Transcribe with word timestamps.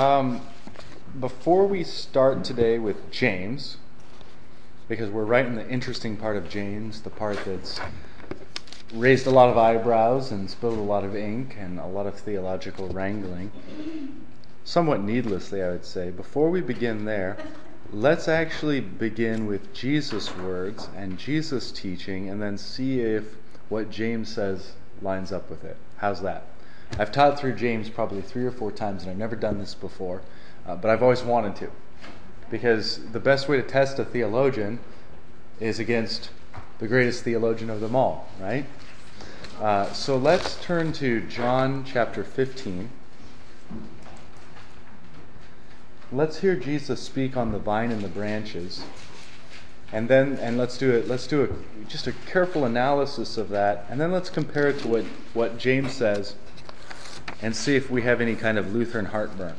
Um, 0.00 0.40
before 1.20 1.68
we 1.68 1.84
start 1.84 2.42
today 2.42 2.80
with 2.80 3.12
James, 3.12 3.76
because 4.88 5.08
we're 5.08 5.24
right 5.24 5.46
in 5.46 5.54
the 5.54 5.68
interesting 5.68 6.16
part 6.16 6.36
of 6.36 6.48
James, 6.48 7.02
the 7.02 7.10
part 7.10 7.38
that's 7.44 7.78
raised 8.92 9.28
a 9.28 9.30
lot 9.30 9.50
of 9.50 9.56
eyebrows 9.56 10.32
and 10.32 10.50
spilled 10.50 10.78
a 10.78 10.82
lot 10.82 11.04
of 11.04 11.14
ink 11.14 11.54
and 11.56 11.78
a 11.78 11.86
lot 11.86 12.08
of 12.08 12.18
theological 12.18 12.88
wrangling, 12.88 13.52
somewhat 14.64 15.00
needlessly, 15.00 15.62
I 15.62 15.70
would 15.70 15.84
say. 15.84 16.10
Before 16.10 16.50
we 16.50 16.60
begin 16.60 17.04
there, 17.04 17.36
let's 17.92 18.26
actually 18.26 18.80
begin 18.80 19.46
with 19.46 19.72
Jesus' 19.72 20.36
words 20.38 20.88
and 20.96 21.20
Jesus' 21.20 21.70
teaching 21.70 22.28
and 22.28 22.42
then 22.42 22.58
see 22.58 22.98
if 22.98 23.36
what 23.68 23.92
James 23.92 24.34
says 24.34 24.72
lines 25.00 25.30
up 25.30 25.48
with 25.48 25.62
it. 25.62 25.76
How's 25.98 26.20
that? 26.22 26.48
I've 26.98 27.10
taught 27.10 27.38
through 27.38 27.54
James 27.54 27.90
probably 27.90 28.22
three 28.22 28.44
or 28.44 28.50
four 28.50 28.70
times, 28.70 29.02
and 29.02 29.10
I've 29.10 29.18
never 29.18 29.36
done 29.36 29.58
this 29.58 29.74
before, 29.74 30.22
uh, 30.66 30.76
but 30.76 30.90
I've 30.90 31.02
always 31.02 31.22
wanted 31.22 31.56
to. 31.56 31.70
Because 32.50 33.10
the 33.10 33.20
best 33.20 33.48
way 33.48 33.56
to 33.56 33.62
test 33.62 33.98
a 33.98 34.04
theologian 34.04 34.78
is 35.60 35.78
against 35.78 36.30
the 36.78 36.86
greatest 36.86 37.24
theologian 37.24 37.70
of 37.70 37.80
them 37.80 37.96
all, 37.96 38.28
right? 38.40 38.66
Uh, 39.60 39.92
so 39.92 40.16
let's 40.16 40.60
turn 40.62 40.92
to 40.92 41.20
John 41.22 41.84
chapter 41.84 42.24
15. 42.24 42.90
Let's 46.12 46.38
hear 46.38 46.54
Jesus 46.54 47.00
speak 47.00 47.36
on 47.36 47.52
the 47.52 47.58
vine 47.58 47.90
and 47.90 48.02
the 48.02 48.08
branches. 48.08 48.84
And 49.92 50.08
then 50.08 50.38
and 50.38 50.58
let's 50.58 50.76
do 50.76 50.90
it 50.90 51.06
let's 51.06 51.26
do 51.26 51.44
a, 51.44 51.88
just 51.88 52.08
a 52.08 52.12
careful 52.26 52.64
analysis 52.64 53.36
of 53.36 53.48
that 53.50 53.86
and 53.88 54.00
then 54.00 54.10
let's 54.10 54.28
compare 54.28 54.66
it 54.66 54.80
to 54.80 54.88
what, 54.88 55.04
what 55.34 55.56
James 55.56 55.92
says 55.92 56.34
and 57.42 57.54
see 57.54 57.76
if 57.76 57.90
we 57.90 58.02
have 58.02 58.20
any 58.20 58.34
kind 58.34 58.58
of 58.58 58.74
Lutheran 58.74 59.06
heartburn. 59.06 59.54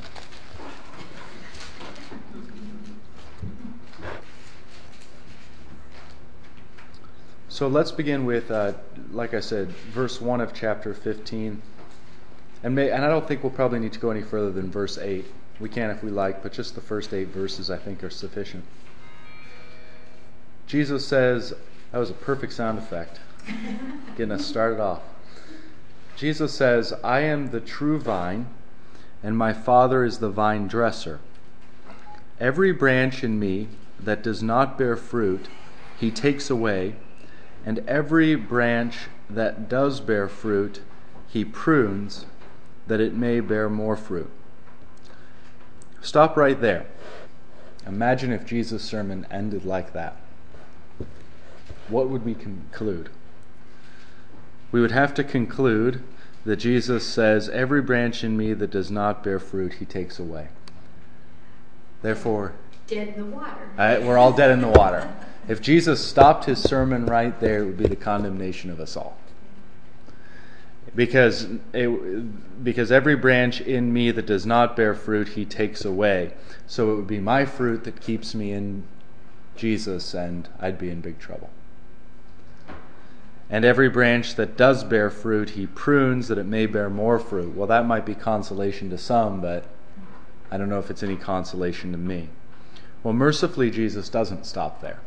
So 7.55 7.69
let's 7.69 7.91
begin 7.91 8.25
with, 8.25 8.51
uh, 8.51 8.73
like 9.11 9.33
I 9.33 9.39
said, 9.39 9.69
verse 9.69 10.19
1 10.19 10.41
of 10.41 10.53
chapter 10.53 10.93
15. 10.93 11.61
And, 12.63 12.75
may, 12.75 12.89
and 12.91 13.05
I 13.05 13.07
don't 13.07 13.25
think 13.25 13.43
we'll 13.43 13.53
probably 13.53 13.79
need 13.79 13.93
to 13.93 13.99
go 13.99 14.09
any 14.09 14.23
further 14.23 14.51
than 14.51 14.69
verse 14.69 14.97
8. 14.97 15.23
We 15.61 15.69
can 15.69 15.89
if 15.89 16.03
we 16.03 16.11
like, 16.11 16.43
but 16.43 16.51
just 16.51 16.75
the 16.75 16.81
first 16.81 17.13
eight 17.13 17.29
verses 17.29 17.69
I 17.69 17.77
think 17.77 18.03
are 18.03 18.09
sufficient. 18.09 18.65
Jesus 20.67 21.07
says, 21.07 21.53
that 21.93 21.97
was 21.97 22.09
a 22.09 22.13
perfect 22.13 22.51
sound 22.51 22.77
effect, 22.77 23.21
getting 24.17 24.33
us 24.33 24.45
started 24.45 24.81
off. 24.81 25.01
Jesus 26.15 26.53
says, 26.53 26.93
I 27.03 27.21
am 27.21 27.47
the 27.47 27.59
true 27.59 27.99
vine, 27.99 28.47
and 29.21 29.37
my 29.37 29.51
Father 29.51 30.03
is 30.03 30.19
the 30.19 30.29
vine 30.29 30.67
dresser. 30.67 31.19
Every 32.39 32.71
branch 32.71 33.23
in 33.23 33.39
me 33.39 33.67
that 33.99 34.23
does 34.23 34.41
not 34.41 34.77
bear 34.77 34.95
fruit, 34.95 35.47
he 35.99 36.11
takes 36.11 36.49
away, 36.49 36.95
and 37.65 37.79
every 37.79 38.35
branch 38.35 39.07
that 39.29 39.67
does 39.67 39.99
bear 39.99 40.27
fruit, 40.27 40.81
he 41.27 41.43
prunes, 41.43 42.25
that 42.87 43.01
it 43.01 43.13
may 43.13 43.39
bear 43.39 43.69
more 43.69 43.97
fruit. 43.97 44.29
Stop 46.01 46.37
right 46.37 46.61
there. 46.61 46.85
Imagine 47.85 48.31
if 48.31 48.45
Jesus' 48.45 48.83
sermon 48.83 49.25
ended 49.29 49.65
like 49.65 49.93
that. 49.93 50.17
What 51.87 52.09
would 52.09 52.23
we 52.23 52.35
conclude? 52.35 53.09
We 54.75 54.81
would 54.81 54.91
have 54.91 55.13
to 55.13 55.23
conclude 55.23 56.03
that 56.43 56.57
Jesus 56.57 57.07
says, 57.07 57.47
Every 57.47 57.81
branch 57.81 58.25
in 58.25 58.35
me 58.35 58.51
that 58.51 58.71
does 58.71 58.91
not 58.91 59.23
bear 59.23 59.39
fruit, 59.39 59.75
he 59.75 59.85
takes 59.85 60.19
away. 60.19 60.49
Therefore, 62.01 62.55
dead 62.85 63.07
in 63.07 63.15
the 63.15 63.25
water. 63.37 63.69
we're 63.77 64.17
all 64.17 64.33
dead 64.33 64.51
in 64.51 64.59
the 64.59 64.67
water. 64.67 65.15
If 65.47 65.61
Jesus 65.61 66.05
stopped 66.05 66.43
his 66.43 66.61
sermon 66.61 67.05
right 67.05 67.39
there, 67.39 67.63
it 67.63 67.65
would 67.67 67.77
be 67.77 67.87
the 67.87 67.95
condemnation 67.95 68.69
of 68.69 68.81
us 68.81 68.97
all. 68.97 69.15
Because, 70.93 71.47
it, 71.71 72.61
because 72.61 72.91
every 72.91 73.15
branch 73.15 73.61
in 73.61 73.93
me 73.93 74.11
that 74.11 74.25
does 74.25 74.45
not 74.45 74.75
bear 74.75 74.93
fruit, 74.93 75.29
he 75.29 75.45
takes 75.45 75.85
away. 75.85 76.33
So 76.67 76.91
it 76.91 76.95
would 76.97 77.07
be 77.07 77.21
my 77.21 77.45
fruit 77.45 77.85
that 77.85 78.01
keeps 78.01 78.35
me 78.35 78.51
in 78.51 78.83
Jesus, 79.55 80.13
and 80.13 80.49
I'd 80.59 80.77
be 80.77 80.89
in 80.89 80.99
big 80.99 81.17
trouble. 81.17 81.49
And 83.49 83.63
every 83.63 83.89
branch 83.89 84.35
that 84.35 84.57
does 84.57 84.83
bear 84.83 85.09
fruit, 85.09 85.51
he 85.51 85.67
prunes 85.67 86.27
that 86.27 86.37
it 86.37 86.45
may 86.45 86.65
bear 86.65 86.89
more 86.89 87.19
fruit. 87.19 87.55
Well, 87.55 87.67
that 87.67 87.85
might 87.85 88.05
be 88.05 88.15
consolation 88.15 88.89
to 88.89 88.97
some, 88.97 89.39
but 89.39 89.65
I 90.49 90.57
don't 90.57 90.69
know 90.69 90.79
if 90.79 90.89
it's 90.89 91.03
any 91.03 91.15
consolation 91.15 91.91
to 91.91 91.97
me. 91.97 92.29
Well, 93.03 93.13
mercifully, 93.13 93.69
Jesus 93.69 94.09
doesn't 94.09 94.45
stop 94.45 94.81
there. 94.81 94.99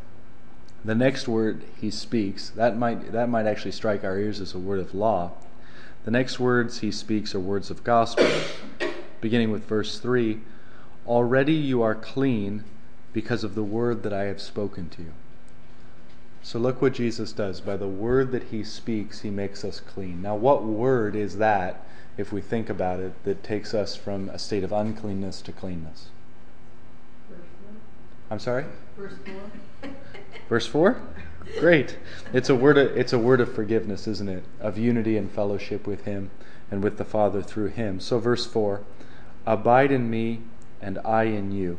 The 0.84 0.94
next 0.94 1.26
word 1.26 1.64
he 1.80 1.90
speaks, 1.90 2.50
that 2.50 2.76
might, 2.76 3.10
that 3.10 3.28
might 3.28 3.46
actually 3.46 3.72
strike 3.72 4.04
our 4.04 4.16
ears 4.16 4.40
as 4.40 4.54
a 4.54 4.58
word 4.58 4.78
of 4.78 4.94
law. 4.94 5.32
The 6.04 6.12
next 6.12 6.38
words 6.38 6.78
he 6.78 6.92
speaks 6.92 7.34
are 7.34 7.40
words 7.40 7.70
of 7.70 7.82
gospel. 7.82 8.28
Beginning 9.20 9.50
with 9.50 9.64
verse 9.64 9.98
3 9.98 10.40
Already 11.06 11.54
you 11.54 11.82
are 11.82 11.94
clean 11.94 12.64
because 13.12 13.42
of 13.42 13.54
the 13.54 13.64
word 13.64 14.02
that 14.04 14.12
I 14.12 14.24
have 14.24 14.40
spoken 14.40 14.88
to 14.90 15.02
you. 15.02 15.12
So 16.42 16.58
look 16.58 16.80
what 16.80 16.94
Jesus 16.94 17.32
does. 17.32 17.60
By 17.60 17.76
the 17.76 17.88
word 17.88 18.32
that 18.32 18.44
he 18.44 18.64
speaks, 18.64 19.20
he 19.20 19.30
makes 19.30 19.64
us 19.64 19.80
clean. 19.80 20.22
Now, 20.22 20.36
what 20.36 20.64
word 20.64 21.14
is 21.14 21.38
that, 21.38 21.84
if 22.16 22.32
we 22.32 22.40
think 22.40 22.70
about 22.70 23.00
it, 23.00 23.12
that 23.24 23.42
takes 23.42 23.74
us 23.74 23.96
from 23.96 24.28
a 24.30 24.38
state 24.38 24.64
of 24.64 24.72
uncleanness 24.72 25.42
to 25.42 25.52
cleanness? 25.52 26.08
I'm 28.30 28.38
sorry? 28.38 28.64
Verse 28.96 29.14
4. 29.82 29.90
Verse 30.48 30.66
4? 30.66 31.00
Great. 31.58 31.98
It's 32.32 32.50
a 32.50 32.54
word 32.54 32.76
of, 32.78 32.96
it's 32.96 33.12
a 33.12 33.18
word 33.18 33.40
of 33.40 33.54
forgiveness, 33.54 34.06
isn't 34.06 34.28
it? 34.28 34.44
Of 34.60 34.76
unity 34.76 35.16
and 35.16 35.30
fellowship 35.30 35.86
with 35.86 36.04
him 36.04 36.30
and 36.70 36.82
with 36.82 36.98
the 36.98 37.04
Father 37.04 37.42
through 37.42 37.68
him. 37.68 38.00
So 38.00 38.18
verse 38.18 38.46
4, 38.46 38.82
abide 39.46 39.90
in 39.90 40.10
me 40.10 40.42
and 40.80 40.98
I 41.04 41.24
in 41.24 41.52
you. 41.52 41.78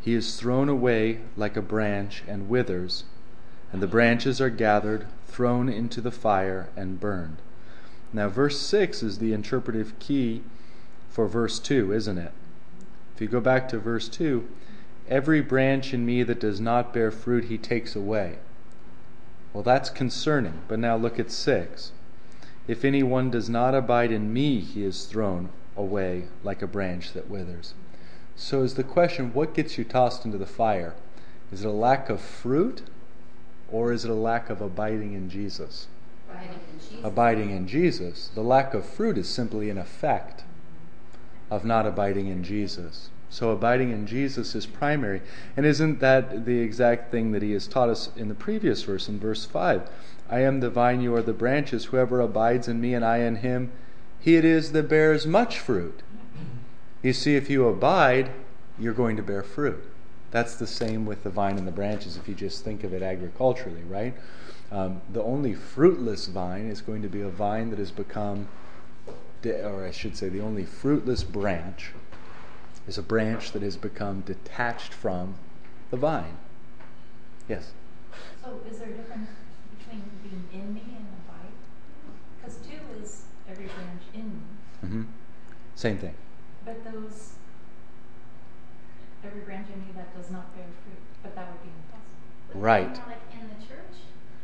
he 0.00 0.14
is 0.14 0.36
thrown 0.36 0.68
away 0.68 1.20
like 1.36 1.56
a 1.56 1.62
branch 1.62 2.22
and 2.26 2.48
withers, 2.48 3.04
and 3.72 3.82
the 3.82 3.86
branches 3.86 4.40
are 4.40 4.50
gathered, 4.50 5.06
thrown 5.26 5.68
into 5.68 6.00
the 6.00 6.10
fire, 6.10 6.68
and 6.76 7.00
burned. 7.00 7.38
Now, 8.12 8.28
verse 8.28 8.60
6 8.60 9.02
is 9.02 9.18
the 9.18 9.32
interpretive 9.32 9.98
key 9.98 10.42
for 11.10 11.26
verse 11.28 11.58
2, 11.58 11.92
isn't 11.92 12.18
it? 12.18 12.32
If 13.14 13.20
you 13.20 13.28
go 13.28 13.40
back 13.40 13.68
to 13.68 13.78
verse 13.78 14.08
2, 14.08 14.48
every 15.08 15.40
branch 15.40 15.92
in 15.92 16.06
me 16.06 16.22
that 16.22 16.40
does 16.40 16.60
not 16.60 16.94
bear 16.94 17.10
fruit, 17.10 17.46
he 17.46 17.58
takes 17.58 17.96
away. 17.96 18.38
Well, 19.52 19.62
that's 19.62 19.90
concerning, 19.90 20.60
but 20.68 20.78
now 20.78 20.96
look 20.96 21.18
at 21.18 21.30
6. 21.30 21.92
If 22.66 22.84
anyone 22.84 23.30
does 23.30 23.48
not 23.48 23.74
abide 23.74 24.12
in 24.12 24.32
me, 24.32 24.60
he 24.60 24.84
is 24.84 25.06
thrown 25.06 25.48
away 25.76 26.28
like 26.44 26.62
a 26.62 26.66
branch 26.66 27.12
that 27.14 27.28
withers. 27.28 27.74
So 28.38 28.62
is 28.62 28.74
the 28.74 28.84
question 28.84 29.34
what 29.34 29.52
gets 29.52 29.76
you 29.76 29.84
tossed 29.84 30.24
into 30.24 30.38
the 30.38 30.46
fire? 30.46 30.94
Is 31.52 31.64
it 31.64 31.68
a 31.68 31.72
lack 31.72 32.08
of 32.08 32.20
fruit 32.20 32.82
or 33.70 33.92
is 33.92 34.04
it 34.04 34.10
a 34.10 34.14
lack 34.14 34.48
of 34.48 34.60
abiding 34.60 35.12
in 35.12 35.28
Jesus? 35.28 35.88
Abiding 36.30 36.50
in 36.50 36.78
Jesus. 36.78 36.98
Abiding 37.02 37.50
in 37.50 37.66
Jesus. 37.66 38.30
The 38.34 38.42
lack 38.42 38.74
of 38.74 38.86
fruit 38.86 39.18
is 39.18 39.28
simply 39.28 39.70
an 39.70 39.76
effect 39.76 40.44
of 41.50 41.64
not 41.64 41.84
abiding 41.84 42.28
in 42.28 42.44
Jesus. 42.44 43.10
So 43.28 43.50
abiding 43.50 43.90
in 43.90 44.06
Jesus 44.06 44.54
is 44.54 44.66
primary. 44.66 45.20
And 45.56 45.66
isn't 45.66 45.98
that 45.98 46.46
the 46.46 46.60
exact 46.60 47.10
thing 47.10 47.32
that 47.32 47.42
he 47.42 47.52
has 47.52 47.66
taught 47.66 47.88
us 47.88 48.10
in 48.16 48.28
the 48.28 48.34
previous 48.34 48.84
verse, 48.84 49.08
in 49.08 49.18
verse 49.18 49.46
5? 49.46 49.90
I 50.30 50.40
am 50.40 50.60
the 50.60 50.70
vine, 50.70 51.00
you 51.00 51.12
are 51.16 51.22
the 51.22 51.32
branches. 51.32 51.86
Whoever 51.86 52.20
abides 52.20 52.68
in 52.68 52.80
me 52.80 52.94
and 52.94 53.04
I 53.04 53.18
in 53.18 53.36
him, 53.36 53.72
he 54.20 54.36
it 54.36 54.44
is 54.44 54.72
that 54.72 54.88
bears 54.88 55.26
much 55.26 55.58
fruit. 55.58 56.02
You 57.02 57.12
see, 57.12 57.36
if 57.36 57.48
you 57.48 57.68
abide, 57.68 58.30
you're 58.78 58.94
going 58.94 59.16
to 59.16 59.22
bear 59.22 59.42
fruit. 59.42 59.84
That's 60.30 60.56
the 60.56 60.66
same 60.66 61.06
with 61.06 61.22
the 61.22 61.30
vine 61.30 61.56
and 61.56 61.66
the 61.66 61.72
branches 61.72 62.16
if 62.16 62.28
you 62.28 62.34
just 62.34 62.64
think 62.64 62.84
of 62.84 62.92
it 62.92 63.02
agriculturally, 63.02 63.82
right? 63.82 64.14
Um, 64.70 65.00
the 65.10 65.22
only 65.22 65.54
fruitless 65.54 66.26
vine 66.26 66.66
is 66.66 66.80
going 66.80 67.02
to 67.02 67.08
be 67.08 67.20
a 67.20 67.28
vine 67.28 67.70
that 67.70 67.78
has 67.78 67.90
become, 67.90 68.48
or 69.44 69.86
I 69.86 69.90
should 69.90 70.16
say, 70.16 70.28
the 70.28 70.40
only 70.40 70.64
fruitless 70.64 71.22
branch 71.22 71.92
is 72.86 72.98
a 72.98 73.02
branch 73.02 73.52
that 73.52 73.62
has 73.62 73.76
become 73.76 74.20
detached 74.22 74.92
from 74.92 75.36
the 75.90 75.96
vine. 75.96 76.36
Yes? 77.48 77.72
So 78.42 78.60
is 78.70 78.78
there 78.78 78.88
a 78.88 78.92
difference 78.92 79.30
between 79.78 80.02
being 80.22 80.44
in 80.52 80.74
me 80.74 80.82
and 80.96 81.06
abide? 81.24 81.52
Because 82.36 82.56
two 82.56 83.00
is 83.00 83.22
every 83.48 83.66
branch 83.66 84.02
in 84.12 84.24
me, 84.24 84.88
hmm 84.88 85.02
Same 85.74 85.96
thing. 85.96 86.14
But 86.68 86.92
those, 86.92 87.32
every 89.24 89.40
branch 89.40 89.68
in 89.72 89.80
me 89.80 89.86
that 89.96 90.14
does 90.14 90.30
not 90.30 90.54
bear 90.54 90.66
fruit, 90.84 91.00
but 91.22 91.34
that 91.34 91.50
would 91.50 91.62
be 91.62 91.70
impossible. 91.70 92.52
Would 92.52 92.62
Right. 92.62 92.96
More 92.98 93.06
like 93.08 93.22
in 93.32 93.48
the 93.48 93.66
church, 93.66 93.96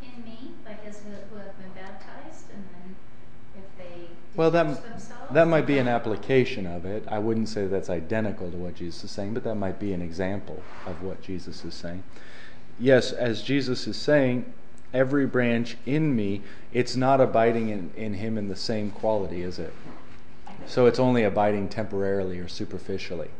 in 0.02 0.24
me, 0.24 0.52
like 0.64 0.84
as 0.86 1.00
who, 1.00 1.10
who 1.10 1.36
have 1.36 1.56
been 1.58 1.70
baptized, 1.74 2.46
and 2.54 2.64
then 2.72 2.96
if 3.58 3.64
they 3.76 4.08
Well, 4.34 4.50
that, 4.52 4.82
themselves. 4.82 5.34
that 5.34 5.48
might 5.48 5.66
be 5.66 5.76
an 5.76 5.86
application 5.86 6.66
of 6.66 6.86
it. 6.86 7.04
I 7.08 7.18
wouldn't 7.18 7.50
say 7.50 7.66
that's 7.66 7.90
identical 7.90 8.50
to 8.50 8.56
what 8.56 8.76
Jesus 8.76 9.04
is 9.04 9.10
saying, 9.10 9.34
but 9.34 9.44
that 9.44 9.56
might 9.56 9.78
be 9.78 9.92
an 9.92 10.00
example 10.00 10.62
of 10.86 11.02
what 11.02 11.20
Jesus 11.20 11.62
is 11.62 11.74
saying. 11.74 12.04
Yes, 12.80 13.12
as 13.12 13.42
Jesus 13.42 13.86
is 13.86 13.98
saying, 13.98 14.50
every 14.94 15.26
branch 15.26 15.76
in 15.84 16.16
me, 16.16 16.40
it's 16.72 16.96
not 16.96 17.20
abiding 17.20 17.68
in, 17.68 17.90
in 17.96 18.14
him 18.14 18.38
in 18.38 18.48
the 18.48 18.56
same 18.56 18.90
quality, 18.90 19.42
is 19.42 19.58
it? 19.58 19.74
So 20.66 20.86
it's 20.86 20.98
only 20.98 21.24
abiding 21.24 21.68
temporarily 21.68 22.38
or 22.38 22.48
superficially, 22.48 23.30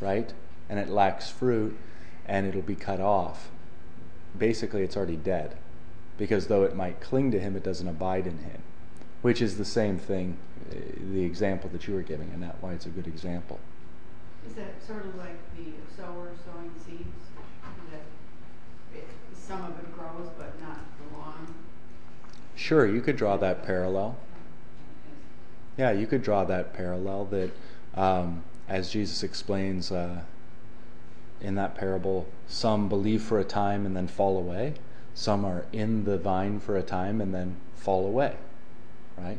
right? 0.00 0.32
And 0.68 0.78
it 0.78 0.88
lacks 0.88 1.30
fruit 1.30 1.78
and 2.26 2.46
it'll 2.46 2.62
be 2.62 2.74
cut 2.74 3.00
off. 3.00 3.50
Basically, 4.36 4.82
it's 4.82 4.96
already 4.96 5.16
dead 5.16 5.56
because 6.18 6.46
though 6.46 6.64
it 6.64 6.74
might 6.74 7.00
cling 7.00 7.30
to 7.30 7.38
him, 7.38 7.56
it 7.56 7.62
doesn't 7.62 7.88
abide 7.88 8.26
in 8.26 8.38
him, 8.38 8.62
which 9.22 9.42
is 9.42 9.58
the 9.58 9.64
same 9.64 9.98
thing, 9.98 10.36
uh, 10.70 10.74
the 11.12 11.24
example 11.24 11.70
that 11.72 11.86
you 11.86 11.94
were 11.94 12.02
giving, 12.02 12.30
and 12.32 12.42
that's 12.42 12.60
why 12.62 12.72
it's 12.72 12.86
a 12.86 12.90
good 12.90 13.06
example. 13.06 13.60
Is 14.46 14.54
that 14.54 14.82
sort 14.86 15.04
of 15.04 15.14
like 15.16 15.38
the 15.56 15.72
sower 15.96 16.30
sowing 16.44 16.70
seeds? 16.84 17.04
That 17.90 18.00
it, 18.96 19.06
some 19.34 19.62
of 19.62 19.78
it 19.78 19.92
grows 19.96 20.28
but 20.38 20.60
not 20.60 20.80
for 20.96 21.18
long? 21.18 21.54
Sure, 22.54 22.86
you 22.86 23.00
could 23.00 23.16
draw 23.16 23.36
that 23.36 23.64
parallel. 23.64 24.16
Yeah, 25.76 25.92
you 25.92 26.06
could 26.06 26.22
draw 26.22 26.44
that 26.44 26.72
parallel 26.72 27.26
that, 27.26 27.50
um, 27.94 28.44
as 28.68 28.90
Jesus 28.90 29.22
explains 29.22 29.92
uh, 29.92 30.22
in 31.40 31.54
that 31.56 31.74
parable, 31.74 32.26
some 32.46 32.88
believe 32.88 33.22
for 33.22 33.38
a 33.38 33.44
time 33.44 33.84
and 33.84 33.96
then 33.96 34.08
fall 34.08 34.38
away. 34.38 34.74
Some 35.14 35.44
are 35.44 35.64
in 35.72 36.04
the 36.04 36.18
vine 36.18 36.60
for 36.60 36.76
a 36.76 36.82
time 36.82 37.20
and 37.20 37.34
then 37.34 37.56
fall 37.74 38.06
away. 38.06 38.36
Right? 39.16 39.38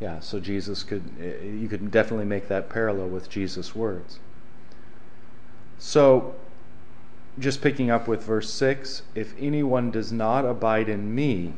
Yeah, 0.00 0.20
so 0.20 0.40
Jesus 0.40 0.82
could, 0.82 1.02
uh, 1.20 1.44
you 1.44 1.68
could 1.68 1.90
definitely 1.90 2.26
make 2.26 2.48
that 2.48 2.68
parallel 2.68 3.08
with 3.08 3.30
Jesus' 3.30 3.74
words. 3.74 4.18
So, 5.78 6.34
just 7.38 7.62
picking 7.62 7.90
up 7.90 8.06
with 8.06 8.22
verse 8.22 8.52
6 8.52 9.02
if 9.14 9.34
anyone 9.38 9.90
does 9.90 10.12
not 10.12 10.44
abide 10.44 10.88
in 10.88 11.14
me, 11.14 11.54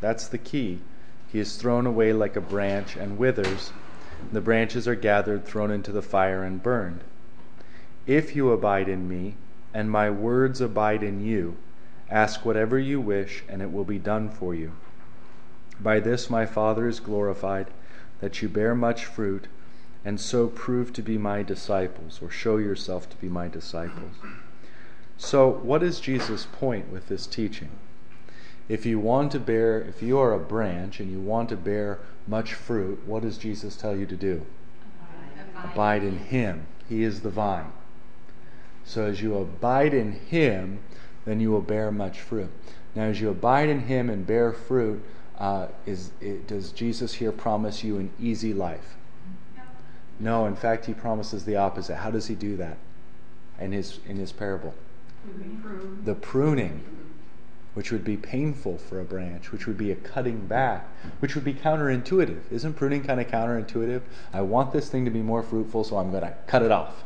that's 0.00 0.26
the 0.26 0.38
key. 0.38 0.80
He 1.32 1.40
is 1.40 1.56
thrown 1.56 1.86
away 1.86 2.12
like 2.12 2.36
a 2.36 2.42
branch 2.42 2.94
and 2.94 3.16
withers. 3.16 3.72
The 4.32 4.42
branches 4.42 4.86
are 4.86 4.94
gathered, 4.94 5.46
thrown 5.46 5.70
into 5.70 5.90
the 5.90 6.02
fire, 6.02 6.44
and 6.44 6.62
burned. 6.62 7.00
If 8.06 8.36
you 8.36 8.50
abide 8.50 8.86
in 8.86 9.08
me, 9.08 9.36
and 9.72 9.90
my 9.90 10.10
words 10.10 10.60
abide 10.60 11.02
in 11.02 11.24
you, 11.24 11.56
ask 12.10 12.44
whatever 12.44 12.78
you 12.78 13.00
wish, 13.00 13.44
and 13.48 13.62
it 13.62 13.72
will 13.72 13.84
be 13.84 13.98
done 13.98 14.28
for 14.28 14.54
you. 14.54 14.72
By 15.80 16.00
this 16.00 16.28
my 16.28 16.44
Father 16.44 16.86
is 16.86 17.00
glorified, 17.00 17.68
that 18.20 18.42
you 18.42 18.50
bear 18.50 18.74
much 18.74 19.06
fruit, 19.06 19.46
and 20.04 20.20
so 20.20 20.48
prove 20.48 20.92
to 20.92 21.02
be 21.02 21.16
my 21.16 21.42
disciples, 21.42 22.20
or 22.20 22.28
show 22.28 22.58
yourself 22.58 23.08
to 23.08 23.16
be 23.16 23.30
my 23.30 23.48
disciples. 23.48 24.16
So, 25.16 25.48
what 25.48 25.82
is 25.82 25.98
Jesus' 25.98 26.46
point 26.52 26.92
with 26.92 27.08
this 27.08 27.26
teaching? 27.26 27.70
If 28.68 28.86
you 28.86 28.98
want 28.98 29.32
to 29.32 29.40
bear, 29.40 29.80
if 29.80 30.02
you 30.02 30.18
are 30.18 30.32
a 30.32 30.38
branch 30.38 31.00
and 31.00 31.10
you 31.10 31.20
want 31.20 31.48
to 31.50 31.56
bear 31.56 31.98
much 32.26 32.54
fruit, 32.54 33.02
what 33.06 33.22
does 33.22 33.38
Jesus 33.38 33.76
tell 33.76 33.96
you 33.96 34.06
to 34.06 34.16
do? 34.16 34.46
Abide 35.62 36.02
in 36.02 36.18
Him. 36.18 36.66
He 36.88 37.02
is 37.02 37.20
the 37.20 37.30
vine. 37.30 37.72
So 38.84 39.06
as 39.06 39.22
you 39.22 39.36
abide 39.36 39.94
in 39.94 40.12
Him, 40.12 40.80
then 41.24 41.40
you 41.40 41.50
will 41.50 41.60
bear 41.62 41.90
much 41.90 42.20
fruit. 42.20 42.50
Now, 42.94 43.04
as 43.04 43.20
you 43.20 43.30
abide 43.30 43.68
in 43.68 43.80
Him 43.80 44.10
and 44.10 44.26
bear 44.26 44.52
fruit, 44.52 45.02
uh, 45.38 45.68
is 45.86 46.10
it, 46.20 46.46
does 46.46 46.72
Jesus 46.72 47.14
here 47.14 47.32
promise 47.32 47.82
you 47.82 47.98
an 47.98 48.10
easy 48.20 48.52
life? 48.52 48.96
No. 50.20 50.46
In 50.46 50.54
fact, 50.54 50.86
He 50.86 50.94
promises 50.94 51.44
the 51.44 51.56
opposite. 51.56 51.96
How 51.96 52.10
does 52.10 52.26
He 52.26 52.34
do 52.34 52.56
that? 52.56 52.76
In 53.58 53.72
His 53.72 54.00
in 54.06 54.16
His 54.16 54.32
parable, 54.32 54.74
the 56.04 56.14
pruning 56.14 56.82
which 57.74 57.90
would 57.90 58.04
be 58.04 58.16
painful 58.16 58.78
for 58.78 59.00
a 59.00 59.04
branch, 59.04 59.50
which 59.50 59.66
would 59.66 59.78
be 59.78 59.90
a 59.90 59.96
cutting 59.96 60.46
back, 60.46 60.88
which 61.20 61.34
would 61.34 61.44
be 61.44 61.54
counterintuitive. 61.54 62.40
Isn't 62.50 62.74
pruning 62.74 63.02
kind 63.02 63.20
of 63.20 63.28
counterintuitive? 63.28 64.02
I 64.32 64.42
want 64.42 64.72
this 64.72 64.88
thing 64.88 65.04
to 65.04 65.10
be 65.10 65.22
more 65.22 65.42
fruitful, 65.42 65.84
so 65.84 65.96
I'm 65.96 66.10
going 66.10 66.22
to 66.22 66.34
cut 66.46 66.62
it 66.62 66.70
off. 66.70 67.04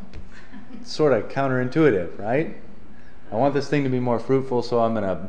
It's 0.80 0.92
sort 0.92 1.12
of 1.12 1.28
counterintuitive, 1.28 2.18
right? 2.18 2.56
I 3.30 3.36
want 3.36 3.54
this 3.54 3.68
thing 3.68 3.84
to 3.84 3.90
be 3.90 4.00
more 4.00 4.18
fruitful, 4.18 4.62
so 4.62 4.80
I'm 4.80 4.94
going 4.94 5.04
to 5.04 5.28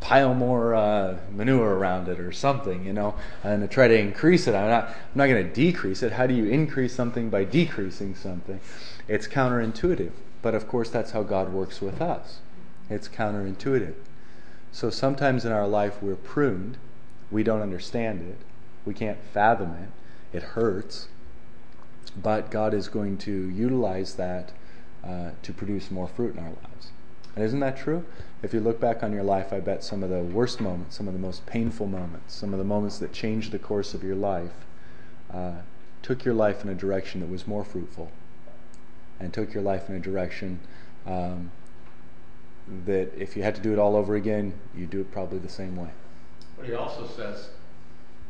pile 0.00 0.34
more 0.34 0.74
uh, 0.74 1.16
manure 1.32 1.76
around 1.76 2.08
it 2.08 2.20
or 2.20 2.30
something, 2.30 2.84
you 2.84 2.92
know, 2.92 3.14
and 3.42 3.62
to 3.62 3.68
try 3.68 3.88
to 3.88 3.98
increase 3.98 4.46
it. 4.46 4.54
I'm 4.54 4.68
not, 4.68 4.88
I'm 4.88 4.94
not 5.14 5.26
going 5.28 5.46
to 5.46 5.52
decrease 5.52 6.02
it. 6.02 6.12
How 6.12 6.26
do 6.26 6.34
you 6.34 6.44
increase 6.44 6.94
something 6.94 7.30
by 7.30 7.44
decreasing 7.44 8.14
something? 8.14 8.60
It's 9.08 9.26
counterintuitive. 9.26 10.12
But 10.42 10.54
of 10.54 10.68
course, 10.68 10.90
that's 10.90 11.12
how 11.12 11.22
God 11.22 11.54
works 11.54 11.80
with 11.80 12.02
us. 12.02 12.40
It's 12.90 13.08
counterintuitive. 13.08 13.94
So 14.74 14.90
sometimes 14.90 15.44
in 15.44 15.52
our 15.52 15.68
life 15.68 16.02
we're 16.02 16.16
pruned, 16.16 16.78
we 17.30 17.44
don't 17.44 17.62
understand 17.62 18.28
it, 18.28 18.38
we 18.84 18.92
can't 18.92 19.22
fathom 19.32 19.70
it, 19.70 20.36
it 20.36 20.42
hurts, 20.42 21.06
but 22.20 22.50
God 22.50 22.74
is 22.74 22.88
going 22.88 23.16
to 23.18 23.48
utilize 23.50 24.14
that 24.14 24.50
uh, 25.04 25.30
to 25.42 25.52
produce 25.52 25.92
more 25.92 26.08
fruit 26.08 26.34
in 26.34 26.40
our 26.40 26.50
lives. 26.50 26.90
And 27.36 27.44
isn't 27.44 27.60
that 27.60 27.76
true? 27.76 28.04
If 28.42 28.52
you 28.52 28.58
look 28.58 28.80
back 28.80 29.04
on 29.04 29.12
your 29.12 29.22
life, 29.22 29.52
I 29.52 29.60
bet 29.60 29.84
some 29.84 30.02
of 30.02 30.10
the 30.10 30.18
worst 30.18 30.60
moments, 30.60 30.96
some 30.96 31.06
of 31.06 31.14
the 31.14 31.20
most 31.20 31.46
painful 31.46 31.86
moments, 31.86 32.34
some 32.34 32.52
of 32.52 32.58
the 32.58 32.64
moments 32.64 32.98
that 32.98 33.12
changed 33.12 33.52
the 33.52 33.60
course 33.60 33.94
of 33.94 34.02
your 34.02 34.16
life, 34.16 34.66
uh, 35.32 35.58
took 36.02 36.24
your 36.24 36.34
life 36.34 36.64
in 36.64 36.68
a 36.68 36.74
direction 36.74 37.20
that 37.20 37.30
was 37.30 37.46
more 37.46 37.62
fruitful, 37.62 38.10
and 39.20 39.32
took 39.32 39.54
your 39.54 39.62
life 39.62 39.88
in 39.88 39.94
a 39.94 40.00
direction. 40.00 40.58
Um, 41.06 41.52
that 42.86 43.12
if 43.16 43.36
you 43.36 43.42
had 43.42 43.54
to 43.54 43.60
do 43.60 43.72
it 43.72 43.78
all 43.78 43.96
over 43.96 44.14
again, 44.14 44.54
you'd 44.74 44.90
do 44.90 45.00
it 45.00 45.12
probably 45.12 45.38
the 45.38 45.48
same 45.48 45.76
way. 45.76 45.90
But 46.56 46.66
he 46.66 46.74
also 46.74 47.06
says, 47.06 47.48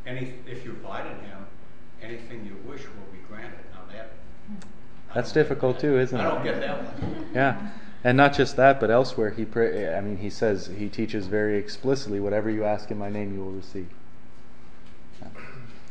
any, 0.05 0.33
if 0.47 0.65
you 0.65 0.71
abide 0.71 1.05
in 1.05 1.19
him, 1.19 1.45
anything 2.01 2.45
you 2.45 2.57
wish 2.69 2.81
will 2.81 3.11
be 3.11 3.19
granted. 3.27 3.59
Now 3.73 3.81
that 3.93 4.11
that's 5.13 5.31
difficult 5.31 5.77
that. 5.77 5.87
too, 5.87 5.99
isn't 5.99 6.19
I 6.19 6.23
it? 6.23 6.27
I 6.27 6.33
don't 6.33 6.43
get 6.43 6.59
that 6.59 6.83
one. 6.83 7.29
Yeah, 7.33 7.69
and 8.03 8.17
not 8.17 8.33
just 8.33 8.55
that, 8.57 8.79
but 8.79 8.91
elsewhere 8.91 9.29
he 9.29 9.45
pray, 9.45 9.95
I 9.95 10.01
mean 10.01 10.17
he 10.17 10.29
says 10.29 10.67
he 10.77 10.89
teaches 10.89 11.27
very 11.27 11.57
explicitly, 11.57 12.19
whatever 12.19 12.49
you 12.49 12.63
ask 12.63 12.91
in 12.91 12.97
my 12.97 13.09
name, 13.09 13.33
you 13.33 13.39
will 13.39 13.51
receive. 13.51 13.87
Yeah. 15.21 15.29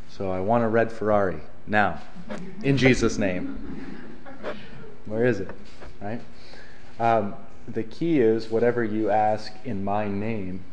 So 0.08 0.30
I 0.30 0.40
want 0.40 0.64
a 0.64 0.68
red 0.68 0.92
Ferrari 0.92 1.40
now, 1.66 2.00
in 2.62 2.76
Jesus' 2.76 3.18
name. 3.18 3.96
Where 5.06 5.24
is 5.24 5.40
it? 5.40 5.50
Right. 6.00 6.20
Um, 7.00 7.34
the 7.66 7.83
key 7.83 8.21
is 8.21 8.50
whatever 8.50 8.85
you 8.85 9.11
ask 9.11 9.52
in 9.64 9.85
my 9.85 10.09
name 10.09 10.64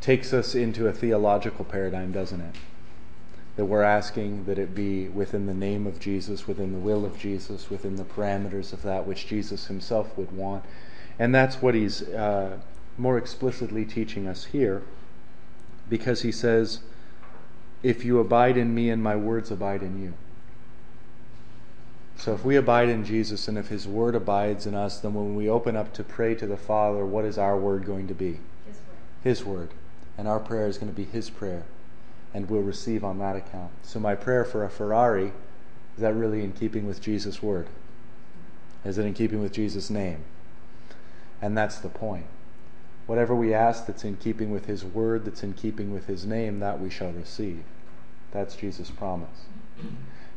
takes 0.00 0.32
us 0.32 0.54
into 0.54 0.86
a 0.86 0.92
theological 0.92 1.64
paradigm, 1.64 2.12
doesn't 2.12 2.40
it? 2.40 2.54
That 3.56 3.64
we're 3.64 3.82
asking 3.82 4.44
that 4.44 4.58
it 4.58 4.74
be 4.74 5.08
within 5.08 5.46
the 5.46 5.54
name 5.54 5.86
of 5.86 5.98
Jesus, 5.98 6.46
within 6.46 6.72
the 6.72 6.78
will 6.78 7.04
of 7.04 7.18
Jesus, 7.18 7.70
within 7.70 7.96
the 7.96 8.04
parameters 8.04 8.72
of 8.72 8.82
that 8.82 9.06
which 9.06 9.26
Jesus 9.26 9.66
himself 9.66 10.16
would 10.16 10.30
want. 10.30 10.64
And 11.18 11.34
that's 11.34 11.62
what 11.62 11.74
he's 11.74 12.02
uh, 12.02 12.58
more 12.98 13.16
explicitly 13.16 13.84
teaching 13.84 14.28
us 14.28 14.44
here, 14.44 14.82
because 15.88 16.22
he 16.22 16.30
says, 16.30 16.80
If 17.82 18.04
you 18.04 18.20
abide 18.20 18.58
in 18.58 18.74
me 18.74 18.90
and 18.90 19.02
my 19.02 19.16
words 19.16 19.50
abide 19.50 19.82
in 19.82 20.02
you. 20.02 20.14
So 22.16 22.32
if 22.32 22.44
we 22.44 22.56
abide 22.56 22.88
in 22.88 23.04
Jesus 23.04 23.46
and 23.46 23.58
if 23.58 23.68
His 23.68 23.86
Word 23.86 24.14
abides 24.14 24.66
in 24.66 24.74
us, 24.74 25.00
then 25.00 25.14
when 25.14 25.36
we 25.36 25.48
open 25.48 25.76
up 25.76 25.92
to 25.94 26.02
pray 26.02 26.34
to 26.36 26.46
the 26.46 26.56
Father, 26.56 27.04
what 27.04 27.24
is 27.24 27.38
our 27.38 27.58
word 27.58 27.84
going 27.84 28.08
to 28.08 28.14
be? 28.14 28.40
His 28.64 28.76
word. 28.76 29.22
His 29.22 29.44
Word. 29.44 29.70
And 30.18 30.26
our 30.26 30.40
prayer 30.40 30.66
is 30.66 30.78
going 30.78 30.90
to 30.90 30.96
be 30.96 31.04
His 31.04 31.28
prayer. 31.28 31.64
And 32.32 32.48
we'll 32.48 32.62
receive 32.62 33.04
on 33.04 33.18
that 33.18 33.36
account. 33.36 33.70
So 33.82 34.00
my 34.00 34.14
prayer 34.14 34.44
for 34.44 34.64
a 34.64 34.70
Ferrari, 34.70 35.32
is 35.94 36.02
that 36.02 36.14
really 36.14 36.42
in 36.42 36.52
keeping 36.52 36.86
with 36.86 37.02
Jesus' 37.02 37.42
Word? 37.42 37.68
Is 38.84 38.98
it 38.98 39.04
in 39.04 39.14
keeping 39.14 39.42
with 39.42 39.52
Jesus' 39.52 39.90
name? 39.90 40.24
And 41.42 41.56
that's 41.56 41.78
the 41.78 41.88
point. 41.88 42.26
Whatever 43.06 43.34
we 43.34 43.54
ask 43.54 43.86
that's 43.86 44.04
in 44.04 44.16
keeping 44.16 44.50
with 44.50 44.66
His 44.66 44.84
Word, 44.84 45.24
that's 45.26 45.42
in 45.42 45.52
keeping 45.52 45.92
with 45.92 46.06
His 46.06 46.24
name, 46.24 46.60
that 46.60 46.80
we 46.80 46.90
shall 46.90 47.12
receive. 47.12 47.62
That's 48.32 48.56
Jesus' 48.56 48.90
promise. 48.90 49.46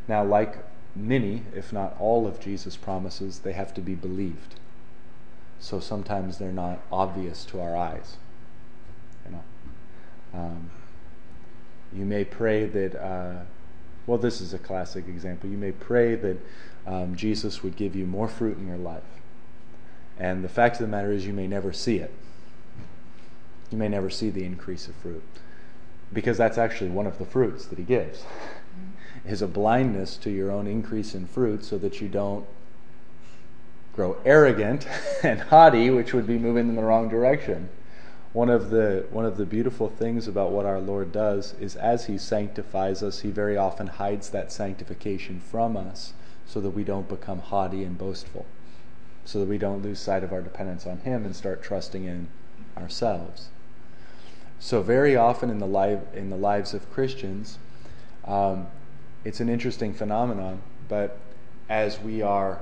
Now, 0.07 0.23
like 0.23 0.57
many, 0.95 1.43
if 1.55 1.71
not 1.71 1.95
all, 1.99 2.27
of 2.27 2.39
Jesus' 2.39 2.75
promises, 2.75 3.39
they 3.39 3.53
have 3.53 3.73
to 3.75 3.81
be 3.81 3.95
believed. 3.95 4.55
So 5.59 5.79
sometimes 5.79 6.37
they're 6.37 6.51
not 6.51 6.79
obvious 6.91 7.45
to 7.45 7.59
our 7.59 7.75
eyes. 7.75 8.17
You 9.25 9.31
know, 9.31 9.43
um, 10.33 10.69
you 11.93 12.05
may 12.05 12.23
pray 12.23 12.65
that. 12.65 12.95
Uh, 12.95 13.43
well, 14.07 14.17
this 14.17 14.41
is 14.41 14.55
a 14.55 14.57
classic 14.57 15.07
example. 15.07 15.51
You 15.51 15.57
may 15.57 15.71
pray 15.71 16.15
that 16.15 16.37
um, 16.87 17.15
Jesus 17.15 17.61
would 17.61 17.75
give 17.75 17.95
you 17.95 18.07
more 18.07 18.27
fruit 18.27 18.57
in 18.57 18.67
your 18.67 18.77
life, 18.77 19.03
and 20.17 20.43
the 20.43 20.49
fact 20.49 20.77
of 20.77 20.81
the 20.81 20.87
matter 20.87 21.11
is, 21.11 21.27
you 21.27 21.33
may 21.33 21.45
never 21.45 21.71
see 21.71 21.97
it. 21.97 22.11
You 23.69 23.77
may 23.77 23.87
never 23.87 24.09
see 24.09 24.31
the 24.31 24.45
increase 24.45 24.87
of 24.87 24.95
fruit, 24.95 25.21
because 26.11 26.37
that's 26.39 26.57
actually 26.57 26.89
one 26.89 27.05
of 27.05 27.19
the 27.19 27.25
fruits 27.25 27.65
that 27.67 27.77
He 27.77 27.83
gives. 27.83 28.23
Is 29.25 29.41
a 29.41 29.47
blindness 29.47 30.17
to 30.17 30.29
your 30.29 30.51
own 30.51 30.67
increase 30.67 31.13
in 31.13 31.27
fruit, 31.27 31.63
so 31.63 31.77
that 31.77 32.01
you 32.01 32.07
don't 32.07 32.45
grow 33.93 34.17
arrogant 34.23 34.87
and 35.23 35.41
haughty, 35.41 35.89
which 35.89 36.13
would 36.13 36.25
be 36.25 36.37
moving 36.37 36.69
in 36.69 36.75
the 36.75 36.83
wrong 36.83 37.09
direction. 37.09 37.69
One 38.31 38.49
of 38.49 38.69
the 38.69 39.07
one 39.11 39.25
of 39.25 39.37
the 39.37 39.45
beautiful 39.45 39.89
things 39.89 40.27
about 40.27 40.51
what 40.51 40.65
our 40.65 40.79
Lord 40.79 41.11
does 41.11 41.53
is 41.59 41.75
as 41.75 42.05
he 42.05 42.17
sanctifies 42.17 43.01
us, 43.01 43.21
he 43.21 43.29
very 43.29 43.57
often 43.57 43.87
hides 43.87 44.29
that 44.29 44.51
sanctification 44.51 45.39
from 45.39 45.75
us 45.75 46.13
so 46.45 46.61
that 46.61 46.71
we 46.71 46.83
don't 46.83 47.09
become 47.09 47.39
haughty 47.39 47.83
and 47.83 47.97
boastful. 47.97 48.45
So 49.25 49.39
that 49.39 49.49
we 49.49 49.57
don't 49.57 49.83
lose 49.83 49.99
sight 49.99 50.23
of 50.23 50.31
our 50.31 50.41
dependence 50.41 50.87
on 50.87 50.99
him 50.99 51.25
and 51.25 51.35
start 51.35 51.61
trusting 51.61 52.05
in 52.05 52.27
ourselves. 52.77 53.49
So 54.59 54.81
very 54.81 55.15
often 55.15 55.49
in 55.49 55.59
the 55.59 55.67
life 55.67 55.99
in 56.13 56.29
the 56.29 56.37
lives 56.37 56.73
of 56.73 56.91
Christians, 56.91 57.57
um, 58.25 58.67
it's 59.23 59.39
an 59.39 59.49
interesting 59.49 59.93
phenomenon, 59.93 60.61
but 60.87 61.17
as 61.67 61.99
we 61.99 62.21
are 62.21 62.61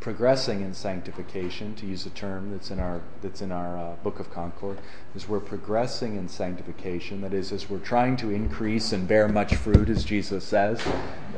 progressing 0.00 0.62
in 0.62 0.72
sanctification, 0.72 1.74
to 1.74 1.86
use 1.86 2.06
a 2.06 2.10
term 2.10 2.50
that's 2.50 2.70
in 2.70 2.80
our 2.80 3.02
that's 3.20 3.42
in 3.42 3.52
our 3.52 3.76
uh, 3.76 3.94
Book 4.02 4.18
of 4.18 4.30
Concord, 4.32 4.78
as 5.14 5.28
we're 5.28 5.40
progressing 5.40 6.16
in 6.16 6.28
sanctification, 6.28 7.20
that 7.20 7.34
is, 7.34 7.52
as 7.52 7.68
we're 7.68 7.78
trying 7.78 8.16
to 8.18 8.30
increase 8.30 8.92
and 8.92 9.06
bear 9.06 9.28
much 9.28 9.54
fruit, 9.54 9.88
as 9.88 10.04
Jesus 10.04 10.44
says, 10.44 10.80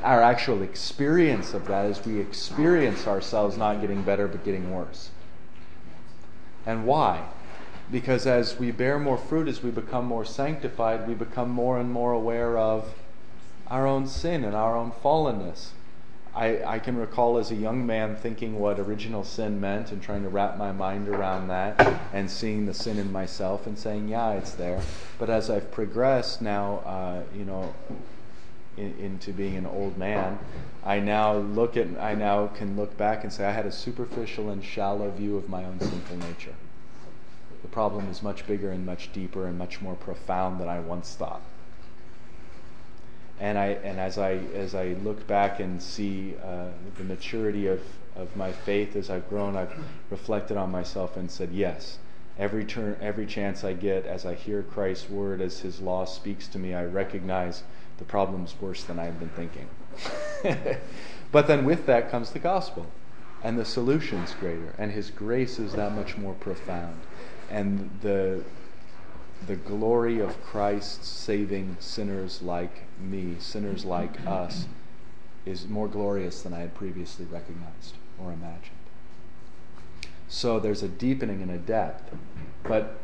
our 0.02 0.22
actual 0.22 0.62
experience 0.62 1.54
of 1.54 1.66
that 1.66 1.86
is 1.86 2.04
we 2.04 2.20
experience 2.20 3.06
ourselves 3.06 3.56
not 3.56 3.80
getting 3.80 4.02
better 4.02 4.28
but 4.28 4.44
getting 4.44 4.72
worse. 4.72 5.10
And 6.64 6.86
why? 6.86 7.28
Because 7.90 8.26
as 8.26 8.58
we 8.58 8.70
bear 8.70 8.98
more 8.98 9.18
fruit, 9.18 9.48
as 9.48 9.62
we 9.62 9.70
become 9.70 10.06
more 10.06 10.24
sanctified, 10.24 11.08
we 11.08 11.14
become 11.14 11.50
more 11.50 11.78
and 11.78 11.90
more 11.90 12.12
aware 12.12 12.56
of 12.56 12.94
our 13.72 13.86
own 13.86 14.06
sin 14.06 14.44
and 14.44 14.54
our 14.54 14.76
own 14.76 14.92
fallenness 15.02 15.70
I, 16.34 16.64
I 16.64 16.78
can 16.78 16.96
recall 16.96 17.36
as 17.36 17.50
a 17.50 17.54
young 17.54 17.84
man 17.84 18.16
thinking 18.16 18.58
what 18.58 18.78
original 18.78 19.22
sin 19.22 19.60
meant 19.60 19.92
and 19.92 20.02
trying 20.02 20.22
to 20.22 20.30
wrap 20.30 20.56
my 20.56 20.72
mind 20.72 21.08
around 21.08 21.48
that 21.48 21.78
and 22.12 22.30
seeing 22.30 22.64
the 22.64 22.72
sin 22.72 22.98
in 22.98 23.12
myself 23.12 23.66
and 23.66 23.78
saying, 23.78 24.08
yeah, 24.08 24.32
it's 24.32 24.52
there. 24.52 24.80
But 25.18 25.28
as 25.28 25.50
I've 25.50 25.70
progressed 25.70 26.40
now, 26.40 26.76
uh, 26.86 27.22
you 27.36 27.44
know, 27.44 27.74
in, 28.78 28.94
into 28.98 29.32
being 29.32 29.56
an 29.56 29.66
old 29.66 29.98
man, 29.98 30.38
I 30.82 31.00
now 31.00 31.36
look 31.36 31.76
at, 31.76 31.86
I 32.00 32.14
now 32.14 32.46
can 32.46 32.76
look 32.76 32.96
back 32.96 33.24
and 33.24 33.32
say 33.32 33.44
I 33.44 33.52
had 33.52 33.66
a 33.66 33.72
superficial 33.72 34.48
and 34.48 34.64
shallow 34.64 35.10
view 35.10 35.36
of 35.36 35.50
my 35.50 35.64
own 35.64 35.80
sinful 35.80 36.16
nature. 36.16 36.54
The 37.60 37.68
problem 37.68 38.08
is 38.08 38.22
much 38.22 38.46
bigger 38.46 38.70
and 38.70 38.86
much 38.86 39.12
deeper 39.12 39.46
and 39.46 39.58
much 39.58 39.82
more 39.82 39.96
profound 39.96 40.60
than 40.60 40.68
I 40.68 40.80
once 40.80 41.14
thought 41.14 41.42
and 43.42 43.58
I 43.58 43.66
and 43.82 43.98
as 43.98 44.18
I 44.18 44.34
as 44.54 44.74
I 44.74 44.94
look 45.02 45.26
back 45.26 45.58
and 45.58 45.82
see 45.82 46.36
uh, 46.42 46.68
the 46.96 47.04
maturity 47.04 47.66
of 47.66 47.80
of 48.14 48.34
my 48.36 48.52
faith 48.52 48.94
as 48.94 49.10
I've 49.10 49.28
grown, 49.28 49.56
I've 49.56 49.74
reflected 50.10 50.56
on 50.56 50.70
myself 50.70 51.16
and 51.16 51.30
said, 51.30 51.50
yes. 51.52 51.98
Every 52.38 52.64
turn, 52.64 52.96
every 53.00 53.26
chance 53.26 53.62
I 53.62 53.74
get, 53.74 54.06
as 54.06 54.24
I 54.24 54.34
hear 54.34 54.62
Christ's 54.62 55.10
word, 55.10 55.40
as 55.40 55.60
His 55.60 55.80
law 55.80 56.04
speaks 56.04 56.46
to 56.48 56.58
me, 56.58 56.74
I 56.74 56.84
recognize 56.84 57.62
the 57.98 58.04
problem's 58.04 58.54
worse 58.60 58.84
than 58.84 58.98
I've 58.98 59.18
been 59.18 59.30
thinking. 59.30 59.68
but 61.32 61.46
then 61.46 61.64
with 61.64 61.86
that 61.86 62.10
comes 62.10 62.30
the 62.30 62.38
gospel, 62.38 62.86
and 63.42 63.58
the 63.58 63.64
solution's 63.64 64.32
greater, 64.34 64.74
and 64.78 64.92
His 64.92 65.10
grace 65.10 65.58
is 65.58 65.72
that 65.74 65.92
much 65.94 66.16
more 66.16 66.34
profound, 66.34 67.00
and 67.50 67.90
the 68.00 68.42
the 69.46 69.56
glory 69.56 70.20
of 70.20 70.42
Christ 70.44 71.04
saving 71.04 71.76
sinners 71.80 72.42
like 72.42 72.82
me, 73.00 73.36
sinners 73.38 73.84
like 73.84 74.24
us, 74.26 74.66
is 75.44 75.66
more 75.66 75.88
glorious 75.88 76.42
than 76.42 76.54
I 76.54 76.60
had 76.60 76.74
previously 76.74 77.26
recognized 77.26 77.96
or 78.18 78.32
imagined. 78.32 78.76
So 80.28 80.60
there's 80.60 80.82
a 80.82 80.88
deepening 80.88 81.42
and 81.42 81.50
a 81.50 81.58
depth. 81.58 82.14
But 82.62 83.00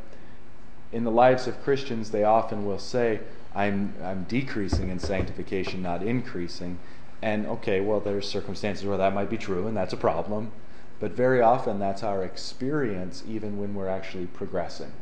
in 0.93 1.05
the 1.05 1.11
lives 1.11 1.47
of 1.47 1.63
Christians, 1.63 2.11
they 2.11 2.25
often 2.25 2.65
will 2.65 2.79
say, 2.79 3.21
I'm, 3.55 3.95
I'm 4.03 4.25
decreasing 4.25 4.89
in 4.91 4.99
sanctification, 5.01 5.83
not 5.83 6.03
increasing. 6.03 6.79
And 7.21 7.47
okay, 7.47 7.81
well, 7.81 7.99
there's 7.99 8.29
circumstances 8.29 8.87
where 8.87 8.97
that 8.97 9.13
might 9.13 9.29
be 9.29 9.37
true, 9.37 9.67
and 9.67 9.77
that's 9.77 9.93
a 9.93 9.97
problem. 9.99 10.53
But 11.01 11.13
very 11.13 11.41
often, 11.41 11.79
that's 11.79 12.03
our 12.03 12.23
experience, 12.23 13.25
even 13.27 13.59
when 13.59 13.75
we're 13.75 13.89
actually 13.89 14.27
progressing 14.27 14.93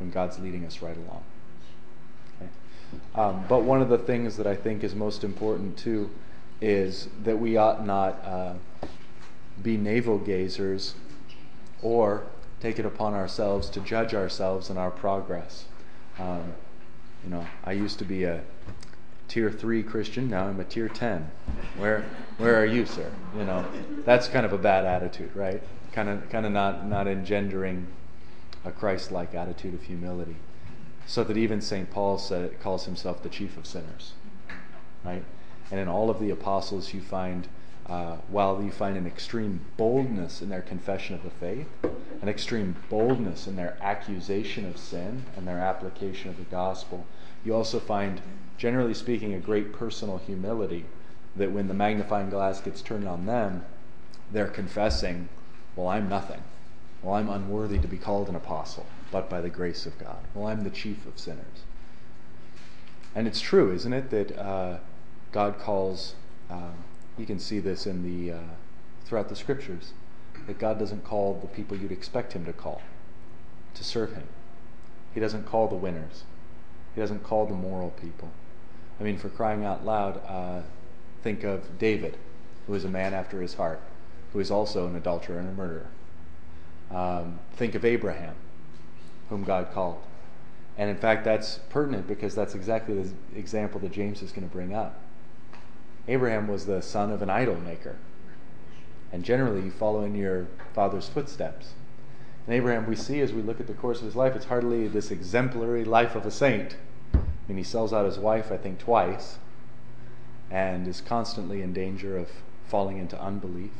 when 0.00 0.10
God's 0.10 0.38
leading 0.38 0.64
us 0.64 0.82
right 0.82 0.96
along. 0.96 1.22
Okay? 2.40 2.50
Um, 3.14 3.44
but 3.48 3.62
one 3.62 3.80
of 3.80 3.88
the 3.88 3.98
things 3.98 4.36
that 4.38 4.46
I 4.46 4.56
think 4.56 4.82
is 4.82 4.94
most 4.94 5.22
important 5.22 5.76
too 5.76 6.10
is 6.60 7.08
that 7.22 7.38
we 7.38 7.56
ought 7.56 7.86
not 7.86 8.24
uh, 8.24 8.54
be 9.62 9.76
navel 9.76 10.18
gazers 10.18 10.94
or 11.82 12.24
take 12.60 12.78
it 12.78 12.84
upon 12.84 13.14
ourselves 13.14 13.70
to 13.70 13.80
judge 13.80 14.14
ourselves 14.14 14.68
and 14.68 14.78
our 14.78 14.90
progress. 14.90 15.66
Um, 16.18 16.54
you 17.24 17.30
know, 17.30 17.46
I 17.64 17.72
used 17.72 17.98
to 17.98 18.04
be 18.04 18.24
a 18.24 18.42
tier 19.28 19.50
three 19.50 19.82
Christian. 19.82 20.28
Now 20.28 20.46
I'm 20.46 20.60
a 20.60 20.64
tier 20.64 20.88
ten. 20.88 21.30
Where 21.78 22.04
where 22.38 22.60
are 22.60 22.66
you, 22.66 22.84
sir? 22.84 23.10
You 23.36 23.44
know, 23.44 23.64
that's 24.04 24.28
kind 24.28 24.44
of 24.44 24.52
a 24.52 24.58
bad 24.58 24.84
attitude, 24.84 25.34
right? 25.34 25.62
Kind 25.92 26.08
of 26.08 26.28
kind 26.30 26.44
of 26.44 26.52
not 26.52 26.86
not 26.86 27.06
engendering 27.06 27.86
a 28.64 28.70
Christ 28.70 29.10
like 29.10 29.34
attitude 29.34 29.74
of 29.74 29.82
humility. 29.82 30.36
So 31.06 31.24
that 31.24 31.36
even 31.36 31.60
St. 31.60 31.90
Paul 31.90 32.18
said, 32.18 32.60
calls 32.60 32.84
himself 32.84 33.22
the 33.22 33.28
chief 33.28 33.56
of 33.56 33.66
sinners. 33.66 34.12
Right? 35.04 35.24
And 35.70 35.80
in 35.80 35.88
all 35.88 36.10
of 36.10 36.20
the 36.20 36.30
apostles, 36.30 36.92
you 36.92 37.00
find, 37.00 37.48
uh, 37.86 38.16
while 38.28 38.62
you 38.62 38.70
find 38.70 38.96
an 38.96 39.06
extreme 39.06 39.64
boldness 39.76 40.42
in 40.42 40.48
their 40.48 40.62
confession 40.62 41.14
of 41.14 41.22
the 41.22 41.30
faith, 41.30 41.68
an 42.20 42.28
extreme 42.28 42.76
boldness 42.88 43.46
in 43.46 43.56
their 43.56 43.76
accusation 43.80 44.66
of 44.66 44.76
sin 44.76 45.24
and 45.36 45.46
their 45.46 45.58
application 45.58 46.30
of 46.30 46.36
the 46.36 46.44
gospel, 46.44 47.06
you 47.44 47.54
also 47.54 47.80
find, 47.80 48.20
generally 48.58 48.94
speaking, 48.94 49.32
a 49.32 49.38
great 49.38 49.72
personal 49.72 50.18
humility 50.18 50.84
that 51.36 51.52
when 51.52 51.68
the 51.68 51.74
magnifying 51.74 52.28
glass 52.28 52.60
gets 52.60 52.82
turned 52.82 53.08
on 53.08 53.26
them, 53.26 53.64
they're 54.32 54.48
confessing, 54.48 55.28
Well, 55.74 55.88
I'm 55.88 56.08
nothing. 56.08 56.42
Well, 57.02 57.14
I'm 57.14 57.30
unworthy 57.30 57.78
to 57.78 57.88
be 57.88 57.96
called 57.96 58.28
an 58.28 58.36
apostle, 58.36 58.86
but 59.10 59.30
by 59.30 59.40
the 59.40 59.48
grace 59.48 59.86
of 59.86 59.98
God. 59.98 60.18
Well, 60.34 60.48
I'm 60.48 60.64
the 60.64 60.70
chief 60.70 61.06
of 61.06 61.18
sinners. 61.18 61.64
And 63.14 63.26
it's 63.26 63.40
true, 63.40 63.72
isn't 63.72 63.92
it, 63.92 64.10
that 64.10 64.38
uh, 64.38 64.78
God 65.32 65.58
calls, 65.58 66.14
uh, 66.50 66.72
you 67.16 67.26
can 67.26 67.38
see 67.38 67.58
this 67.58 67.86
in 67.86 68.02
the, 68.02 68.34
uh, 68.34 68.40
throughout 69.04 69.28
the 69.28 69.36
scriptures, 69.36 69.92
that 70.46 70.58
God 70.58 70.78
doesn't 70.78 71.04
call 71.04 71.34
the 71.40 71.48
people 71.48 71.76
you'd 71.76 71.92
expect 71.92 72.34
Him 72.34 72.44
to 72.44 72.52
call 72.52 72.82
to 73.74 73.84
serve 73.84 74.12
Him. 74.14 74.26
He 75.14 75.20
doesn't 75.20 75.46
call 75.46 75.68
the 75.68 75.74
winners, 75.74 76.24
He 76.94 77.00
doesn't 77.00 77.24
call 77.24 77.46
the 77.46 77.54
moral 77.54 77.90
people. 77.90 78.30
I 79.00 79.02
mean, 79.02 79.16
for 79.16 79.30
crying 79.30 79.64
out 79.64 79.84
loud, 79.84 80.20
uh, 80.28 80.62
think 81.22 81.42
of 81.44 81.78
David, 81.78 82.18
who 82.66 82.74
is 82.74 82.84
a 82.84 82.88
man 82.88 83.14
after 83.14 83.40
his 83.40 83.54
heart, 83.54 83.80
who 84.32 84.40
is 84.40 84.50
also 84.50 84.86
an 84.86 84.94
adulterer 84.94 85.38
and 85.38 85.48
a 85.48 85.52
murderer. 85.52 85.86
Um, 86.90 87.38
think 87.52 87.74
of 87.74 87.84
Abraham, 87.84 88.34
whom 89.28 89.44
God 89.44 89.70
called. 89.72 90.02
And 90.76 90.88
in 90.88 90.96
fact, 90.96 91.24
that's 91.24 91.60
pertinent 91.68 92.06
because 92.06 92.34
that's 92.34 92.54
exactly 92.54 93.02
the 93.02 93.12
example 93.36 93.80
that 93.80 93.92
James 93.92 94.22
is 94.22 94.32
going 94.32 94.48
to 94.48 94.52
bring 94.52 94.74
up. 94.74 94.98
Abraham 96.08 96.48
was 96.48 96.66
the 96.66 96.80
son 96.80 97.10
of 97.12 97.22
an 97.22 97.30
idol 97.30 97.56
maker. 97.56 97.96
And 99.12 99.24
generally, 99.24 99.62
you 99.62 99.70
follow 99.70 100.02
in 100.02 100.14
your 100.14 100.48
father's 100.72 101.08
footsteps. 101.08 101.74
And 102.46 102.54
Abraham, 102.54 102.86
we 102.86 102.96
see 102.96 103.20
as 103.20 103.32
we 103.32 103.42
look 103.42 103.60
at 103.60 103.66
the 103.66 103.74
course 103.74 103.98
of 103.98 104.06
his 104.06 104.16
life, 104.16 104.34
it's 104.34 104.46
hardly 104.46 104.88
this 104.88 105.10
exemplary 105.10 105.84
life 105.84 106.14
of 106.14 106.24
a 106.24 106.30
saint. 106.30 106.76
I 107.14 107.18
mean, 107.48 107.58
he 107.58 107.64
sells 107.64 107.92
out 107.92 108.06
his 108.06 108.18
wife, 108.18 108.50
I 108.50 108.56
think, 108.56 108.78
twice, 108.78 109.38
and 110.50 110.86
is 110.86 111.00
constantly 111.00 111.62
in 111.62 111.72
danger 111.72 112.16
of 112.16 112.30
falling 112.66 112.98
into 112.98 113.20
unbelief. 113.20 113.72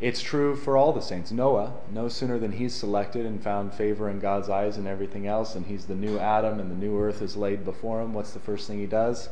It's 0.00 0.22
true 0.22 0.54
for 0.54 0.76
all 0.76 0.92
the 0.92 1.00
saints. 1.00 1.32
Noah, 1.32 1.72
no 1.90 2.08
sooner 2.08 2.38
than 2.38 2.52
he's 2.52 2.72
selected 2.72 3.26
and 3.26 3.42
found 3.42 3.74
favor 3.74 4.08
in 4.08 4.20
God's 4.20 4.48
eyes 4.48 4.76
and 4.76 4.86
everything 4.86 5.26
else, 5.26 5.56
and 5.56 5.66
he's 5.66 5.86
the 5.86 5.96
new 5.96 6.18
Adam 6.18 6.60
and 6.60 6.70
the 6.70 6.76
new 6.76 7.00
earth 7.00 7.20
is 7.20 7.36
laid 7.36 7.64
before 7.64 8.00
him, 8.00 8.14
what's 8.14 8.30
the 8.30 8.38
first 8.38 8.68
thing 8.68 8.78
he 8.78 8.86
does? 8.86 9.28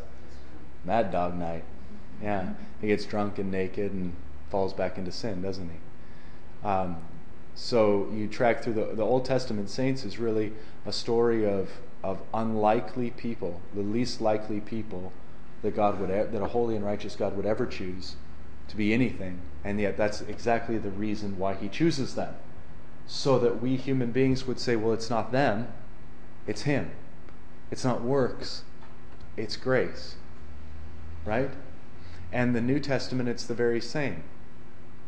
Mad 0.85 1.13
dog 1.13 1.37
night. 1.37 1.63
Yeah, 2.21 2.55
he 2.81 2.89
gets 2.89 3.05
drunk 3.05 3.39
and 3.39 3.51
naked 3.53 3.93
and 3.93 4.15
falls 4.51 4.73
back 4.73 4.99
into 4.99 5.13
sin, 5.13 5.41
doesn't 5.41 5.71
he? 5.71 6.67
Um, 6.67 6.97
so 7.55 8.09
you 8.13 8.27
track 8.27 8.65
through 8.65 8.75
the, 8.75 8.87
the 8.87 9.05
Old 9.05 9.25
Testament 9.25 9.71
saints 9.71 10.05
is 10.05 10.19
really 10.19 10.53
a 10.85 10.93
story 10.93 11.49
of, 11.49 11.71
of 12.03 12.21
unlikely 12.35 13.11
people, 13.11 13.61
the 13.73 13.83
least 13.83 14.21
likely 14.21 14.61
people 14.61 15.13
that 15.63 15.77
God 15.77 16.01
would 16.01 16.11
that 16.11 16.43
a 16.43 16.49
holy 16.49 16.75
and 16.75 16.85
righteous 16.85 17.15
God 17.15 17.37
would 17.37 17.47
ever 17.47 17.67
choose 17.67 18.17
to 18.69 18.77
be 18.77 18.93
anything, 18.93 19.41
and 19.65 19.81
yet 19.81 19.97
that's 19.97 20.21
exactly 20.23 20.79
the 20.79 20.91
reason 20.91 21.39
why 21.39 21.55
He 21.55 21.69
chooses 21.69 22.15
them, 22.15 22.35
so 23.07 23.39
that 23.39 23.63
we 23.63 23.77
human 23.77 24.13
beings 24.13 24.47
would 24.47 24.59
say, 24.59 24.77
well, 24.77 24.93
it's 24.93 25.11
not 25.11 25.33
them, 25.33 25.69
it's 26.47 26.63
Him. 26.63 26.91
It's 27.71 27.85
not 27.85 28.03
works, 28.03 28.63
it's 29.37 29.57
grace, 29.57 30.17
right? 31.25 31.51
And 32.33 32.55
the 32.55 32.61
New 32.61 32.79
Testament, 32.79 33.29
it's 33.29 33.45
the 33.45 33.55
very 33.55 33.81
same. 33.81 34.23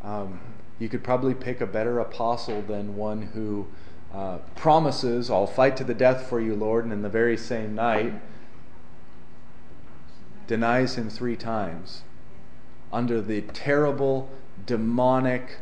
Um, 0.03 0.39
you 0.77 0.89
could 0.89 1.03
probably 1.03 1.33
pick 1.33 1.61
a 1.61 1.65
better 1.65 1.99
apostle 1.99 2.61
than 2.61 2.95
one 2.95 3.21
who 3.33 3.67
uh, 4.13 4.39
promises, 4.55 5.29
I'll 5.29 5.47
fight 5.47 5.77
to 5.77 5.83
the 5.83 5.93
death 5.93 6.27
for 6.27 6.41
you, 6.41 6.55
Lord, 6.55 6.83
and 6.83 6.91
in 6.91 7.01
the 7.01 7.09
very 7.09 7.37
same 7.37 7.75
night 7.75 8.13
denies 10.47 10.95
him 10.95 11.09
three 11.09 11.35
times 11.35 12.01
under 12.91 13.21
the 13.21 13.41
terrible, 13.41 14.29
demonic, 14.65 15.57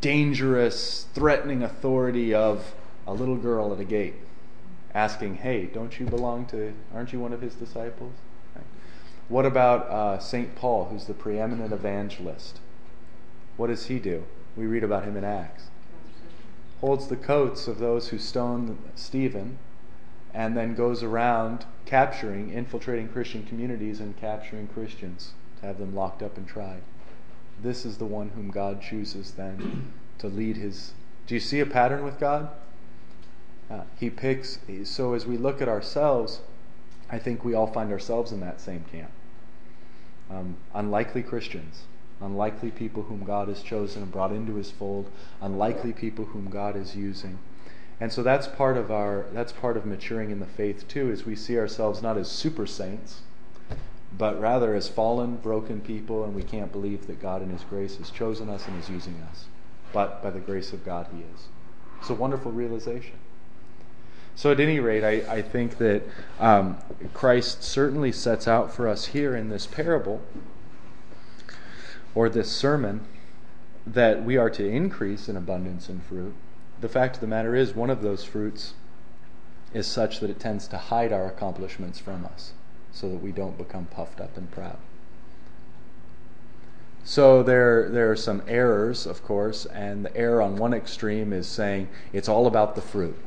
dangerous, 0.00 1.06
threatening 1.14 1.62
authority 1.62 2.34
of 2.34 2.74
a 3.06 3.12
little 3.12 3.36
girl 3.36 3.72
at 3.72 3.80
a 3.80 3.84
gate 3.84 4.14
asking, 4.94 5.36
Hey, 5.36 5.66
don't 5.66 5.98
you 5.98 6.06
belong 6.06 6.46
to, 6.46 6.74
aren't 6.94 7.12
you 7.12 7.20
one 7.20 7.32
of 7.32 7.40
his 7.40 7.54
disciples? 7.54 8.12
What 9.28 9.46
about 9.46 9.86
uh, 9.88 10.18
St. 10.18 10.54
Paul, 10.54 10.86
who's 10.86 11.06
the 11.06 11.14
preeminent 11.14 11.72
evangelist? 11.72 12.60
What 13.56 13.68
does 13.68 13.86
he 13.86 13.98
do? 13.98 14.24
We 14.56 14.66
read 14.66 14.84
about 14.84 15.04
him 15.04 15.16
in 15.16 15.24
Acts. 15.24 15.68
Holds 16.80 17.06
the 17.06 17.16
coats 17.16 17.68
of 17.68 17.78
those 17.78 18.08
who 18.08 18.18
stoned 18.18 18.76
Stephen 18.94 19.58
and 20.34 20.56
then 20.56 20.74
goes 20.74 21.02
around 21.02 21.64
capturing, 21.86 22.50
infiltrating 22.50 23.08
Christian 23.08 23.44
communities 23.44 24.00
and 24.00 24.16
capturing 24.16 24.66
Christians 24.66 25.32
have 25.62 25.78
them 25.78 25.94
locked 25.94 26.22
up 26.22 26.36
and 26.36 26.46
tried. 26.46 26.82
This 27.62 27.84
is 27.84 27.98
the 27.98 28.04
one 28.04 28.30
whom 28.30 28.50
God 28.50 28.82
chooses 28.82 29.32
then 29.32 29.92
to 30.18 30.26
lead 30.26 30.56
his. 30.56 30.92
Do 31.26 31.34
you 31.34 31.40
see 31.40 31.60
a 31.60 31.66
pattern 31.66 32.04
with 32.04 32.18
God? 32.18 32.50
Uh, 33.70 33.82
he 33.98 34.10
picks. 34.10 34.58
So 34.84 35.14
as 35.14 35.26
we 35.26 35.36
look 35.36 35.62
at 35.62 35.68
ourselves, 35.68 36.40
I 37.10 37.18
think 37.18 37.44
we 37.44 37.54
all 37.54 37.68
find 37.68 37.92
ourselves 37.92 38.32
in 38.32 38.40
that 38.40 38.60
same 38.60 38.84
camp. 38.90 39.10
Um, 40.30 40.56
unlikely 40.74 41.22
Christians 41.22 41.84
unlikely 42.22 42.70
people 42.70 43.02
whom 43.04 43.24
God 43.24 43.48
has 43.48 43.62
chosen 43.62 44.02
and 44.02 44.12
brought 44.12 44.32
into 44.32 44.54
his 44.54 44.70
fold, 44.70 45.10
unlikely 45.40 45.92
people 45.92 46.26
whom 46.26 46.48
God 46.48 46.76
is 46.76 46.96
using. 46.96 47.38
And 48.00 48.12
so 48.12 48.22
that's 48.22 48.46
part 48.46 48.76
of 48.76 48.90
our 48.90 49.26
that's 49.32 49.52
part 49.52 49.76
of 49.76 49.84
maturing 49.84 50.30
in 50.30 50.40
the 50.40 50.46
faith 50.46 50.88
too, 50.88 51.10
is 51.10 51.26
we 51.26 51.36
see 51.36 51.58
ourselves 51.58 52.02
not 52.02 52.16
as 52.16 52.30
super 52.30 52.66
saints, 52.66 53.20
but 54.16 54.40
rather 54.40 54.74
as 54.74 54.88
fallen, 54.88 55.36
broken 55.36 55.80
people, 55.80 56.24
and 56.24 56.34
we 56.34 56.42
can't 56.42 56.70
believe 56.70 57.06
that 57.06 57.20
God 57.20 57.42
in 57.42 57.50
his 57.50 57.62
grace 57.64 57.96
has 57.96 58.10
chosen 58.10 58.48
us 58.48 58.66
and 58.66 58.78
is 58.80 58.90
using 58.90 59.16
us. 59.30 59.46
But 59.92 60.22
by 60.22 60.30
the 60.30 60.40
grace 60.40 60.72
of 60.72 60.84
God 60.84 61.06
he 61.14 61.20
is. 61.20 61.48
It's 62.00 62.10
a 62.10 62.14
wonderful 62.14 62.52
realization. 62.52 63.14
So, 64.34 64.50
at 64.50 64.60
any 64.60 64.80
rate, 64.80 65.04
I, 65.04 65.34
I 65.36 65.42
think 65.42 65.76
that 65.78 66.02
um, 66.40 66.78
Christ 67.12 67.62
certainly 67.62 68.12
sets 68.12 68.48
out 68.48 68.72
for 68.72 68.88
us 68.88 69.06
here 69.06 69.36
in 69.36 69.50
this 69.50 69.66
parable 69.66 70.22
or 72.14 72.28
this 72.28 72.50
sermon 72.50 73.02
that 73.86 74.24
we 74.24 74.36
are 74.36 74.50
to 74.50 74.66
increase 74.66 75.28
in 75.28 75.36
abundance 75.36 75.88
in 75.88 76.00
fruit, 76.00 76.34
the 76.80 76.88
fact 76.88 77.16
of 77.16 77.20
the 77.20 77.26
matter 77.26 77.54
is, 77.54 77.74
one 77.74 77.90
of 77.90 78.02
those 78.02 78.24
fruits 78.24 78.74
is 79.74 79.86
such 79.86 80.20
that 80.20 80.30
it 80.30 80.40
tends 80.40 80.66
to 80.68 80.78
hide 80.78 81.12
our 81.12 81.26
accomplishments 81.26 81.98
from 81.98 82.24
us 82.24 82.52
so 82.92 83.08
that 83.08 83.22
we 83.22 83.32
don't 83.32 83.58
become 83.58 83.86
puffed 83.86 84.20
up 84.20 84.36
and 84.36 84.50
proud. 84.50 84.76
So 87.04 87.42
there, 87.42 87.88
there 87.88 88.10
are 88.12 88.16
some 88.16 88.42
errors, 88.46 89.06
of 89.06 89.24
course, 89.24 89.66
and 89.66 90.04
the 90.04 90.16
error 90.16 90.40
on 90.40 90.56
one 90.56 90.72
extreme 90.72 91.32
is 91.32 91.48
saying 91.48 91.88
it's 92.12 92.28
all 92.28 92.46
about 92.46 92.76
the 92.76 92.80
fruit. 92.80 93.18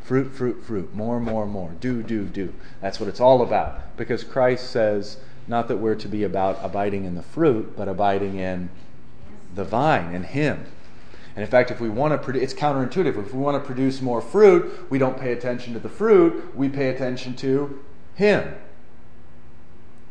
Fruit, 0.00 0.32
fruit, 0.32 0.64
fruit, 0.64 0.94
more, 0.94 1.20
more, 1.20 1.46
more, 1.46 1.72
do, 1.78 2.02
do, 2.02 2.24
do. 2.24 2.54
That's 2.80 2.98
what 2.98 3.08
it's 3.08 3.20
all 3.20 3.42
about. 3.42 3.96
Because 3.96 4.24
Christ 4.24 4.70
says, 4.70 5.18
not 5.46 5.68
that 5.68 5.76
we're 5.76 5.94
to 5.96 6.08
be 6.08 6.24
about 6.24 6.58
abiding 6.62 7.04
in 7.04 7.14
the 7.14 7.22
fruit, 7.22 7.76
but 7.76 7.88
abiding 7.88 8.38
in 8.38 8.70
the 9.54 9.64
vine, 9.64 10.14
in 10.14 10.24
Him. 10.24 10.64
And 11.36 11.44
in 11.44 11.50
fact, 11.50 11.70
if 11.70 11.80
we 11.80 11.88
want 11.88 12.12
to 12.12 12.18
produce, 12.18 12.42
it's 12.42 12.54
counterintuitive. 12.54 13.16
If 13.18 13.32
we 13.32 13.40
want 13.40 13.62
to 13.62 13.66
produce 13.66 14.02
more 14.02 14.20
fruit, 14.20 14.90
we 14.90 14.98
don't 14.98 15.18
pay 15.18 15.32
attention 15.32 15.72
to 15.74 15.78
the 15.78 15.88
fruit, 15.88 16.56
we 16.56 16.68
pay 16.68 16.88
attention 16.88 17.34
to 17.36 17.82
Him. 18.14 18.54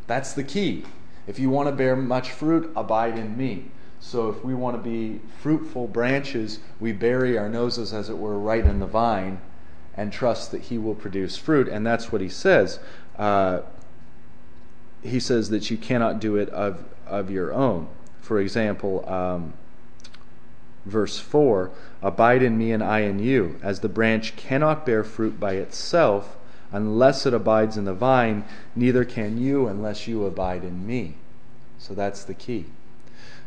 That's 0.08 0.34
the 0.34 0.44
key. 0.44 0.86
If 1.28 1.40
you 1.40 1.50
want 1.50 1.70
to 1.70 1.72
bear 1.76 1.96
much 1.96 2.32
fruit, 2.32 2.72
abide 2.76 3.18
in 3.18 3.38
me. 3.38 3.72
So 4.00 4.30
if 4.30 4.44
we 4.44 4.54
want 4.56 4.76
to 4.76 4.82
be 4.82 5.22
fruitful 5.40 5.88
branches, 5.88 6.60
we 6.80 6.92
bury 6.92 7.38
our 7.38 7.48
noses, 7.48 7.94
as 7.94 8.10
it 8.10 8.18
were, 8.18 8.38
right 8.38 8.66
in 8.66 8.80
the 8.80 8.88
vine 8.88 9.40
and 9.96 10.12
trust 10.12 10.52
that 10.52 10.64
He 10.64 10.78
will 10.78 10.96
produce 10.96 11.38
fruit. 11.38 11.68
And 11.68 11.86
that's 11.86 12.12
what 12.12 12.22
He 12.22 12.30
says. 12.30 12.80
Uh, 13.18 13.62
he 15.04 15.20
says 15.20 15.50
that 15.50 15.72
you 15.72 15.78
cannot 15.78 16.20
do 16.20 16.36
it 16.36 16.50
of, 16.50 16.84
of 17.08 17.32
your 17.32 17.54
own. 17.54 17.88
For 18.22 18.40
example, 18.40 19.08
um, 19.10 19.54
verse 20.86 21.20
4 21.20 21.72
Abide 22.02 22.44
in 22.44 22.58
me 22.58 22.72
and 22.72 22.84
I 22.84 23.02
in 23.02 23.20
you. 23.20 23.60
As 23.62 23.80
the 23.80 23.90
branch 23.90 24.36
cannot 24.36 24.86
bear 24.86 25.04
fruit 25.04 25.40
by 25.40 25.54
itself 25.54 26.38
unless 26.72 27.26
it 27.26 27.34
abides 27.34 27.78
in 27.78 27.86
the 27.86 27.94
vine, 27.94 28.46
neither 28.76 29.04
can 29.04 29.38
you 29.38 29.68
unless 29.68 30.08
you 30.08 30.26
abide 30.26 30.64
in 30.64 30.86
me. 30.86 31.16
So 31.78 31.94
that's 31.94 32.24
the 32.24 32.34
key. 32.34 32.66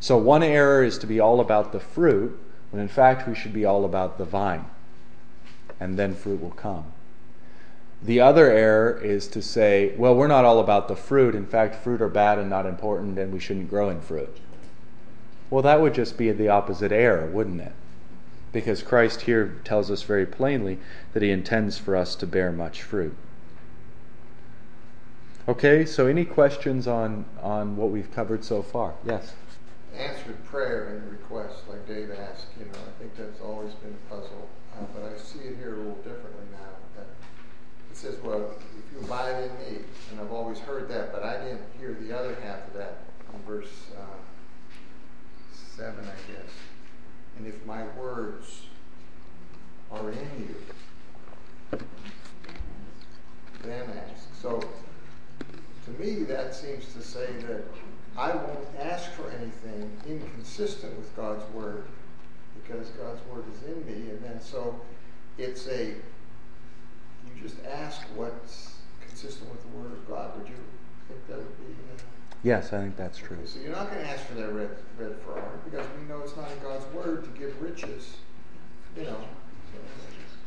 So, 0.00 0.18
one 0.18 0.42
error 0.42 0.84
is 0.84 0.98
to 0.98 1.06
be 1.06 1.20
all 1.20 1.40
about 1.40 1.72
the 1.72 1.80
fruit, 1.80 2.38
when 2.70 2.82
in 2.82 2.88
fact 2.88 3.26
we 3.26 3.34
should 3.34 3.52
be 3.52 3.64
all 3.64 3.84
about 3.84 4.18
the 4.18 4.24
vine. 4.24 4.66
And 5.80 5.98
then 5.98 6.14
fruit 6.14 6.42
will 6.42 6.50
come. 6.50 6.84
The 8.02 8.20
other 8.20 8.50
error 8.50 9.00
is 9.02 9.28
to 9.28 9.40
say, 9.40 9.94
well, 9.96 10.14
we're 10.14 10.26
not 10.26 10.44
all 10.44 10.58
about 10.58 10.88
the 10.88 10.96
fruit. 10.96 11.34
In 11.34 11.46
fact, 11.46 11.82
fruit 11.82 12.02
are 12.02 12.08
bad 12.08 12.38
and 12.38 12.50
not 12.50 12.66
important, 12.66 13.18
and 13.18 13.32
we 13.32 13.40
shouldn't 13.40 13.70
grow 13.70 13.88
in 13.88 14.02
fruit. 14.02 14.36
Well, 15.48 15.62
that 15.62 15.80
would 15.80 15.94
just 15.94 16.18
be 16.18 16.30
the 16.30 16.48
opposite 16.48 16.92
error, 16.92 17.26
wouldn't 17.26 17.62
it? 17.62 17.72
Because 18.54 18.82
Christ 18.82 19.22
here 19.22 19.56
tells 19.64 19.90
us 19.90 20.02
very 20.02 20.24
plainly 20.24 20.78
that 21.12 21.22
he 21.22 21.30
intends 21.30 21.76
for 21.76 21.94
us 21.94 22.14
to 22.16 22.26
bear 22.26 22.50
much 22.50 22.80
fruit. 22.80 23.14
Okay, 25.46 25.84
so 25.84 26.06
any 26.06 26.24
questions 26.24 26.86
on, 26.86 27.26
on 27.42 27.76
what 27.76 27.90
we've 27.90 28.10
covered 28.14 28.42
so 28.44 28.62
far? 28.62 28.94
Yes? 29.04 29.34
Answered 29.94 30.42
prayer 30.46 30.86
and 30.86 31.12
request, 31.12 31.68
like 31.68 31.86
Dave 31.86 32.10
asked, 32.10 32.46
you 32.58 32.64
know, 32.64 32.72
I 32.72 32.98
think 32.98 33.14
that's 33.14 33.42
always 33.42 33.74
been 33.74 33.92
a 33.92 34.14
puzzle. 34.14 34.48
Uh, 34.74 34.84
but 34.94 35.12
I 35.12 35.18
see 35.18 35.40
it 35.40 35.58
here 35.58 35.74
a 35.74 35.76
little 35.76 35.96
differently 35.96 36.46
now 36.52 36.74
it 37.94 37.98
says, 37.98 38.16
well, 38.24 38.50
if 38.76 38.92
you 38.92 39.06
abide 39.06 39.44
in 39.44 39.50
me, 39.58 39.84
and 40.10 40.20
I've 40.20 40.32
always 40.32 40.58
heard 40.58 40.88
that, 40.88 41.12
but 41.12 41.22
I 41.22 41.44
didn't 41.44 41.62
hear 41.78 41.96
the 42.00 42.18
other 42.18 42.34
half 42.42 42.66
of 42.66 42.74
that 42.74 42.98
in 43.32 43.40
verse 43.42 43.70
uh, 43.96 44.16
7, 45.76 45.94
I 46.00 46.06
guess. 46.06 46.50
And 47.36 47.46
if 47.46 47.64
my 47.66 47.84
words 47.98 48.66
are 49.90 50.10
in 50.10 50.28
you, 51.72 51.78
then 53.62 53.90
ask. 54.10 54.28
So, 54.40 54.62
to 55.84 55.90
me, 55.92 56.24
that 56.24 56.54
seems 56.54 56.92
to 56.94 57.02
say 57.02 57.26
that 57.46 57.64
I 58.16 58.34
won't 58.34 58.68
ask 58.78 59.10
for 59.12 59.28
anything 59.30 59.90
inconsistent 60.06 60.96
with 60.96 61.14
God's 61.16 61.44
word 61.52 61.84
because 62.54 62.88
God's 62.90 63.20
word 63.26 63.44
is 63.52 63.62
in 63.68 63.84
me. 63.86 64.10
And 64.10 64.22
then 64.22 64.40
so 64.40 64.80
it's 65.38 65.66
a 65.68 65.94
you 67.26 67.42
just 67.42 67.56
ask 67.66 68.02
what's 68.14 68.78
consistent 69.06 69.50
with 69.50 69.62
the 69.62 69.78
Word 69.78 69.92
of 69.92 70.08
God. 70.08 70.38
Would 70.38 70.48
you 70.48 70.56
think 71.08 71.26
that 71.28 71.38
would 71.38 71.58
be? 71.58 71.72
Uh, 71.72 72.13
yes, 72.44 72.72
I 72.72 72.82
think 72.82 72.96
that's 72.96 73.18
true. 73.18 73.38
So 73.44 73.58
you're 73.60 73.72
not 73.72 73.90
going 73.90 74.02
to 74.02 74.08
ask 74.08 74.26
for 74.26 74.34
that 74.34 74.52
red, 74.52 74.70
red 74.98 75.16
Ferrari 75.24 75.58
because 75.64 75.86
we 75.98 76.06
know 76.06 76.20
it's 76.20 76.36
not 76.36 76.50
in 76.52 76.58
God's 76.60 76.84
Word 76.94 77.24
to 77.24 77.30
give 77.30 77.60
riches. 77.60 78.16
You 78.96 79.04
know. 79.04 79.24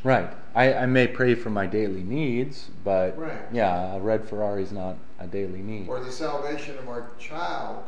Right. 0.04 0.30
I, 0.54 0.74
I 0.74 0.86
may 0.86 1.06
pray 1.08 1.34
for 1.34 1.50
my 1.50 1.66
daily 1.66 2.02
needs, 2.02 2.70
but 2.84 3.18
right. 3.18 3.38
yeah, 3.52 3.96
a 3.96 3.98
red 3.98 4.28
Ferrari 4.28 4.62
is 4.62 4.72
not 4.72 4.96
a 5.18 5.26
daily 5.26 5.60
need. 5.60 5.88
Or 5.88 6.00
the 6.00 6.12
salvation 6.12 6.78
of 6.78 6.88
our 6.88 7.10
child. 7.18 7.82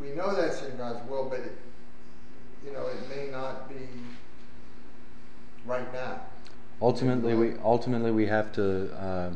We 0.00 0.10
know 0.10 0.34
that's 0.34 0.62
in 0.62 0.76
God's 0.76 1.06
will, 1.08 1.28
but 1.28 1.40
it, 1.40 1.56
you 2.64 2.72
know, 2.72 2.86
it 2.86 3.08
may 3.08 3.30
not 3.30 3.68
be 3.68 3.86
right 5.66 5.92
now. 5.92 6.22
Ultimately, 6.80 7.34
we 7.34 7.54
ultimately 7.64 8.10
we 8.10 8.26
have 8.26 8.52
to 8.52 8.92
uh, 8.94 9.30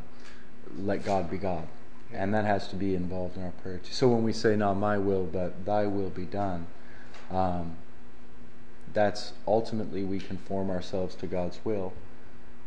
let 0.78 1.04
God 1.04 1.30
be 1.30 1.38
God. 1.38 1.66
And 2.14 2.32
that 2.34 2.44
has 2.44 2.68
to 2.68 2.76
be 2.76 2.94
involved 2.94 3.36
in 3.36 3.44
our 3.44 3.52
prayer 3.62 3.78
too. 3.78 3.92
So 3.92 4.08
when 4.08 4.22
we 4.22 4.32
say, 4.32 4.56
"Not 4.56 4.74
my 4.74 4.98
will, 4.98 5.24
but 5.24 5.64
Thy 5.64 5.86
will 5.86 6.10
be 6.10 6.24
done," 6.24 6.66
um, 7.30 7.76
that's 8.92 9.32
ultimately 9.46 10.04
we 10.04 10.18
conform 10.18 10.70
ourselves 10.70 11.14
to 11.16 11.26
God's 11.26 11.60
will. 11.64 11.92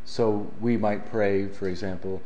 So 0.06 0.52
we 0.60 0.78
might 0.78 1.10
pray, 1.10 1.48
for 1.48 1.68
example, 1.68 2.22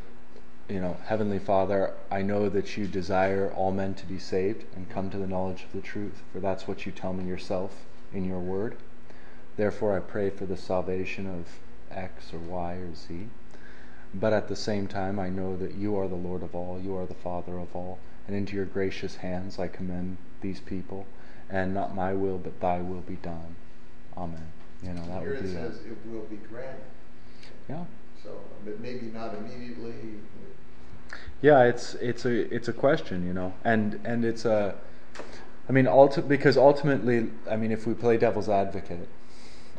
you 0.67 0.79
know, 0.79 0.97
Heavenly 1.05 1.39
Father, 1.39 1.93
I 2.11 2.21
know 2.21 2.47
that 2.49 2.77
you 2.77 2.85
desire 2.87 3.51
all 3.55 3.71
men 3.71 3.95
to 3.95 4.05
be 4.05 4.19
saved 4.19 4.65
and 4.75 4.89
come 4.89 5.09
to 5.09 5.17
the 5.17 5.27
knowledge 5.27 5.63
of 5.63 5.71
the 5.71 5.81
truth, 5.81 6.21
for 6.31 6.39
that's 6.39 6.67
what 6.67 6.85
you 6.85 6.91
tell 6.91 7.13
me 7.13 7.25
yourself 7.25 7.85
in 8.13 8.25
your 8.25 8.39
word. 8.39 8.77
Therefore, 9.57 9.95
I 9.97 9.99
pray 9.99 10.29
for 10.29 10.45
the 10.45 10.57
salvation 10.57 11.25
of 11.25 11.59
X 11.91 12.33
or 12.33 12.39
Y 12.39 12.73
or 12.75 12.93
Z. 12.93 13.29
But 14.13 14.33
at 14.33 14.47
the 14.47 14.55
same 14.55 14.87
time, 14.87 15.19
I 15.19 15.29
know 15.29 15.55
that 15.57 15.75
you 15.75 15.95
are 15.97 16.07
the 16.07 16.15
Lord 16.15 16.41
of 16.43 16.55
all, 16.55 16.79
you 16.83 16.95
are 16.97 17.05
the 17.05 17.13
Father 17.13 17.59
of 17.59 17.75
all, 17.75 17.99
and 18.27 18.35
into 18.35 18.55
your 18.55 18.65
gracious 18.65 19.17
hands 19.17 19.59
I 19.59 19.67
commend 19.67 20.17
these 20.41 20.59
people, 20.59 21.05
and 21.49 21.73
not 21.73 21.95
my 21.95 22.13
will, 22.13 22.37
but 22.37 22.59
thy 22.59 22.79
will 22.79 23.01
be 23.01 23.15
done. 23.17 23.55
Amen. 24.17 24.51
You 24.81 24.93
know, 24.93 25.05
that 25.07 25.21
Here 25.21 25.29
would 25.31 25.39
it 25.39 25.43
be 25.43 25.49
a, 25.49 25.53
says 25.53 25.79
it 25.85 25.97
will 26.09 26.23
be 26.23 26.37
granted. 26.37 26.81
yeah. 27.69 27.83
So, 28.23 28.39
but 28.65 28.79
maybe 28.79 29.07
not 29.07 29.35
immediately. 29.35 29.93
Yeah, 31.41 31.63
it's 31.63 31.95
it's 31.95 32.25
a 32.25 32.53
it's 32.53 32.67
a 32.67 32.73
question, 32.73 33.25
you 33.25 33.33
know, 33.33 33.53
and 33.63 33.99
and 34.03 34.25
it's 34.25 34.43
a, 34.45 34.75
I 35.67 35.71
mean, 35.71 35.85
ulti- 35.85 36.27
because 36.27 36.57
ultimately, 36.57 37.29
I 37.49 37.55
mean, 37.55 37.71
if 37.71 37.87
we 37.87 37.93
play 37.93 38.17
devil's 38.17 38.49
advocate, 38.49 39.07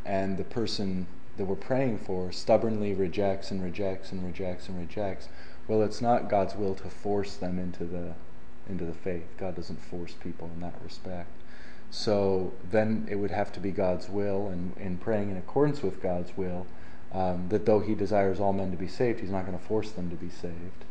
and 0.05 0.39
the 0.39 0.45
person 0.45 1.07
that 1.37 1.45
we're 1.45 1.57
praying 1.57 1.99
for 1.99 2.33
stubbornly 2.33 2.95
rejects 2.95 3.51
and 3.51 3.63
rejects 3.63 4.13
and 4.13 4.25
rejects 4.25 4.69
and 4.69 4.79
rejects, 4.79 5.29
well, 5.69 5.83
it's 5.83 6.01
not 6.01 6.29
God's 6.29 6.55
will 6.57 6.75
to 6.77 6.91
force 6.91 7.37
them 7.37 7.59
into 7.59 7.85
the 7.85 8.15
into 8.69 8.85
the 8.85 8.95
faith. 8.95 9.27
God 9.37 9.57
doesn't 9.57 9.81
force 9.81 10.13
people 10.13 10.51
in 10.55 10.61
that 10.61 10.75
respect. 10.85 11.31
So 11.91 12.53
then 12.71 13.07
it 13.11 13.17
would 13.17 13.33
have 13.33 13.53
to 13.55 13.61
be 13.61 13.73
God's 13.73 14.09
will, 14.09 14.49
and 14.49 14.77
in 14.77 14.97
praying 14.97 15.31
in 15.31 15.37
accordance 15.37 15.83
with 15.83 16.01
God's 16.01 16.37
will, 16.37 16.67
um, 17.13 17.49
that 17.49 17.67
though 17.67 17.81
He 17.81 17.95
desires 17.95 18.39
all 18.39 18.53
men 18.53 18.71
to 18.71 18.77
be 18.77 18.87
saved, 18.87 19.21
He's 19.21 19.31
not 19.31 19.45
going 19.45 19.59
to 19.59 19.65
force 19.65 19.91
them 19.91 20.09
to 20.11 20.17
be 20.17 20.31
saved. 20.31 20.85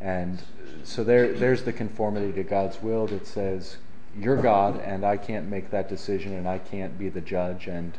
And 0.00 0.42
so 0.84 1.02
there, 1.02 1.32
there's 1.32 1.64
the 1.64 1.72
conformity 1.72 2.32
to 2.32 2.44
God's 2.44 2.80
will 2.80 3.06
that 3.08 3.26
says, 3.26 3.78
You're 4.16 4.40
God, 4.40 4.80
and 4.80 5.04
I 5.04 5.16
can't 5.16 5.48
make 5.48 5.70
that 5.70 5.88
decision, 5.88 6.32
and 6.32 6.48
I 6.48 6.58
can't 6.58 6.96
be 6.96 7.08
the 7.08 7.20
judge, 7.20 7.66
and 7.66 7.94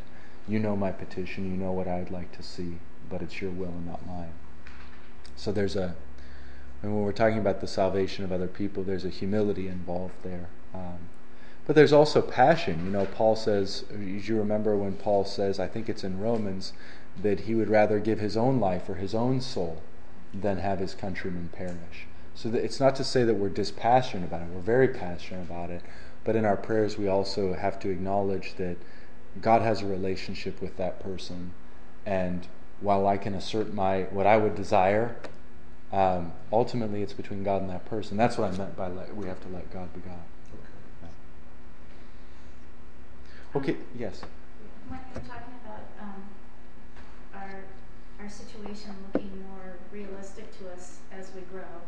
you 0.48 0.58
know 0.58 0.76
my 0.76 0.90
petition, 0.90 1.50
you 1.50 1.56
know 1.56 1.72
what 1.72 1.86
I'd 1.86 2.10
like 2.10 2.32
to 2.36 2.42
see, 2.42 2.78
but 3.08 3.22
it's 3.22 3.40
your 3.40 3.50
will 3.50 3.68
and 3.68 3.86
not 3.86 4.06
mine. 4.06 4.32
So 5.36 5.52
there's 5.52 5.76
a, 5.76 5.94
and 6.82 6.94
when 6.94 7.04
we're 7.04 7.12
talking 7.12 7.38
about 7.38 7.60
the 7.60 7.66
salvation 7.66 8.24
of 8.24 8.32
other 8.32 8.46
people, 8.46 8.82
there's 8.82 9.04
a 9.04 9.10
humility 9.10 9.68
involved 9.68 10.14
there. 10.22 10.48
Um, 10.74 11.08
but 11.66 11.76
there's 11.76 11.92
also 11.92 12.22
passion. 12.22 12.86
You 12.86 12.90
know, 12.90 13.06
Paul 13.06 13.36
says, 13.36 13.84
you 13.90 14.36
remember 14.36 14.76
when 14.76 14.94
Paul 14.94 15.24
says, 15.24 15.60
I 15.60 15.66
think 15.66 15.88
it's 15.88 16.02
in 16.02 16.18
Romans, 16.18 16.72
that 17.20 17.40
he 17.40 17.54
would 17.54 17.68
rather 17.68 17.98
give 17.98 18.20
his 18.20 18.36
own 18.36 18.58
life 18.58 18.88
or 18.88 18.94
his 18.94 19.14
own 19.14 19.40
soul 19.40 19.82
than 20.32 20.58
have 20.58 20.78
his 20.78 20.94
countrymen 20.94 21.50
perish. 21.52 22.06
So 22.34 22.50
it's 22.54 22.80
not 22.80 22.94
to 22.96 23.04
say 23.04 23.24
that 23.24 23.34
we're 23.34 23.48
dispassionate 23.48 24.28
about 24.28 24.42
it. 24.42 24.48
We're 24.48 24.60
very 24.60 24.88
passionate 24.88 25.42
about 25.42 25.70
it. 25.70 25.82
But 26.24 26.36
in 26.36 26.44
our 26.44 26.56
prayers, 26.56 26.96
we 26.96 27.08
also 27.08 27.54
have 27.54 27.78
to 27.80 27.90
acknowledge 27.90 28.54
that 28.56 28.76
God 29.40 29.62
has 29.62 29.82
a 29.82 29.86
relationship 29.86 30.60
with 30.60 30.76
that 30.76 31.00
person. 31.00 31.52
And 32.06 32.46
while 32.80 33.06
I 33.06 33.16
can 33.16 33.34
assert 33.34 33.72
my 33.74 34.02
what 34.04 34.26
I 34.26 34.36
would 34.36 34.54
desire, 34.54 35.16
um, 35.92 36.32
ultimately 36.52 37.02
it's 37.02 37.12
between 37.12 37.42
God 37.42 37.62
and 37.62 37.70
that 37.70 37.84
person. 37.86 38.16
That's 38.16 38.38
what 38.38 38.52
I 38.52 38.56
meant 38.56 38.76
by 38.76 38.88
let, 38.88 39.14
we 39.16 39.26
have 39.26 39.40
to 39.42 39.48
let 39.48 39.72
God 39.72 39.92
be 39.94 40.00
God. 40.00 40.20
Okay. 43.56 43.76
Yes. 43.98 44.20
When 44.88 45.00
you're 45.12 45.24
talking 45.24 45.54
about 45.64 45.80
um, 46.00 46.22
our 47.34 47.64
our 48.20 48.28
situation 48.28 48.94
looking 49.12 49.30
more 49.48 49.78
realistic 49.90 50.56
to 50.58 50.70
us 50.70 50.98
as 51.12 51.30
we 51.34 51.40
grow, 51.42 51.80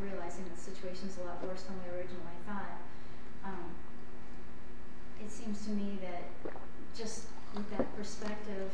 realizing 0.00 0.44
the 0.54 0.60
situation's 0.60 1.18
a 1.18 1.26
lot 1.26 1.44
worse 1.46 1.62
than 1.62 1.76
we 1.84 1.98
originally 1.98 2.38
thought, 2.46 2.80
um, 3.44 3.74
it 5.20 5.30
seems 5.30 5.64
to 5.66 5.70
me 5.70 5.98
that 6.00 6.54
just 6.96 7.26
with 7.54 7.68
that 7.76 7.96
perspective, 7.96 8.70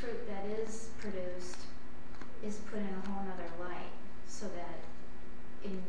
fruit 0.00 0.28
that 0.28 0.44
is 0.46 0.90
produced 0.98 1.66
is 2.42 2.56
put 2.70 2.78
in 2.78 2.88
a 2.88 3.08
whole 3.08 3.24
nother 3.24 3.50
light, 3.60 3.92
so 4.28 4.46
that 4.46 4.80
in 5.64 5.82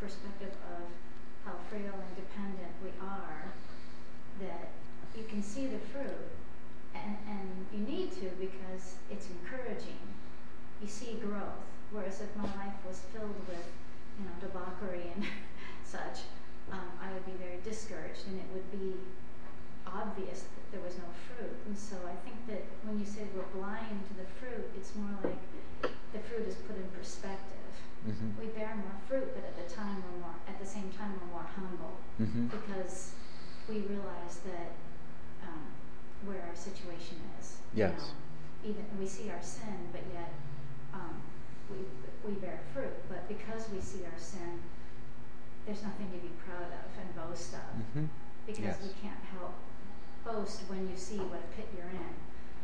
perspective 0.00 0.52
of 0.76 0.84
how 1.44 1.52
frail 1.70 1.94
and 1.94 2.16
dependent 2.16 2.72
we 2.82 2.90
are, 3.00 3.52
that 4.40 4.70
you 5.16 5.24
can 5.24 5.42
see 5.42 5.66
the 5.66 5.78
fruit, 5.78 6.30
and, 6.94 7.16
and 7.28 7.66
you 7.72 7.80
need 7.86 8.12
to 8.12 8.30
because 8.38 8.96
it's 9.10 9.28
encouraging. 9.30 9.98
You 10.82 10.88
see 10.88 11.14
growth. 11.14 11.64
Whereas 11.90 12.20
if 12.20 12.34
my 12.36 12.44
life 12.44 12.74
was 12.86 13.00
filled 13.12 13.36
with, 13.48 13.66
you 14.18 14.24
know, 14.24 14.32
debauchery 14.40 15.12
and 15.14 15.24
such, 15.84 16.26
um, 16.70 16.90
I 17.00 17.12
would 17.12 17.24
be 17.24 17.32
very 17.32 17.58
discouraged, 17.64 18.26
and 18.26 18.38
it 18.38 18.46
would 18.52 18.70
be 18.72 18.94
obvious 19.86 20.42
that 20.50 20.64
there 20.72 20.80
was 20.82 20.96
no 20.98 21.08
fruit. 21.26 21.54
And 21.66 21.76
so 21.78 21.96
I 22.06 22.14
think 22.26 22.36
that 22.48 22.62
when 22.84 22.98
you 22.98 23.06
say 23.06 23.26
we're 23.34 23.48
blind 23.54 24.02
to 24.10 24.14
the 24.18 24.28
fruit, 24.38 24.66
it's 24.76 24.94
more 24.94 25.14
like 25.22 25.40
the 26.12 26.20
fruit 26.26 26.46
is 26.46 26.56
put 26.66 26.76
in 26.76 26.86
perspective. 26.96 27.54
Mm-hmm. 28.06 28.38
We 28.40 28.46
bear 28.54 28.74
more 28.76 28.96
fruit, 29.08 29.34
but 29.34 29.42
at 29.44 29.56
the 29.58 29.66
time 29.74 30.02
we're 30.02 30.20
more, 30.26 30.36
at 30.46 30.58
the 30.60 30.66
same 30.66 30.90
time 30.96 31.14
we're 31.20 31.32
more 31.40 31.46
humble 31.54 31.96
Mm-hmm. 32.20 32.46
because 32.48 33.12
we 33.68 33.80
realize 33.92 34.40
that 34.48 34.72
um, 35.44 35.68
where 36.24 36.40
our 36.48 36.56
situation 36.56 37.20
is. 37.40 37.58
you 37.74 37.84
Yes. 37.84 37.98
know. 38.00 38.70
Even 38.70 38.84
we 38.98 39.06
see 39.06 39.28
our 39.30 39.42
sin, 39.42 39.90
but 39.92 40.00
yet 40.14 40.32
um, 40.94 41.20
we 41.70 41.76
we 42.26 42.34
bear 42.40 42.58
fruit. 42.72 42.94
But 43.08 43.28
because 43.28 43.68
we 43.70 43.80
see 43.80 44.02
our 44.06 44.18
sin, 44.18 44.58
there's 45.66 45.82
nothing 45.82 46.08
to 46.10 46.18
be 46.18 46.32
proud 46.46 46.72
of 46.72 46.88
and 46.98 47.08
boast 47.14 47.52
of 47.54 47.60
Mm-hmm. 47.76 48.06
because 48.46 48.64
Yes. 48.64 48.78
we 48.82 48.90
can't 49.02 49.20
help 49.36 49.54
boast 50.26 50.62
when 50.68 50.88
you 50.88 50.96
see 50.96 51.16
what 51.16 51.40
a 51.40 51.56
pit 51.56 51.68
you're 51.76 51.88
in 51.88 52.14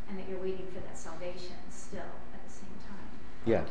and 0.09 0.19
that 0.19 0.29
you're 0.29 0.41
waiting 0.41 0.67
for 0.73 0.79
that 0.81 0.97
salvation 0.97 1.55
still 1.69 1.99
at 1.99 2.47
the 2.47 2.53
same 2.53 2.75
time. 2.87 3.07
Yes. 3.45 3.69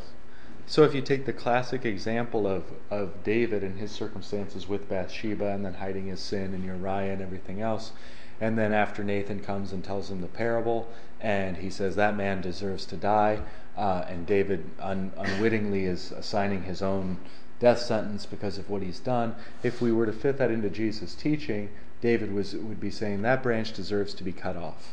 So 0.66 0.84
if 0.84 0.94
you 0.94 1.02
take 1.02 1.26
the 1.26 1.32
classic 1.32 1.84
example 1.84 2.46
of, 2.46 2.64
of 2.90 3.22
David 3.22 3.62
and 3.62 3.78
his 3.78 3.90
circumstances 3.90 4.68
with 4.68 4.88
Bathsheba 4.88 5.48
and 5.48 5.64
then 5.64 5.74
hiding 5.74 6.06
his 6.06 6.20
sin 6.20 6.54
and 6.54 6.64
Uriah 6.64 7.12
and 7.12 7.20
everything 7.20 7.60
else, 7.60 7.92
and 8.40 8.58
then 8.58 8.72
after 8.72 9.04
Nathan 9.04 9.40
comes 9.40 9.72
and 9.72 9.84
tells 9.84 10.10
him 10.10 10.20
the 10.20 10.28
parable 10.28 10.88
and 11.20 11.58
he 11.58 11.70
says 11.70 11.94
that 11.96 12.16
man 12.16 12.40
deserves 12.40 12.84
to 12.86 12.96
die, 12.96 13.40
uh, 13.76 14.04
and 14.08 14.26
David 14.26 14.68
un- 14.80 15.12
unwittingly 15.16 15.84
is 15.84 16.10
assigning 16.12 16.64
his 16.64 16.82
own 16.82 17.18
death 17.60 17.78
sentence 17.78 18.26
because 18.26 18.58
of 18.58 18.68
what 18.68 18.82
he's 18.82 18.98
done. 18.98 19.36
If 19.62 19.80
we 19.80 19.92
were 19.92 20.06
to 20.06 20.12
fit 20.12 20.36
that 20.38 20.50
into 20.50 20.68
Jesus' 20.68 21.14
teaching, 21.14 21.70
David 22.02 22.34
was 22.34 22.54
would 22.54 22.80
be 22.80 22.90
saying 22.90 23.22
that 23.22 23.42
branch 23.42 23.72
deserves 23.72 24.12
to 24.14 24.24
be 24.24 24.32
cut 24.32 24.56
off. 24.56 24.92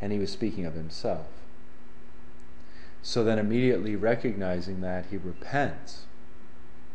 And 0.00 0.10
he 0.10 0.18
was 0.18 0.32
speaking 0.32 0.66
of 0.66 0.74
himself. 0.74 1.26
So 3.02 3.22
then, 3.22 3.38
immediately 3.38 3.94
recognizing 3.94 4.80
that, 4.80 5.06
he 5.10 5.16
repents, 5.16 6.06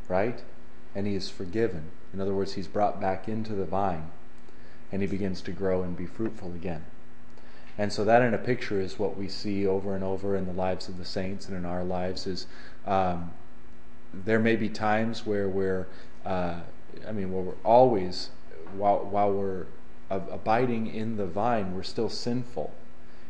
right? 0.10 0.42
And 0.96 1.06
he 1.06 1.16
is 1.16 1.30
forgiven. 1.30 1.92
In 2.14 2.20
other 2.20 2.34
words, 2.34 2.54
he's 2.54 2.68
brought 2.68 3.00
back 3.00 3.30
into 3.30 3.54
the 3.54 3.66
vine 3.66 4.12
and 4.92 5.02
he 5.02 5.08
begins 5.08 5.42
to 5.42 5.52
grow 5.52 5.84
and 5.84 5.98
be 5.98 6.06
fruitful 6.06 6.54
again. 6.54 6.86
And 7.78 7.94
so, 7.94 8.04
that 8.06 8.22
in 8.22 8.34
a 8.34 8.38
picture 8.40 8.80
is 8.80 8.98
what 8.98 9.18
we 9.18 9.28
see 9.28 9.68
over 9.68 9.94
and 9.94 10.04
over 10.04 10.36
in 10.36 10.48
the 10.48 10.54
lives 10.54 10.88
of 10.88 10.98
the 10.98 11.06
saints 11.06 11.48
and 11.48 11.56
in 11.56 11.66
our 11.66 11.84
lives 11.84 12.26
is 12.26 12.48
um, 12.86 13.32
there 14.14 14.40
may 14.40 14.56
be 14.56 14.70
times 14.70 15.26
where 15.26 15.48
we're, 15.48 15.88
uh, 16.26 16.62
I 17.08 17.12
mean, 17.12 17.32
where 17.32 17.44
we're 17.44 17.62
always, 17.64 18.30
while, 18.76 19.00
while 19.00 19.32
we're 19.32 19.66
abiding 20.10 20.88
in 20.88 21.18
the 21.18 21.26
vine, 21.26 21.76
we're 21.76 21.84
still 21.84 22.10
sinful. 22.10 22.74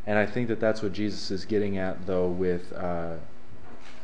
And 0.06 0.17
I 0.17 0.26
think 0.26 0.47
that 0.47 0.60
that's 0.60 0.82
what 0.82 0.93
Jesus 0.93 1.32
is 1.32 1.45
getting 1.45 1.78
at, 1.78 2.06
though, 2.06 2.28
with 2.28 2.71
uh, 2.73 3.15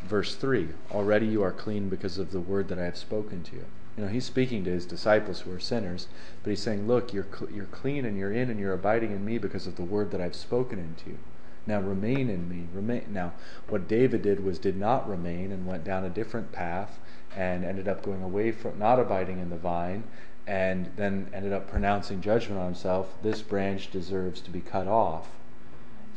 verse 0.04 0.36
3 0.36 0.70
Already 0.92 1.28
you 1.28 1.44
are 1.44 1.52
clean 1.52 1.90
because 1.90 2.18
of 2.18 2.32
the 2.32 2.40
word 2.40 2.68
that 2.70 2.80
I 2.80 2.84
have 2.84 2.98
spoken 2.98 3.44
to 3.44 3.56
you. 3.56 3.66
You 3.96 4.04
know, 4.04 4.10
he's 4.10 4.26
speaking 4.26 4.64
to 4.64 4.72
his 4.72 4.86
disciples 4.86 5.42
who 5.42 5.52
are 5.52 5.60
sinners, 5.60 6.08
but 6.42 6.50
he's 6.50 6.62
saying, 6.62 6.88
Look, 6.88 7.14
you're, 7.14 7.28
cl- 7.32 7.52
you're 7.52 7.66
clean 7.66 8.06
and 8.06 8.18
you're 8.18 8.34
in 8.34 8.50
and 8.50 8.60
you're 8.60 8.74
abiding 8.74 9.12
in 9.12 9.24
me 9.24 9.38
because 9.38 9.68
of 9.68 9.76
the 9.76 9.84
word 9.84 10.12
that 10.12 10.22
I've 10.22 10.36
spoken 10.36 10.80
into 10.80 11.12
you. 11.12 11.20
Now 11.66 11.80
remain 11.80 12.30
in 12.30 12.50
me. 12.50 12.68
Remain. 12.74 13.06
Now, 13.10 13.34
what 13.70 13.88
David 13.88 14.24
did 14.24 14.44
was 14.44 14.60
did 14.60 14.76
not 14.76 15.08
remain 15.08 15.52
and 15.52 15.66
went 15.66 15.86
down 15.86 16.04
a 16.04 16.10
different 16.10 16.52
path 16.52 17.00
and 17.36 17.64
ended 17.64 17.88
up 17.88 18.04
going 18.04 18.22
away 18.22 18.52
from 18.52 18.78
not 18.78 19.00
abiding 19.00 19.40
in 19.40 19.50
the 19.50 19.56
vine 19.56 20.04
and 20.46 20.92
then 20.96 21.30
ended 21.34 21.54
up 21.54 21.70
pronouncing 21.70 22.22
judgment 22.22 22.60
on 22.60 22.66
himself. 22.66 23.16
This 23.22 23.42
branch 23.42 23.92
deserves 23.92 24.42
to 24.42 24.52
be 24.52 24.62
cut 24.62 24.88
off. 24.88 25.30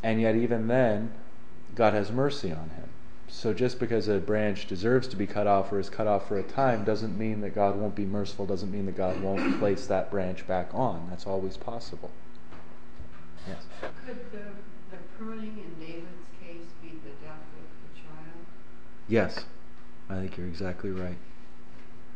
And 0.02 0.20
yet, 0.20 0.34
even 0.34 0.68
then, 0.68 1.12
God 1.74 1.94
has 1.94 2.10
mercy 2.10 2.50
on 2.50 2.70
him. 2.70 2.88
so 3.28 3.52
just 3.52 3.78
because 3.78 4.08
a 4.08 4.18
branch 4.18 4.66
deserves 4.66 5.08
to 5.08 5.16
be 5.16 5.26
cut 5.26 5.46
off 5.46 5.72
or 5.72 5.80
is 5.80 5.90
cut 5.90 6.06
off 6.06 6.28
for 6.28 6.38
a 6.38 6.42
time 6.42 6.84
doesn't 6.84 7.18
mean 7.18 7.40
that 7.40 7.54
God 7.54 7.76
won't 7.76 7.94
be 7.94 8.04
merciful, 8.04 8.46
doesn't 8.46 8.70
mean 8.70 8.86
that 8.86 8.96
God 8.96 9.20
won't 9.20 9.58
place 9.58 9.86
that 9.86 10.10
branch 10.10 10.46
back 10.46 10.70
on. 10.72 11.06
That's 11.10 11.26
always 11.26 11.56
possible. 11.56 12.10
Yes. 13.46 13.64
Could 14.06 14.30
the, 14.32 14.38
the 14.90 15.02
pruning 15.18 15.58
in 15.58 15.86
David's 15.86 16.26
case 16.40 16.66
be 16.82 16.90
the 16.90 17.10
death 17.24 17.42
of 17.58 17.94
the 17.94 18.00
child? 18.00 18.46
Yes. 19.08 19.44
I 20.08 20.14
think 20.14 20.36
you're 20.36 20.46
exactly 20.46 20.90
right. 20.90 21.18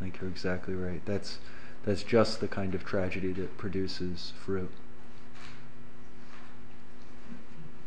I 0.01 0.03
think 0.03 0.20
you're 0.20 0.31
exactly 0.31 0.75
right. 0.75 1.05
That's 1.05 1.38
that's 1.84 2.02
just 2.02 2.40
the 2.40 2.48
kind 2.48 2.74
of 2.74 2.84
tragedy 2.84 3.32
that 3.32 3.56
produces 3.56 4.32
fruit. 4.44 4.70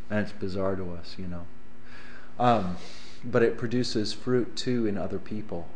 And 0.09 0.19
it's 0.19 0.31
bizarre 0.31 0.75
to 0.75 0.93
us, 0.93 1.15
you 1.17 1.27
know. 1.27 1.45
Um, 2.39 2.77
but 3.23 3.43
it 3.43 3.57
produces 3.57 4.13
fruit 4.13 4.55
too 4.55 4.85
in 4.85 4.97
other 4.97 5.19
people. 5.19 5.67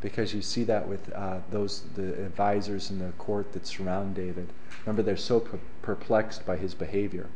Because 0.00 0.32
you 0.32 0.40
see 0.40 0.64
that 0.64 0.88
with 0.88 1.12
uh, 1.12 1.40
those 1.50 1.82
the 1.94 2.14
advisors 2.24 2.90
in 2.90 3.00
the 3.00 3.12
court 3.12 3.52
that 3.52 3.66
surround 3.66 4.14
David. 4.14 4.48
Remember, 4.86 5.02
they're 5.02 5.16
so 5.16 5.40
per- 5.40 5.58
perplexed 5.82 6.46
by 6.46 6.56
his 6.56 6.74
behavior. 6.74 7.26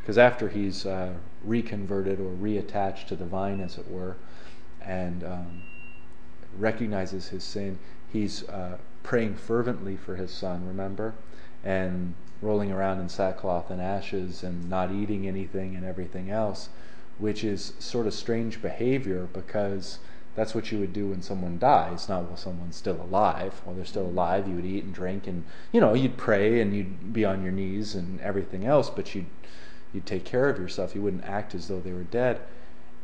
Because 0.00 0.16
after 0.16 0.48
he's 0.48 0.86
uh, 0.86 1.12
reconverted 1.44 2.18
or 2.18 2.30
reattached 2.30 3.06
to 3.08 3.16
the 3.16 3.26
vine, 3.26 3.60
as 3.60 3.76
it 3.76 3.90
were, 3.90 4.16
and 4.80 5.22
um, 5.22 5.62
recognizes 6.56 7.28
his 7.28 7.44
sin, 7.44 7.78
he's 8.10 8.48
uh, 8.48 8.78
praying 9.10 9.34
fervently 9.34 9.96
for 9.96 10.14
his 10.14 10.30
son, 10.30 10.64
remember? 10.64 11.12
And 11.64 12.14
rolling 12.40 12.70
around 12.70 13.00
in 13.00 13.08
sackcloth 13.08 13.68
and 13.68 13.82
ashes 13.82 14.44
and 14.44 14.70
not 14.70 14.92
eating 14.92 15.26
anything 15.26 15.74
and 15.74 15.84
everything 15.84 16.30
else, 16.30 16.68
which 17.18 17.42
is 17.42 17.72
sort 17.80 18.06
of 18.06 18.14
strange 18.14 18.62
behavior 18.62 19.26
because 19.32 19.98
that's 20.36 20.54
what 20.54 20.70
you 20.70 20.78
would 20.78 20.92
do 20.92 21.08
when 21.08 21.22
someone 21.22 21.58
dies, 21.58 22.08
not 22.08 22.28
when 22.28 22.36
someone's 22.36 22.76
still 22.76 23.02
alive. 23.02 23.60
While 23.64 23.74
they're 23.74 23.84
still 23.84 24.06
alive, 24.06 24.46
you 24.46 24.54
would 24.54 24.64
eat 24.64 24.84
and 24.84 24.94
drink 24.94 25.26
and, 25.26 25.42
you 25.72 25.80
know, 25.80 25.92
you'd 25.92 26.16
pray 26.16 26.60
and 26.60 26.72
you'd 26.72 27.12
be 27.12 27.24
on 27.24 27.42
your 27.42 27.50
knees 27.50 27.96
and 27.96 28.20
everything 28.20 28.64
else, 28.64 28.90
but 28.90 29.12
you'd, 29.16 29.26
you'd 29.92 30.06
take 30.06 30.24
care 30.24 30.48
of 30.48 30.56
yourself. 30.56 30.94
You 30.94 31.02
wouldn't 31.02 31.24
act 31.24 31.52
as 31.52 31.66
though 31.66 31.80
they 31.80 31.92
were 31.92 32.04
dead. 32.04 32.42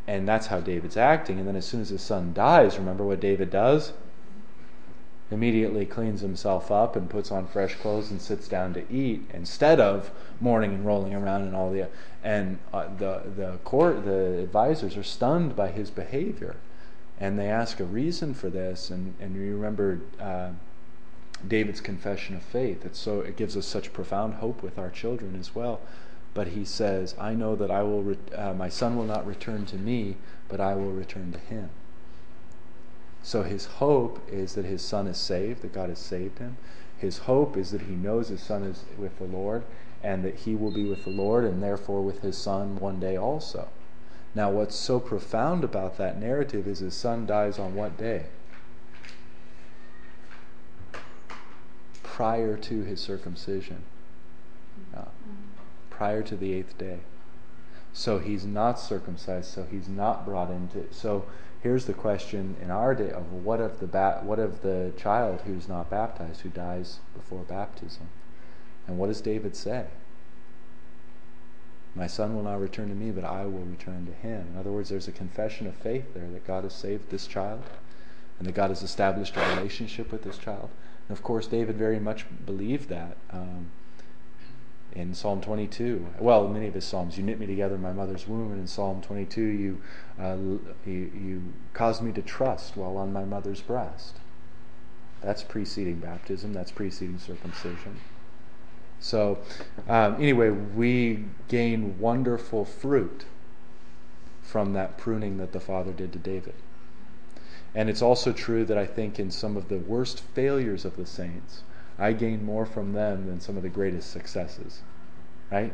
And 0.07 0.29
that's 0.29 0.47
how 0.47 0.61
David's 0.61 0.97
acting. 0.97 1.41
And 1.41 1.49
then 1.49 1.57
as 1.57 1.67
soon 1.67 1.81
as 1.81 1.89
his 1.89 2.01
son 2.01 2.33
dies, 2.33 2.79
remember 2.79 3.05
what 3.05 3.19
David 3.19 3.51
does? 3.51 3.93
Immediately 5.31 5.85
cleans 5.85 6.21
himself 6.21 6.71
up 6.71 6.95
and 6.95 7.11
puts 7.11 7.33
on 7.33 7.47
fresh 7.47 7.75
clothes 7.75 8.11
and 8.11 8.21
sits 8.21 8.47
down 8.47 8.73
to 8.75 8.93
eat 8.93 9.29
instead 9.35 9.81
of 9.81 10.11
mourning 10.41 10.73
and 10.73 10.87
rolling 10.87 11.15
around 11.15 11.43
and 11.43 11.57
all 11.57 11.71
the 11.71 11.89
and 12.23 12.59
uh, 12.73 12.87
the 12.99 13.23
the 13.37 13.59
court 13.65 14.05
the 14.05 14.39
advisors 14.39 14.97
are 14.97 15.03
stunned 15.03 15.57
by 15.57 15.69
his 15.69 15.91
behavior. 15.91 16.57
And 17.19 17.39
they 17.39 17.49
ask 17.49 17.81
a 17.81 17.85
reason 17.85 18.35
for 18.35 18.51
this. 18.51 18.91
And 18.91 19.15
and 19.21 19.35
you 19.35 19.55
remember 19.55 20.01
uh, 20.21 20.51
David's 21.47 21.81
confession 21.81 22.37
of 22.37 22.43
faith. 22.43 22.85
It's 22.85 22.99
so 22.99 23.21
it 23.21 23.37
gives 23.37 23.57
us 23.57 23.67
such 23.67 23.93
profound 23.93 24.35
hope 24.35 24.63
with 24.63 24.79
our 24.79 24.91
children 24.91 25.37
as 25.39 25.55
well. 25.55 25.81
But 26.35 26.49
he 26.49 26.65
says 26.65 27.17
I 27.19 27.35
know 27.35 27.57
that 27.57 27.71
I 27.71 27.83
will 27.83 28.03
re- 28.03 28.35
uh, 28.37 28.53
my 28.53 28.69
son 28.69 28.97
will 28.97 29.05
not 29.05 29.27
return 29.27 29.67
to 29.67 29.77
me 29.77 30.17
but 30.49 30.61
I 30.61 30.77
will 30.77 30.93
return 30.93 31.33
to 31.33 31.39
him 31.39 31.71
so 33.27 33.43
his 33.43 33.67
hope 33.67 34.21
is 34.31 34.55
that 34.55 34.65
his 34.65 34.83
son 34.83 35.09
is 35.09 35.19
saved, 35.19 35.63
that 35.63 35.73
God 35.73 35.89
has 35.89 35.99
saved 35.99 36.39
him. 36.39 36.59
His 36.97 37.19
hope 37.19 37.57
is 37.57 37.73
that 37.73 37.81
he 37.81 37.97
knows 37.97 38.29
his 38.29 38.41
son 38.41 38.63
is 38.63 38.85
with 38.97 39.19
the 39.19 39.25
Lord 39.25 39.65
and 40.01 40.25
that 40.25 40.37
he 40.37 40.55
will 40.55 40.71
be 40.71 40.85
with 40.85 41.03
the 41.03 41.11
Lord 41.11 41.45
and 41.45 41.61
therefore 41.61 42.03
with 42.03 42.23
his 42.23 42.39
son 42.39 42.79
one 42.79 43.01
day 43.01 43.17
also. 43.17 43.67
Now, 44.33 44.53
what's 44.53 44.77
so 44.77 45.01
profound 45.01 45.65
about 45.65 45.99
that 45.99 46.21
narrative 46.21 46.69
is 46.69 46.79
his 46.79 46.95
son 46.95 47.27
dies 47.27 47.59
on 47.59 47.75
what 47.75 47.99
day? 47.99 48.27
Prior 52.05 52.57
to 52.57 52.83
his 52.85 53.01
circumcision, 53.01 53.83
uh, 54.97 55.07
prior 55.91 56.23
to 56.23 56.37
the 56.37 56.53
eighth 56.55 56.79
day. 56.79 57.01
So 57.93 58.21
he's 58.21 58.45
not 58.45 58.79
circumcised, 58.79 59.51
so 59.51 59.67
he's 59.69 59.89
not 59.89 60.25
brought 60.25 60.53
into. 60.53 60.85
So 60.93 61.25
here's 61.63 61.87
the 61.87 61.95
question 61.95 62.57
in 62.63 62.71
our 62.71 62.95
day 62.95 63.11
of 63.11 63.33
what 63.33 63.61
of 63.61 63.81
the 63.81 63.87
ba- 63.87 64.21
what 64.23 64.39
of 64.39 64.63
the 64.63 64.93
child 64.97 65.43
who's 65.43 65.69
not 65.69 65.91
baptized 65.91 66.41
who 66.43 66.49
dies 66.49 66.99
before 67.15 67.43
baptism? 67.43 68.09
And 68.87 68.99
what 68.99 69.09
does 69.09 69.21
david 69.21 69.57
say? 69.57 69.87
My 71.95 72.07
son 72.07 72.35
will 72.35 72.43
not 72.43 72.61
return 72.61 72.89
to 72.89 72.95
me 72.95 73.11
but 73.11 73.25
i 73.25 73.45
will 73.45 73.65
return 73.65 74.07
to 74.07 74.13
him. 74.13 74.49
In 74.53 74.59
other 74.59 74.71
words 74.71 74.91
there's 74.91 75.09
a 75.09 75.13
confession 75.13 75.67
of 75.67 75.75
faith 75.75 76.15
there 76.15 76.29
that 76.31 76.47
god 76.47 76.65
has 76.65 76.75
saved 76.75 77.11
this 77.11 77.27
child 77.27 77.63
and 78.39 78.47
that 78.47 78.55
god 78.55 78.71
has 78.71 78.83
established 78.83 79.37
a 79.37 79.57
relationship 79.57 80.13
with 80.13 80.23
this 80.23 80.39
child. 80.39 80.71
And 81.09 81.17
of 81.17 81.23
course 81.23 81.47
david 81.47 81.77
very 81.77 82.01
much 82.01 82.27
believed 82.45 82.89
that 82.91 83.17
um, 83.31 83.71
in 84.97 85.15
Psalm 85.15 85.43
22. 85.43 86.07
Well, 86.19 86.49
many 86.49 86.67
of 86.67 86.75
his 86.75 86.85
psalms. 86.85 87.19
You 87.19 87.23
knit 87.23 87.39
me 87.39 87.47
together 87.47 87.75
in 87.75 87.83
my 87.83 87.93
mother's 87.93 88.27
womb, 88.27 88.51
and 88.51 88.61
in 88.61 88.67
Psalm 88.67 89.03
22, 89.03 89.41
you, 89.43 89.83
uh, 90.19 90.37
you, 90.87 91.11
you 91.15 91.43
caused 91.75 92.03
me 92.03 92.13
to 92.13 92.23
trust 92.23 92.77
while 92.77 92.97
on 92.97 93.13
my 93.13 93.25
mother's 93.25 93.61
breast. 93.61 94.17
That's 95.21 95.43
preceding 95.43 95.97
baptism. 95.97 96.55
That's 96.55 96.71
preceding 96.71 97.19
circumcision. 97.19 98.01
So, 98.99 99.39
um, 99.87 100.15
anyway, 100.15 100.49
we 100.51 101.25
gain 101.49 101.99
wonderful 101.99 102.65
fruit 102.65 103.27
from 104.41 104.73
that 104.73 104.97
pruning 104.97 105.37
that 105.37 105.53
the 105.53 105.61
Father 105.61 105.93
did 105.93 106.13
to 106.15 106.19
David. 106.19 106.55
And 107.75 107.91
it's 107.91 108.01
also 108.01 108.33
true 108.33 108.65
that 108.65 108.79
I 108.79 108.87
think 108.87 109.21
in 109.21 109.31
some 109.31 109.57
of 109.57 109.69
the 109.69 109.77
worst 109.77 110.21
failures 110.21 110.87
of 110.87 110.97
the 110.97 111.05
saints, 111.05 111.63
I 111.99 112.13
gain 112.13 112.45
more 112.45 112.67
from 112.67 112.93
them 112.93 113.27
than 113.27 113.41
some 113.41 113.57
of 113.57 113.63
the 113.63 113.69
greatest 113.69 114.11
successes. 114.11 114.83
Right? 115.51 115.73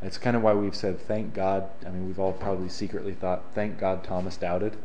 That's 0.00 0.18
kind 0.18 0.36
of 0.36 0.42
why 0.42 0.54
we've 0.54 0.76
said, 0.76 1.00
thank 1.00 1.34
God. 1.34 1.68
I 1.84 1.90
mean, 1.90 2.06
we've 2.06 2.18
all 2.18 2.32
probably 2.32 2.68
secretly 2.68 3.14
thought, 3.14 3.44
thank 3.54 3.78
God 3.78 4.04
Thomas 4.04 4.36
doubted. 4.36 4.76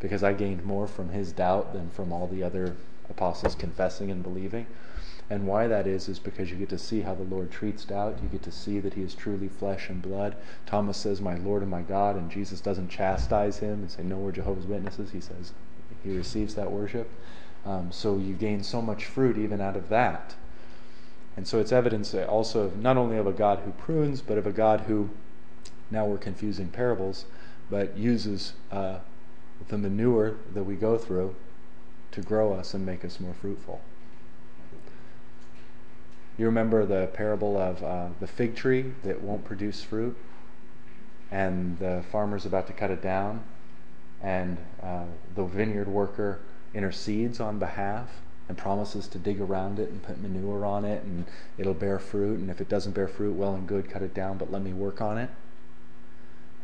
Because 0.00 0.22
I 0.22 0.32
gained 0.32 0.64
more 0.64 0.86
from 0.86 1.10
his 1.10 1.32
doubt 1.32 1.72
than 1.72 1.90
from 1.90 2.12
all 2.12 2.26
the 2.26 2.42
other 2.42 2.76
apostles 3.08 3.54
confessing 3.54 4.10
and 4.10 4.22
believing. 4.22 4.66
And 5.30 5.46
why 5.46 5.66
that 5.66 5.86
is, 5.86 6.08
is 6.08 6.18
because 6.18 6.50
you 6.50 6.56
get 6.56 6.68
to 6.70 6.78
see 6.78 7.00
how 7.00 7.14
the 7.14 7.22
Lord 7.22 7.50
treats 7.50 7.84
doubt. 7.84 8.18
You 8.22 8.28
get 8.28 8.42
to 8.42 8.52
see 8.52 8.80
that 8.80 8.94
he 8.94 9.02
is 9.02 9.14
truly 9.14 9.48
flesh 9.48 9.88
and 9.88 10.02
blood. 10.02 10.36
Thomas 10.66 10.98
says, 10.98 11.20
My 11.20 11.36
Lord 11.36 11.62
and 11.62 11.70
my 11.70 11.82
God, 11.82 12.16
and 12.16 12.30
Jesus 12.30 12.60
doesn't 12.60 12.90
chastise 12.90 13.58
him 13.58 13.80
and 13.80 13.90
say, 13.90 14.02
No, 14.02 14.16
we're 14.16 14.32
Jehovah's 14.32 14.66
Witnesses. 14.66 15.12
He 15.12 15.20
says, 15.20 15.52
He 16.04 16.14
receives 16.14 16.54
that 16.56 16.70
worship. 16.70 17.10
Um, 17.64 17.92
so 17.92 18.18
you 18.18 18.34
gain 18.34 18.62
so 18.62 18.82
much 18.82 19.04
fruit 19.04 19.38
even 19.38 19.60
out 19.60 19.76
of 19.76 19.88
that. 19.88 20.34
And 21.36 21.46
so 21.46 21.60
it's 21.60 21.72
evidence 21.72 22.14
also 22.14 22.64
of 22.64 22.76
not 22.76 22.96
only 22.96 23.16
of 23.16 23.26
a 23.26 23.32
God 23.32 23.60
who 23.60 23.70
prunes, 23.72 24.20
but 24.20 24.36
of 24.36 24.46
a 24.46 24.52
God 24.52 24.82
who, 24.82 25.10
now 25.90 26.04
we're 26.04 26.18
confusing 26.18 26.68
parables, 26.68 27.24
but 27.70 27.96
uses 27.96 28.52
uh, 28.70 28.98
the 29.68 29.78
manure 29.78 30.36
that 30.52 30.64
we 30.64 30.74
go 30.74 30.98
through 30.98 31.34
to 32.10 32.20
grow 32.20 32.52
us 32.52 32.74
and 32.74 32.84
make 32.84 33.04
us 33.04 33.18
more 33.18 33.34
fruitful. 33.34 33.80
You 36.36 36.46
remember 36.46 36.84
the 36.84 37.08
parable 37.12 37.56
of 37.56 37.82
uh, 37.82 38.08
the 38.20 38.26
fig 38.26 38.54
tree 38.54 38.92
that 39.04 39.22
won't 39.22 39.44
produce 39.44 39.82
fruit, 39.82 40.16
and 41.30 41.78
the 41.78 42.04
farmer's 42.10 42.44
about 42.44 42.66
to 42.66 42.72
cut 42.72 42.90
it 42.90 43.02
down, 43.02 43.44
and 44.20 44.58
uh, 44.82 45.04
the 45.34 45.44
vineyard 45.44 45.88
worker 45.88 46.40
intercedes 46.74 47.40
on 47.40 47.58
behalf 47.58 48.08
and 48.48 48.58
promises 48.58 49.06
to 49.08 49.18
dig 49.18 49.40
around 49.40 49.78
it 49.78 49.90
and 49.90 50.02
put 50.02 50.20
manure 50.20 50.64
on 50.64 50.84
it 50.84 51.02
and 51.04 51.24
it'll 51.58 51.74
bear 51.74 51.98
fruit. 51.98 52.38
And 52.38 52.50
if 52.50 52.60
it 52.60 52.68
doesn't 52.68 52.92
bear 52.92 53.08
fruit, 53.08 53.34
well 53.34 53.54
and 53.54 53.66
good, 53.66 53.90
cut 53.90 54.02
it 54.02 54.14
down, 54.14 54.38
but 54.38 54.50
let 54.50 54.62
me 54.62 54.72
work 54.72 55.00
on 55.00 55.18
it. 55.18 55.30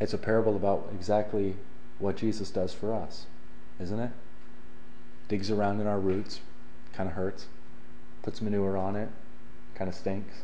It's 0.00 0.14
a 0.14 0.18
parable 0.18 0.56
about 0.56 0.88
exactly 0.94 1.56
what 1.98 2.16
Jesus 2.16 2.50
does 2.50 2.72
for 2.72 2.94
us, 2.94 3.26
isn't 3.80 3.98
it? 3.98 4.10
Digs 5.28 5.50
around 5.50 5.80
in 5.80 5.86
our 5.86 5.98
roots, 5.98 6.40
kind 6.92 7.08
of 7.08 7.14
hurts, 7.14 7.46
puts 8.22 8.40
manure 8.40 8.76
on 8.76 8.96
it, 8.96 9.08
kind 9.74 9.88
of 9.88 9.94
stinks, 9.94 10.42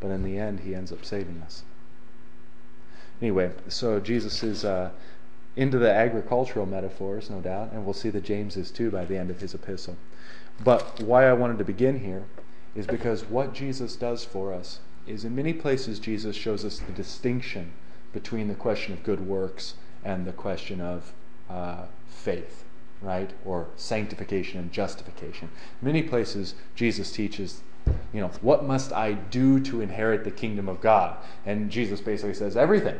but 0.00 0.08
in 0.08 0.22
the 0.22 0.38
end, 0.38 0.60
he 0.60 0.74
ends 0.74 0.92
up 0.92 1.04
saving 1.04 1.40
us. 1.42 1.62
Anyway, 3.20 3.52
so 3.68 4.00
Jesus 4.00 4.42
is. 4.42 4.64
Uh, 4.64 4.90
into 5.56 5.78
the 5.78 5.92
agricultural 5.92 6.66
metaphors, 6.66 7.28
no 7.28 7.40
doubt, 7.40 7.72
and 7.72 7.84
we'll 7.84 7.94
see 7.94 8.10
the 8.10 8.20
James 8.20 8.56
is 8.56 8.70
too 8.70 8.90
by 8.90 9.04
the 9.04 9.16
end 9.16 9.30
of 9.30 9.40
his 9.40 9.54
epistle. 9.54 9.96
But 10.64 11.00
why 11.00 11.26
I 11.26 11.32
wanted 11.32 11.58
to 11.58 11.64
begin 11.64 12.00
here 12.00 12.24
is 12.74 12.86
because 12.86 13.24
what 13.24 13.52
Jesus 13.52 13.96
does 13.96 14.24
for 14.24 14.52
us 14.52 14.80
is 15.06 15.24
in 15.24 15.34
many 15.34 15.52
places 15.52 15.98
Jesus 15.98 16.36
shows 16.36 16.64
us 16.64 16.78
the 16.78 16.92
distinction 16.92 17.72
between 18.12 18.48
the 18.48 18.54
question 18.54 18.92
of 18.92 19.02
good 19.02 19.26
works 19.26 19.74
and 20.04 20.26
the 20.26 20.32
question 20.32 20.80
of 20.80 21.12
uh, 21.50 21.84
faith, 22.06 22.64
right? 23.00 23.30
Or 23.44 23.68
sanctification 23.76 24.58
and 24.58 24.72
justification. 24.72 25.50
Many 25.80 26.02
places 26.02 26.54
Jesus 26.74 27.12
teaches 27.12 27.62
you 28.12 28.20
know, 28.20 28.28
what 28.40 28.64
must 28.64 28.92
I 28.92 29.12
do 29.12 29.58
to 29.60 29.80
inherit 29.80 30.24
the 30.24 30.30
kingdom 30.30 30.68
of 30.68 30.80
God? 30.80 31.16
And 31.44 31.70
Jesus 31.70 32.00
basically 32.00 32.34
says 32.34 32.56
everything. 32.56 32.98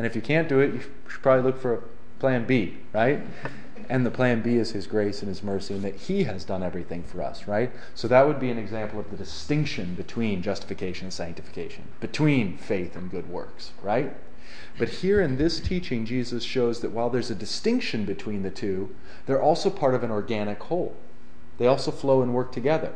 And 0.00 0.06
if 0.06 0.16
you 0.16 0.22
can't 0.22 0.48
do 0.48 0.60
it, 0.60 0.72
you 0.72 0.80
should 0.80 1.20
probably 1.20 1.42
look 1.42 1.60
for 1.60 1.74
a 1.74 1.82
plan 2.20 2.46
B, 2.46 2.78
right? 2.94 3.20
And 3.90 4.06
the 4.06 4.10
plan 4.10 4.40
B 4.40 4.56
is 4.56 4.70
His 4.70 4.86
grace 4.86 5.20
and 5.20 5.28
His 5.28 5.42
mercy, 5.42 5.74
and 5.74 5.84
that 5.84 5.94
He 5.94 6.24
has 6.24 6.42
done 6.42 6.62
everything 6.62 7.02
for 7.02 7.20
us, 7.20 7.46
right? 7.46 7.70
So 7.94 8.08
that 8.08 8.26
would 8.26 8.40
be 8.40 8.50
an 8.50 8.56
example 8.56 8.98
of 8.98 9.10
the 9.10 9.18
distinction 9.18 9.94
between 9.94 10.40
justification 10.40 11.04
and 11.04 11.12
sanctification, 11.12 11.84
between 12.00 12.56
faith 12.56 12.96
and 12.96 13.10
good 13.10 13.28
works, 13.28 13.72
right? 13.82 14.16
But 14.78 14.88
here 14.88 15.20
in 15.20 15.36
this 15.36 15.60
teaching, 15.60 16.06
Jesus 16.06 16.44
shows 16.44 16.80
that 16.80 16.92
while 16.92 17.10
there's 17.10 17.30
a 17.30 17.34
distinction 17.34 18.06
between 18.06 18.42
the 18.42 18.50
two, 18.50 18.96
they're 19.26 19.42
also 19.42 19.68
part 19.68 19.94
of 19.94 20.02
an 20.02 20.10
organic 20.10 20.62
whole. 20.62 20.96
They 21.58 21.66
also 21.66 21.90
flow 21.90 22.22
and 22.22 22.32
work 22.32 22.52
together. 22.52 22.94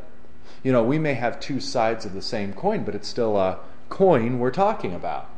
You 0.62 0.72
know, 0.72 0.82
we 0.82 0.98
may 0.98 1.12
have 1.12 1.38
two 1.38 1.60
sides 1.60 2.06
of 2.06 2.14
the 2.14 2.22
same 2.22 2.54
coin, 2.54 2.82
but 2.82 2.94
it's 2.94 3.08
still 3.08 3.36
a 3.36 3.58
coin 3.90 4.38
we're 4.38 4.50
talking 4.50 4.94
about. 4.94 5.28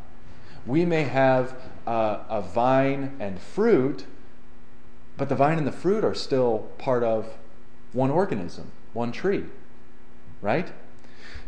We 0.67 0.85
may 0.85 1.05
have 1.05 1.55
a, 1.87 2.21
a 2.29 2.43
vine 2.43 3.17
and 3.21 3.41
fruit, 3.41 4.05
but 5.17 5.29
the 5.29 5.37
vine 5.37 5.59
and 5.59 5.67
the 5.67 5.73
fruit 5.73 6.05
are 6.05 6.15
still 6.15 6.69
part 6.79 7.03
of 7.03 7.39
one 7.93 8.11
organism, 8.11 8.73
one 8.93 9.13
tree, 9.13 9.45
right? 10.43 10.73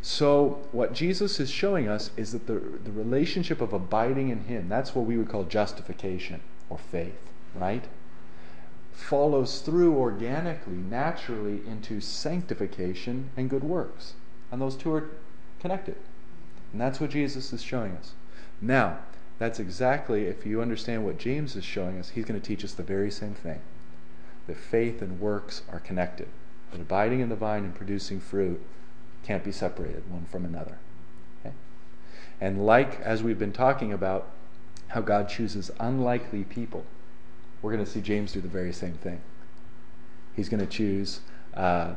So, 0.00 0.60
what 0.70 0.92
Jesus 0.92 1.40
is 1.40 1.50
showing 1.50 1.88
us 1.88 2.10
is 2.16 2.32
that 2.32 2.46
the, 2.46 2.54
the 2.54 2.92
relationship 2.92 3.60
of 3.60 3.72
abiding 3.72 4.28
in 4.28 4.44
Him, 4.44 4.68
that's 4.68 4.94
what 4.94 5.04
we 5.04 5.16
would 5.16 5.28
call 5.28 5.44
justification 5.44 6.40
or 6.70 6.78
faith, 6.78 7.30
right? 7.54 7.84
Follows 8.92 9.60
through 9.60 9.96
organically, 9.96 10.76
naturally 10.76 11.60
into 11.66 12.00
sanctification 12.00 13.30
and 13.36 13.50
good 13.50 13.64
works. 13.64 14.14
And 14.50 14.60
those 14.60 14.76
two 14.76 14.92
are 14.94 15.10
connected. 15.60 15.96
And 16.72 16.80
that's 16.80 17.00
what 17.00 17.10
Jesus 17.10 17.52
is 17.52 17.62
showing 17.62 17.92
us. 17.92 18.12
Now, 18.60 18.98
that's 19.38 19.60
exactly, 19.60 20.24
if 20.24 20.44
you 20.44 20.60
understand 20.60 21.04
what 21.04 21.18
James 21.18 21.54
is 21.54 21.64
showing 21.64 21.98
us, 21.98 22.10
he's 22.10 22.24
going 22.24 22.40
to 22.40 22.46
teach 22.46 22.64
us 22.64 22.72
the 22.72 22.82
very 22.82 23.10
same 23.10 23.34
thing 23.34 23.60
that 24.46 24.56
faith 24.56 25.00
and 25.02 25.20
works 25.20 25.62
are 25.70 25.78
connected. 25.78 26.26
That 26.72 26.80
abiding 26.80 27.20
in 27.20 27.28
the 27.28 27.36
vine 27.36 27.64
and 27.64 27.74
producing 27.74 28.18
fruit 28.18 28.60
can't 29.22 29.44
be 29.44 29.52
separated 29.52 30.10
one 30.10 30.24
from 30.24 30.44
another. 30.44 30.78
Okay? 31.40 31.54
And 32.40 32.66
like 32.66 33.00
as 33.00 33.22
we've 33.22 33.38
been 33.38 33.52
talking 33.52 33.92
about 33.92 34.28
how 34.88 35.02
God 35.02 35.28
chooses 35.28 35.70
unlikely 35.78 36.44
people, 36.44 36.84
we're 37.60 37.72
going 37.72 37.84
to 37.84 37.90
see 37.90 38.00
James 38.00 38.32
do 38.32 38.40
the 38.40 38.48
very 38.48 38.72
same 38.72 38.94
thing. 38.94 39.20
He's 40.34 40.48
going 40.48 40.60
to 40.60 40.66
choose 40.66 41.20
uh, 41.54 41.94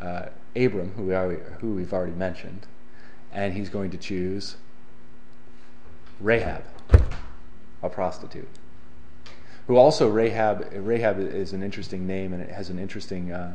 uh, 0.00 0.26
Abram, 0.56 0.92
who, 0.96 1.04
we 1.04 1.36
who 1.60 1.74
we've 1.74 1.92
already 1.92 2.12
mentioned, 2.12 2.66
and 3.32 3.54
he's 3.54 3.68
going 3.68 3.90
to 3.90 3.98
choose 3.98 4.56
Rahab, 6.20 6.64
a 7.82 7.88
prostitute. 7.88 8.48
Who 9.68 9.76
also 9.76 10.08
Rahab 10.08 10.66
Rahab 10.72 11.20
is 11.20 11.52
an 11.52 11.62
interesting 11.62 12.06
name 12.06 12.32
and 12.32 12.42
it 12.42 12.50
has 12.50 12.70
an 12.70 12.78
interesting 12.78 13.32
uh, 13.32 13.54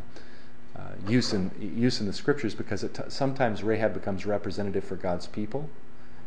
uh, 0.78 0.82
use 1.08 1.34
in 1.34 1.52
use 1.60 1.99
in 1.99 2.06
the 2.06 2.13
scriptures 2.13 2.54
because 2.56 2.82
t- 2.82 3.04
sometimes 3.08 3.63
Rahab 3.63 3.93
becomes 3.93 4.26
representative 4.26 4.84
for 4.84 4.95
God's 4.95 5.28
people 5.28 5.69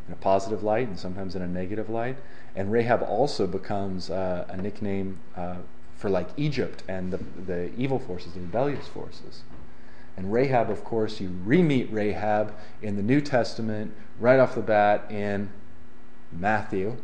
in 0.06 0.12
a 0.12 0.16
positive 0.16 0.62
light 0.62 0.88
and 0.88 0.98
sometimes 0.98 1.34
in 1.34 1.42
a 1.42 1.48
negative 1.48 1.88
light, 1.88 2.16
and 2.54 2.70
Rahab 2.70 3.02
also 3.02 3.46
becomes 3.46 4.10
uh, 4.10 4.44
a 4.48 4.56
nickname 4.56 5.18
uh, 5.36 5.56
for 5.96 6.10
like 6.10 6.28
Egypt 6.36 6.82
and 6.88 7.12
the 7.12 7.20
the 7.46 7.70
evil 7.76 7.98
forces, 7.98 8.32
the 8.34 8.40
rebellious 8.40 8.88
forces. 8.88 9.42
And 10.16 10.32
Rahab, 10.32 10.70
of 10.70 10.82
course, 10.82 11.20
you 11.20 11.28
re-meet 11.44 11.92
Rahab 11.92 12.54
in 12.80 12.96
the 12.96 13.02
New 13.02 13.20
Testament 13.20 13.92
right 14.18 14.40
off 14.40 14.54
the 14.54 14.62
bat 14.62 15.10
in 15.10 15.50
Matthew, 16.32 16.96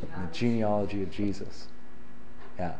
the 0.00 0.32
genealogy 0.32 1.02
of 1.02 1.10
Jesus. 1.10 1.68
Yeah. 2.58 2.74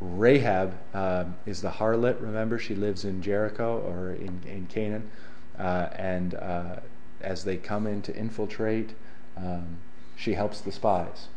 Rahab 0.00 0.74
um, 0.94 1.36
is 1.44 1.60
the 1.60 1.70
harlot. 1.70 2.20
Remember, 2.20 2.58
she 2.58 2.74
lives 2.74 3.04
in 3.04 3.20
Jericho 3.20 3.78
or 3.78 4.12
in, 4.12 4.40
in 4.46 4.66
Canaan. 4.66 5.10
Uh, 5.58 5.88
and 5.96 6.34
uh, 6.34 6.76
as 7.20 7.44
they 7.44 7.56
come 7.56 7.86
in 7.86 8.00
to 8.02 8.14
infiltrate, 8.14 8.94
um, 9.36 9.78
she 10.16 10.34
helps 10.34 10.60
the 10.60 10.70
spies. 10.70 11.28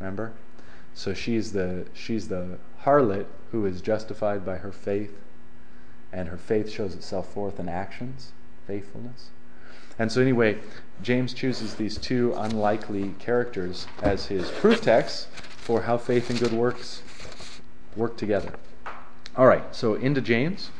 Remember? 0.00 0.32
So 0.94 1.12
she's 1.12 1.52
the, 1.52 1.86
she's 1.92 2.28
the 2.28 2.58
harlot 2.84 3.26
who 3.52 3.66
is 3.66 3.82
justified 3.82 4.46
by 4.46 4.56
her 4.58 4.72
faith, 4.72 5.18
and 6.12 6.28
her 6.28 6.38
faith 6.38 6.70
shows 6.70 6.94
itself 6.94 7.32
forth 7.32 7.60
in 7.60 7.68
actions, 7.68 8.32
faithfulness. 8.66 9.30
And 9.98 10.12
so, 10.12 10.20
anyway, 10.20 10.58
James 11.02 11.32
chooses 11.32 11.74
these 11.74 11.96
two 11.96 12.34
unlikely 12.36 13.14
characters 13.18 13.86
as 14.02 14.26
his 14.26 14.50
proof 14.50 14.82
texts 14.82 15.26
for 15.56 15.82
how 15.82 15.96
faith 15.96 16.28
and 16.30 16.38
good 16.38 16.52
works 16.52 17.02
work 17.94 18.16
together. 18.16 18.52
All 19.36 19.46
right, 19.46 19.74
so 19.74 19.94
into 19.94 20.20
James. 20.20 20.70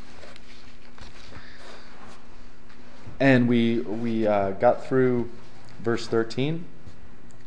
And 3.19 3.47
we, 3.47 3.79
we 3.79 4.27
uh, 4.27 4.51
got 4.51 4.85
through 4.85 5.29
verse 5.81 6.07
13 6.07 6.65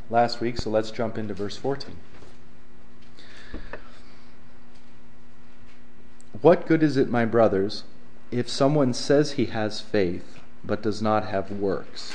last 0.09 0.40
week, 0.40 0.59
so 0.59 0.70
let's 0.70 0.90
jump 0.90 1.16
into 1.16 1.33
verse 1.33 1.56
14. 1.56 1.96
What 6.42 6.66
good 6.66 6.83
is 6.83 6.96
it, 6.96 7.09
my 7.09 7.24
brothers, 7.24 7.85
if 8.33 8.48
someone 8.48 8.92
says 8.92 9.33
he 9.33 9.46
has 9.46 9.80
faith 9.80 10.39
but 10.64 10.83
does 10.83 11.01
not 11.01 11.27
have 11.27 11.51
works? 11.51 12.12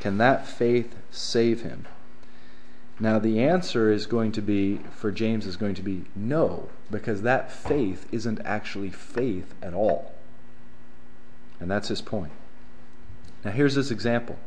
Can 0.00 0.18
that 0.18 0.46
faith 0.46 0.96
save 1.10 1.62
him? 1.62 1.86
Now, 2.98 3.18
the 3.18 3.40
answer 3.40 3.90
is 3.90 4.06
going 4.06 4.32
to 4.32 4.42
be, 4.42 4.80
for 4.94 5.10
James, 5.10 5.46
is 5.46 5.56
going 5.56 5.74
to 5.74 5.82
be 5.82 6.04
no, 6.14 6.68
because 6.90 7.22
that 7.22 7.50
faith 7.50 8.06
isn't 8.12 8.40
actually 8.44 8.90
faith 8.90 9.54
at 9.62 9.74
all. 9.74 10.12
And 11.58 11.70
that's 11.70 11.88
his 11.88 12.00
point. 12.00 12.32
Now, 13.44 13.50
here's 13.50 13.74
this 13.74 13.90
example. 13.90 14.38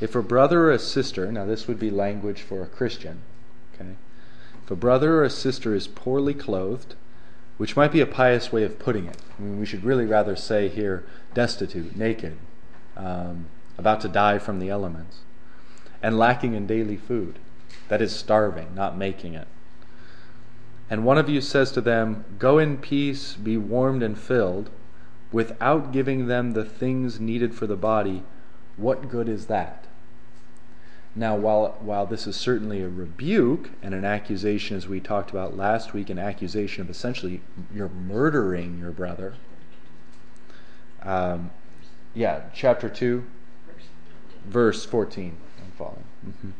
If 0.00 0.14
a 0.14 0.22
brother 0.22 0.66
or 0.66 0.72
a 0.72 0.78
sister, 0.78 1.30
now 1.32 1.44
this 1.44 1.66
would 1.66 1.78
be 1.78 1.90
language 1.90 2.42
for 2.42 2.62
a 2.62 2.66
Christian, 2.66 3.22
okay? 3.74 3.96
If 4.62 4.70
a 4.70 4.76
brother 4.76 5.16
or 5.20 5.24
a 5.24 5.30
sister 5.30 5.74
is 5.74 5.86
poorly 5.86 6.34
clothed, 6.34 6.94
which 7.56 7.76
might 7.76 7.92
be 7.92 8.00
a 8.00 8.06
pious 8.06 8.52
way 8.52 8.64
of 8.64 8.78
putting 8.78 9.06
it. 9.06 9.16
I 9.38 9.42
mean, 9.42 9.60
we 9.60 9.66
should 9.66 9.84
really 9.84 10.06
rather 10.06 10.36
say 10.36 10.68
here 10.68 11.04
destitute, 11.34 11.96
naked, 11.96 12.36
um, 12.96 13.46
about 13.78 14.00
to 14.02 14.08
die 14.08 14.38
from 14.38 14.58
the 14.58 14.70
elements, 14.70 15.20
and 16.02 16.18
lacking 16.18 16.54
in 16.54 16.66
daily 16.66 16.96
food. 16.96 17.38
That 17.88 18.00
is 18.00 18.14
starving, 18.14 18.74
not 18.74 18.96
making 18.96 19.34
it. 19.34 19.48
And 20.88 21.04
one 21.04 21.18
of 21.18 21.28
you 21.28 21.40
says 21.40 21.72
to 21.72 21.80
them, 21.80 22.24
Go 22.38 22.58
in 22.58 22.78
peace, 22.78 23.34
be 23.34 23.56
warmed 23.56 24.02
and 24.02 24.18
filled, 24.18 24.70
without 25.32 25.92
giving 25.92 26.26
them 26.26 26.52
the 26.52 26.64
things 26.64 27.18
needed 27.18 27.54
for 27.54 27.66
the 27.66 27.76
body, 27.76 28.22
what 28.76 29.08
good 29.08 29.28
is 29.28 29.46
that? 29.46 29.86
Now, 31.16 31.36
while, 31.36 31.76
while 31.80 32.06
this 32.06 32.26
is 32.26 32.34
certainly 32.34 32.82
a 32.82 32.88
rebuke 32.88 33.70
and 33.82 33.94
an 33.94 34.04
accusation, 34.04 34.76
as 34.76 34.88
we 34.88 35.00
talked 35.00 35.30
about 35.30 35.56
last 35.56 35.94
week, 35.94 36.10
an 36.10 36.18
accusation 36.18 36.82
of 36.82 36.90
essentially 36.90 37.40
you're 37.72 37.88
murdering 37.88 38.78
your 38.78 38.90
brother. 38.90 39.34
Um, 41.02 41.50
yeah, 42.14 42.42
chapter 42.54 42.88
2, 42.88 43.24
verse 44.46 44.84
14. 44.84 45.36
I'm 45.58 45.72
following. 45.72 46.04
Mm-hmm. 46.26 46.50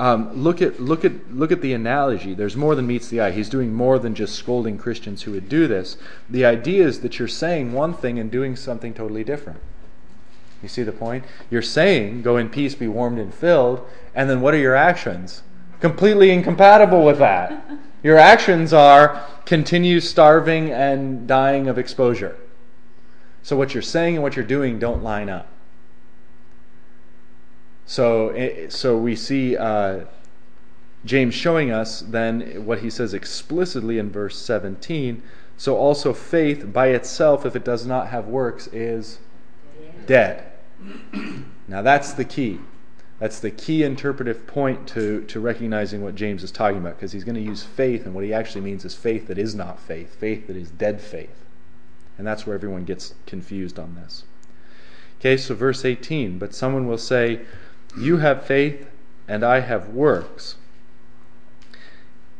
Um, 0.00 0.42
look 0.42 0.60
at 0.60 0.80
look 0.80 1.04
at 1.04 1.32
look 1.32 1.52
at 1.52 1.60
the 1.60 1.72
analogy. 1.72 2.34
There's 2.34 2.56
more 2.56 2.74
than 2.74 2.86
meets 2.86 3.08
the 3.08 3.20
eye. 3.20 3.30
He's 3.30 3.48
doing 3.48 3.72
more 3.72 4.00
than 4.00 4.14
just 4.14 4.34
scolding 4.34 4.76
Christians 4.76 5.22
who 5.22 5.30
would 5.32 5.48
do 5.48 5.68
this. 5.68 5.96
The 6.28 6.44
idea 6.44 6.84
is 6.84 7.00
that 7.00 7.20
you're 7.20 7.28
saying 7.28 7.72
one 7.72 7.94
thing 7.94 8.18
and 8.18 8.28
doing 8.28 8.56
something 8.56 8.92
totally 8.92 9.22
different. 9.22 9.60
You 10.62 10.68
see 10.68 10.82
the 10.82 10.92
point? 10.92 11.24
You're 11.48 11.62
saying, 11.62 12.22
"Go 12.22 12.36
in 12.36 12.48
peace, 12.48 12.74
be 12.74 12.88
warmed 12.88 13.20
and 13.20 13.32
filled," 13.32 13.86
and 14.16 14.28
then 14.28 14.40
what 14.40 14.52
are 14.52 14.58
your 14.58 14.74
actions? 14.74 15.42
Completely 15.80 16.30
incompatible 16.30 17.04
with 17.04 17.18
that. 17.18 17.64
Your 18.02 18.18
actions 18.18 18.74
are 18.74 19.24
continue 19.46 19.98
starving 19.98 20.70
and 20.70 21.26
dying 21.26 21.68
of 21.68 21.78
exposure. 21.78 22.36
So 23.44 23.56
what 23.56 23.74
you're 23.74 23.82
saying 23.82 24.14
and 24.14 24.22
what 24.22 24.36
you're 24.36 24.44
doing 24.44 24.78
don't 24.78 25.02
line 25.02 25.28
up. 25.28 25.46
So, 27.84 28.66
so 28.70 28.96
we 28.96 29.14
see 29.14 29.54
uh, 29.54 30.06
James 31.04 31.34
showing 31.34 31.70
us 31.70 32.00
then 32.00 32.64
what 32.64 32.78
he 32.78 32.88
says 32.88 33.12
explicitly 33.12 33.98
in 33.98 34.10
verse 34.10 34.38
17. 34.38 35.22
So 35.58 35.76
also 35.76 36.14
faith 36.14 36.72
by 36.72 36.88
itself, 36.88 37.44
if 37.44 37.54
it 37.54 37.66
does 37.66 37.84
not 37.84 38.08
have 38.08 38.26
works, 38.26 38.66
is 38.68 39.18
dead. 40.06 40.50
Now 41.66 41.80
that's 41.80 42.12
the 42.12 42.26
key. 42.26 42.60
That's 43.18 43.40
the 43.40 43.50
key 43.50 43.84
interpretive 43.84 44.46
point 44.46 44.86
to, 44.88 45.24
to 45.24 45.40
recognizing 45.40 46.02
what 46.02 46.14
James 46.14 46.42
is 46.42 46.52
talking 46.52 46.76
about, 46.76 46.96
because 46.96 47.10
he's 47.12 47.24
going 47.24 47.36
to 47.36 47.40
use 47.40 47.62
faith, 47.62 48.04
and 48.04 48.14
what 48.14 48.22
he 48.22 48.34
actually 48.34 48.60
means 48.60 48.84
is 48.84 48.94
faith 48.94 49.28
that 49.28 49.38
is 49.38 49.54
not 49.54 49.80
faith, 49.80 50.14
faith 50.14 50.46
that 50.46 50.56
is 50.56 50.70
dead 50.70 51.00
faith. 51.00 51.43
And 52.16 52.26
that's 52.26 52.46
where 52.46 52.54
everyone 52.54 52.84
gets 52.84 53.14
confused 53.26 53.78
on 53.78 53.94
this. 53.96 54.24
Okay, 55.18 55.36
so 55.36 55.54
verse 55.54 55.84
18. 55.84 56.38
But 56.38 56.54
someone 56.54 56.86
will 56.86 56.98
say, 56.98 57.40
You 57.98 58.18
have 58.18 58.44
faith, 58.44 58.86
and 59.26 59.42
I 59.42 59.60
have 59.60 59.88
works, 59.88 60.56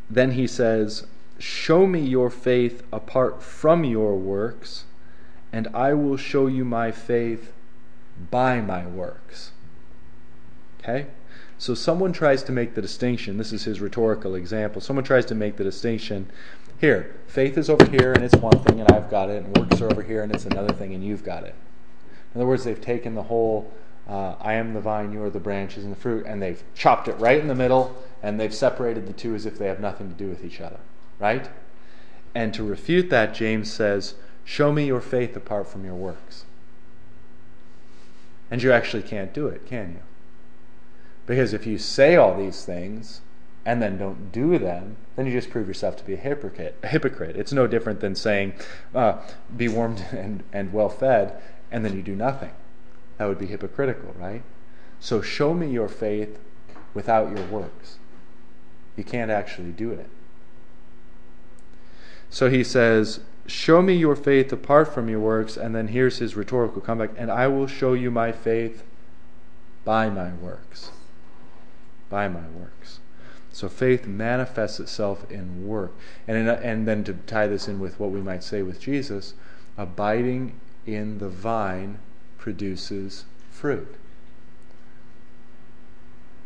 then 0.09 0.33
he 0.33 0.47
says, 0.47 1.07
Show 1.39 1.87
me 1.87 2.01
your 2.01 2.31
faith 2.31 2.83
apart 2.93 3.43
from 3.43 3.85
your 3.85 4.17
works, 4.17 4.85
and 5.53 5.69
I 5.75 5.95
will 5.95 6.17
show 6.17 6.47
you 6.47 6.65
my 6.65 6.91
faith 6.91 7.53
by 8.31 8.61
my 8.61 8.87
works. 8.87 9.51
Okay? 10.81 11.07
So 11.59 11.75
someone 11.75 12.13
tries 12.13 12.43
to 12.45 12.53
make 12.53 12.75
the 12.75 12.83
distinction. 12.83 13.39
This 13.39 13.53
is 13.53 13.65
his 13.65 13.81
rhetorical 13.81 14.35
example. 14.35 14.81
Someone 14.81 15.05
tries 15.05 15.25
to 15.27 15.35
make 15.35 15.57
the 15.57 15.65
distinction. 15.65 16.31
Here, 16.85 17.17
faith 17.29 17.57
is 17.57 17.71
over 17.71 17.87
here 17.87 18.13
and 18.13 18.23
it's 18.23 18.37
one 18.37 18.63
thing 18.63 18.79
and 18.79 18.93
I've 18.93 19.09
got 19.09 19.31
it, 19.31 19.43
and 19.43 19.57
works 19.57 19.81
are 19.81 19.91
over 19.91 20.03
here 20.03 20.23
and 20.23 20.31
it's 20.31 20.45
another 20.45 20.75
thing 20.75 20.93
and 20.93 21.03
you've 21.03 21.25
got 21.25 21.45
it. 21.45 21.55
In 22.35 22.43
other 22.43 22.47
words, 22.47 22.65
they've 22.65 22.79
taken 22.79 23.15
the 23.15 23.23
whole 23.23 23.73
uh, 24.07 24.35
I 24.39 24.53
am 24.53 24.75
the 24.75 24.83
vine, 24.83 25.11
you 25.11 25.23
are 25.23 25.31
the 25.31 25.41
branches 25.41 25.85
and 25.85 25.91
the 25.91 25.99
fruit, 25.99 26.27
and 26.27 26.43
they've 26.43 26.63
chopped 26.75 27.09
it 27.09 27.15
right 27.15 27.41
in 27.41 27.49
the 27.49 27.55
middle 27.55 27.97
and 28.23 28.39
they've 28.39 28.53
separated 28.55 29.07
the 29.07 29.15
two 29.15 29.35
as 29.35 29.47
if 29.47 29.59
they 29.59 29.67
have 29.67 29.81
nothing 29.81 30.11
to 30.11 30.15
do 30.15 30.29
with 30.29 30.45
each 30.45 30.61
other. 30.61 30.77
Right? 31.19 31.49
And 32.35 32.53
to 32.53 32.63
refute 32.63 33.09
that, 33.09 33.33
James 33.33 33.73
says, 33.73 34.17
Show 34.45 34.71
me 34.71 34.85
your 34.85 35.01
faith 35.01 35.35
apart 35.35 35.67
from 35.67 35.87
your 35.87 35.95
works. 35.95 36.45
And 38.51 38.63
you 38.63 38.73
actually 38.73 39.05
can't 39.05 39.33
do 39.33 39.47
it, 39.47 39.65
can 39.65 39.93
you? 39.93 40.03
Because 41.25 41.55
if 41.55 41.67
you 41.67 41.79
say 41.79 42.15
all 42.15 42.37
these 42.37 42.67
things 42.67 43.23
and 43.67 43.81
then 43.81 43.97
don't 43.97 44.31
do 44.31 44.59
them, 44.59 44.97
then 45.17 45.27
you 45.27 45.33
just 45.33 45.51
prove 45.51 45.67
yourself 45.67 45.97
to 45.97 46.05
be 46.05 46.15
a 46.15 46.19
hypocrite. 46.19 46.77
A 46.83 46.89
hypocrite. 46.89 47.37
It's 47.37 47.53
no 47.53 47.67
different 47.67 48.01
than 48.01 48.15
saying, 48.15 48.55
uh, 48.95 49.21
be 49.57 49.69
warmed 49.69 50.05
and, 50.13 50.43
and 50.53 50.73
well 50.73 50.89
fed, 50.89 51.41
and 51.71 51.85
then 51.85 51.97
you 51.97 52.03
do 52.03 52.15
nothing. 52.15 52.53
That 53.19 53.27
would 53.27 53.39
be 53.39 53.47
hypocritical, 53.47 54.15
right? 54.19 54.43
So 55.01 55.23
show 55.23 55.55
me 55.55 55.71
your 55.71 55.89
faith 55.89 56.39
without 56.93 57.37
your 57.37 57.47
works. 57.47 57.99
You 58.97 59.05
can't 59.05 59.31
actually 59.31 59.73
do 59.73 59.93
it. 59.93 60.09
So 62.31 62.51
he 62.51 62.65
says, 62.65 63.21
Show 63.47 63.83
me 63.83 63.95
your 63.95 64.17
faith 64.17 64.53
apart 64.53 64.93
from 64.93 65.09
your 65.09 65.21
works, 65.21 65.57
and 65.57 65.75
then 65.75 65.89
here's 65.89 66.19
his 66.19 66.35
rhetorical 66.35 66.81
comeback, 66.81 67.11
and 67.17 67.31
I 67.31 67.47
will 67.47 67.67
show 67.67 67.93
you 67.93 68.11
my 68.11 68.33
faith 68.33 68.85
by 69.85 70.09
my 70.09 70.33
works. 70.33 70.91
By 72.09 72.29
my 72.29 72.49
works. 72.49 73.01
So 73.55 73.69
faith 73.69 74.05
manifests 74.05 74.81
itself 74.81 75.31
in 75.31 75.65
work. 75.65 75.93
And, 76.27 76.37
in, 76.37 76.49
and 76.49 76.89
then 76.89 77.05
to 77.05 77.15
tie 77.15 77.47
this 77.47 77.69
in 77.69 77.79
with 77.79 78.01
what 78.01 78.11
we 78.11 78.21
might 78.21 78.43
say 78.43 78.63
with 78.63 78.81
Jesus, 78.81 79.35
abiding 79.79 80.59
in 80.87 81.19
the 81.19 81.29
vine 81.29 82.01
produces 82.37 83.27
fruit. 83.53 83.95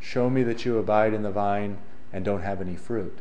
Show 0.01 0.29
me 0.29 0.43
that 0.43 0.67
you 0.67 0.77
abide 0.77 1.15
in 1.15 1.23
the 1.23 1.31
vine 1.31 1.79
and 2.13 2.27
don't 2.27 2.43
have 2.43 2.61
any 2.61 2.77
fruit. 2.77 3.17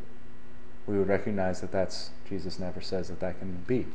We 0.85 0.97
would 0.97 1.07
recognize 1.07 1.61
that 1.61 1.71
that's, 1.71 2.09
Jesus 2.27 2.59
never 2.59 2.81
says 2.81 3.07
that 3.07 3.21
that 3.21 3.39
can 3.39 3.63
be. 3.67 3.85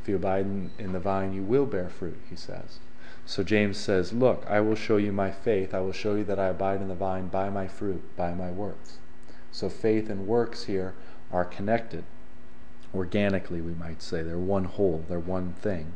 If 0.00 0.08
you 0.08 0.16
abide 0.16 0.46
in, 0.46 0.70
in 0.78 0.92
the 0.94 0.98
vine, 0.98 1.34
you 1.34 1.42
will 1.42 1.66
bear 1.66 1.90
fruit, 1.90 2.18
he 2.30 2.36
says. 2.36 2.78
So 3.26 3.42
James 3.42 3.78
says, 3.78 4.12
Look, 4.12 4.44
I 4.48 4.60
will 4.60 4.74
show 4.74 4.96
you 4.96 5.12
my 5.12 5.30
faith. 5.30 5.74
I 5.74 5.80
will 5.80 5.92
show 5.92 6.14
you 6.14 6.24
that 6.24 6.38
I 6.38 6.48
abide 6.48 6.80
in 6.80 6.88
the 6.88 6.94
vine 6.94 7.28
by 7.28 7.48
my 7.50 7.66
fruit, 7.66 8.02
by 8.16 8.34
my 8.34 8.50
works. 8.50 8.98
So 9.50 9.68
faith 9.68 10.10
and 10.10 10.26
works 10.26 10.64
here 10.64 10.94
are 11.32 11.44
connected. 11.44 12.04
Organically, 12.94 13.60
we 13.60 13.72
might 13.72 14.02
say. 14.02 14.22
They're 14.22 14.38
one 14.38 14.64
whole, 14.64 15.04
they're 15.08 15.18
one 15.18 15.54
thing. 15.54 15.92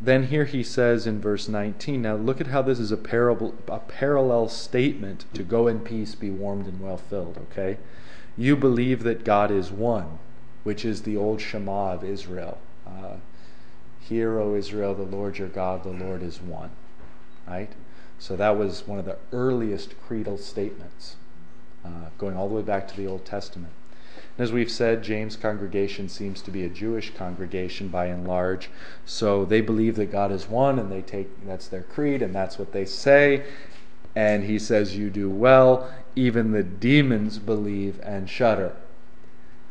Then 0.00 0.24
here 0.24 0.44
he 0.44 0.62
says 0.62 1.06
in 1.06 1.20
verse 1.20 1.48
19, 1.48 2.02
now 2.02 2.16
look 2.16 2.40
at 2.40 2.48
how 2.48 2.60
this 2.60 2.78
is 2.78 2.92
a, 2.92 2.98
parable, 2.98 3.54
a 3.66 3.78
parallel 3.78 4.48
statement 4.48 5.24
to 5.32 5.42
go 5.42 5.68
in 5.68 5.80
peace, 5.80 6.14
be 6.14 6.30
warmed 6.30 6.66
and 6.66 6.80
well 6.80 6.98
filled, 6.98 7.38
okay? 7.38 7.78
You 8.36 8.56
believe 8.56 9.04
that 9.04 9.24
God 9.24 9.50
is 9.50 9.70
one, 9.70 10.18
which 10.64 10.84
is 10.84 11.02
the 11.02 11.16
old 11.16 11.40
Shema 11.40 11.94
of 11.94 12.04
Israel. 12.04 12.58
Uh, 12.86 13.16
Hear, 14.08 14.38
O 14.38 14.54
Israel, 14.54 14.94
the 14.94 15.02
Lord 15.02 15.38
your 15.38 15.48
God, 15.48 15.82
the 15.82 15.90
Lord 15.90 16.22
is 16.22 16.40
one. 16.40 16.70
Right? 17.46 17.72
So 18.18 18.36
that 18.36 18.56
was 18.56 18.86
one 18.86 18.98
of 18.98 19.04
the 19.04 19.18
earliest 19.32 20.00
creedal 20.00 20.38
statements, 20.38 21.16
uh, 21.84 22.10
going 22.18 22.36
all 22.36 22.48
the 22.48 22.54
way 22.54 22.62
back 22.62 22.88
to 22.88 22.96
the 22.96 23.06
Old 23.06 23.24
Testament. 23.24 23.72
And 24.36 24.44
as 24.44 24.52
we've 24.52 24.70
said, 24.70 25.02
James' 25.02 25.36
congregation 25.36 26.08
seems 26.08 26.40
to 26.42 26.50
be 26.50 26.64
a 26.64 26.68
Jewish 26.68 27.12
congregation 27.14 27.88
by 27.88 28.06
and 28.06 28.26
large. 28.26 28.70
So 29.04 29.44
they 29.44 29.60
believe 29.60 29.96
that 29.96 30.12
God 30.12 30.30
is 30.30 30.48
one, 30.48 30.78
and 30.78 30.90
they 30.90 31.02
take 31.02 31.46
that's 31.46 31.68
their 31.68 31.82
creed, 31.82 32.22
and 32.22 32.34
that's 32.34 32.58
what 32.58 32.72
they 32.72 32.84
say. 32.84 33.44
And 34.14 34.44
he 34.44 34.58
says, 34.58 34.96
You 34.96 35.10
do 35.10 35.28
well. 35.28 35.90
Even 36.14 36.52
the 36.52 36.62
demons 36.62 37.38
believe 37.38 38.00
and 38.02 38.30
shudder. 38.30 38.74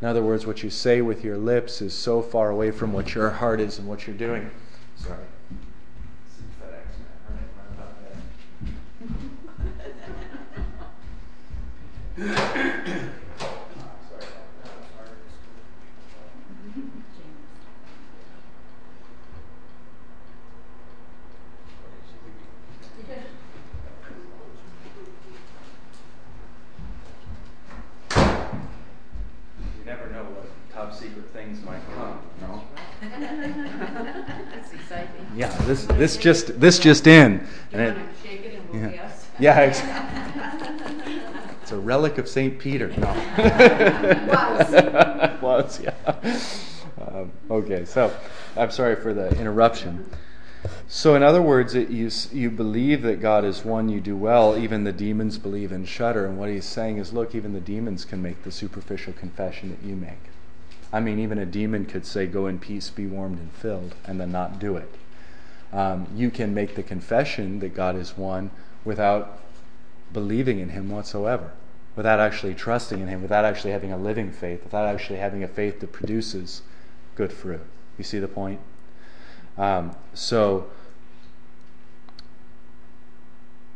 In 0.01 0.07
other 0.07 0.21
words, 0.21 0.45
what 0.45 0.61
you 0.61 0.69
say 0.69 1.01
with 1.01 1.23
your 1.23 1.37
lips 1.37 1.81
is 1.81 1.93
so 1.93 2.21
far 2.21 2.49
away 2.49 2.71
from 2.71 2.91
what 2.93 3.15
your 3.15 3.29
heart 3.29 3.59
is 3.59 3.79
and 3.79 3.87
what 3.87 4.05
you're 4.05 4.15
doing. 4.15 4.51
Sorry. 4.97 5.19
You 29.85 29.85
never 29.85 30.09
know 30.09 30.23
what 30.23 30.45
top 30.73 30.93
secret 30.93 31.29
things 31.31 31.61
might 31.63 31.81
come. 31.95 32.19
No. 32.41 32.63
That's 33.01 34.73
exciting. 34.73 35.27
Yeah, 35.35 35.54
this 35.65 35.85
this 35.85 36.17
just 36.17 36.59
this 36.59 36.79
just 36.79 37.07
in, 37.07 37.47
and 37.71 37.81
it, 37.81 37.95
wanna 37.95 38.07
shake 38.23 38.45
it 38.45 38.59
and 38.59 38.69
we'll 38.69 38.91
yeah, 38.91 39.09
yeah, 39.39 39.59
it's, 39.61 39.81
it's 41.61 41.71
a 41.71 41.77
relic 41.77 42.17
of 42.17 42.27
Saint 42.27 42.59
Peter. 42.59 42.89
No, 42.97 43.07
Was. 45.41 45.79
was 45.81 45.81
yeah. 45.81 46.15
Um, 46.99 47.31
okay, 47.49 47.85
so 47.85 48.15
I'm 48.55 48.71
sorry 48.71 48.95
for 48.95 49.13
the 49.13 49.29
interruption. 49.39 50.09
So, 50.87 51.15
in 51.15 51.23
other 51.23 51.41
words, 51.41 51.75
it, 51.75 51.89
you 51.89 52.09
you 52.31 52.49
believe 52.49 53.01
that 53.03 53.21
God 53.21 53.45
is 53.45 53.65
one, 53.65 53.89
you 53.89 53.99
do 53.99 54.15
well. 54.15 54.57
Even 54.57 54.83
the 54.83 54.93
demons 54.93 55.37
believe 55.37 55.71
and 55.71 55.87
shudder. 55.87 56.25
And 56.25 56.39
what 56.39 56.49
he's 56.49 56.65
saying 56.65 56.97
is, 56.97 57.13
look, 57.13 57.35
even 57.35 57.53
the 57.53 57.59
demons 57.59 58.05
can 58.05 58.21
make 58.21 58.43
the 58.43 58.51
superficial 58.51 59.13
confession 59.13 59.69
that 59.69 59.87
you 59.87 59.95
make. 59.95 60.31
I 60.93 60.99
mean, 60.99 61.19
even 61.19 61.37
a 61.37 61.45
demon 61.45 61.85
could 61.85 62.05
say, 62.05 62.25
"Go 62.25 62.47
in 62.47 62.59
peace, 62.59 62.89
be 62.89 63.05
warmed 63.05 63.39
and 63.39 63.51
filled," 63.51 63.95
and 64.05 64.19
then 64.19 64.31
not 64.31 64.59
do 64.59 64.77
it. 64.77 64.91
Um, 65.75 66.07
you 66.15 66.31
can 66.31 66.53
make 66.53 66.75
the 66.75 66.83
confession 66.83 67.59
that 67.59 67.75
God 67.75 67.97
is 67.97 68.17
one 68.17 68.49
without 68.85 69.41
believing 70.13 70.59
in 70.59 70.69
Him 70.69 70.89
whatsoever, 70.89 71.51
without 71.97 72.21
actually 72.21 72.55
trusting 72.55 73.01
in 73.01 73.09
Him, 73.09 73.21
without 73.21 73.43
actually 73.43 73.71
having 73.71 73.91
a 73.91 73.97
living 73.97 74.31
faith, 74.31 74.63
without 74.63 74.87
actually 74.87 75.19
having 75.19 75.43
a 75.43 75.49
faith 75.49 75.81
that 75.81 75.91
produces 75.91 76.61
good 77.15 77.33
fruit. 77.33 77.59
You 77.97 78.05
see 78.05 78.19
the 78.19 78.29
point? 78.29 78.61
Um, 79.57 79.97
so, 80.13 80.67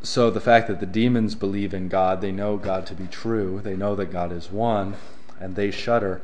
so 0.01 0.29
the 0.29 0.39
fact 0.39 0.69
that 0.69 0.79
the 0.79 0.85
demons 0.85 1.35
believe 1.35 1.73
in 1.73 1.89
God, 1.89 2.21
they 2.21 2.31
know 2.31 2.55
God 2.55 2.85
to 2.87 2.93
be 2.93 3.07
true, 3.07 3.59
they 3.61 3.75
know 3.75 3.93
that 3.95 4.09
God 4.09 4.31
is 4.31 4.49
one, 4.49 4.95
and 5.37 5.57
they 5.57 5.69
shudder. 5.69 6.21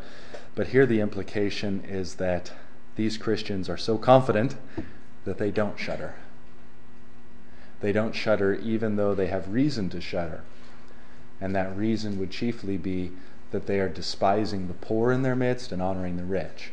But 0.55 0.67
here 0.67 0.85
the 0.85 1.01
implication 1.01 1.83
is 1.83 2.15
that 2.15 2.53
these 2.95 3.17
Christians 3.17 3.67
are 3.67 3.77
so 3.77 3.97
confident 3.97 4.55
that 5.25 5.37
they 5.37 5.51
don't 5.51 5.77
shudder. 5.77 6.15
They 7.81 7.91
don't 7.91 8.15
shudder 8.15 8.53
even 8.55 8.95
though 8.95 9.13
they 9.13 9.27
have 9.27 9.53
reason 9.53 9.89
to 9.89 10.01
shudder. 10.01 10.43
And 11.41 11.55
that 11.55 11.75
reason 11.75 12.17
would 12.19 12.31
chiefly 12.31 12.77
be 12.77 13.11
that 13.51 13.67
they 13.67 13.79
are 13.79 13.89
despising 13.89 14.67
the 14.67 14.73
poor 14.73 15.11
in 15.11 15.21
their 15.21 15.35
midst 15.35 15.71
and 15.71 15.81
honoring 15.81 16.17
the 16.17 16.23
rich 16.23 16.71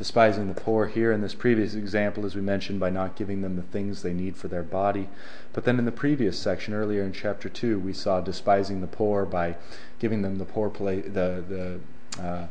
despising 0.00 0.48
the 0.48 0.58
poor 0.58 0.86
here 0.86 1.12
in 1.12 1.20
this 1.20 1.34
previous 1.34 1.74
example, 1.74 2.24
as 2.24 2.34
we 2.34 2.40
mentioned, 2.40 2.80
by 2.80 2.88
not 2.88 3.16
giving 3.16 3.42
them 3.42 3.56
the 3.56 3.62
things 3.62 4.00
they 4.00 4.14
need 4.14 4.34
for 4.34 4.48
their 4.48 4.62
body. 4.62 5.06
But 5.52 5.64
then 5.64 5.78
in 5.78 5.84
the 5.84 5.92
previous 5.92 6.38
section, 6.38 6.72
earlier 6.72 7.02
in 7.02 7.12
chapter 7.12 7.50
2, 7.50 7.78
we 7.78 7.92
saw 7.92 8.22
despising 8.22 8.80
the 8.80 8.86
poor 8.86 9.26
by 9.26 9.56
giving 9.98 10.22
them 10.22 10.38
the 10.38 10.46
poor 10.46 10.70
place, 10.70 11.04
the, 11.04 11.44
the 12.16 12.18
uh, 12.18 12.46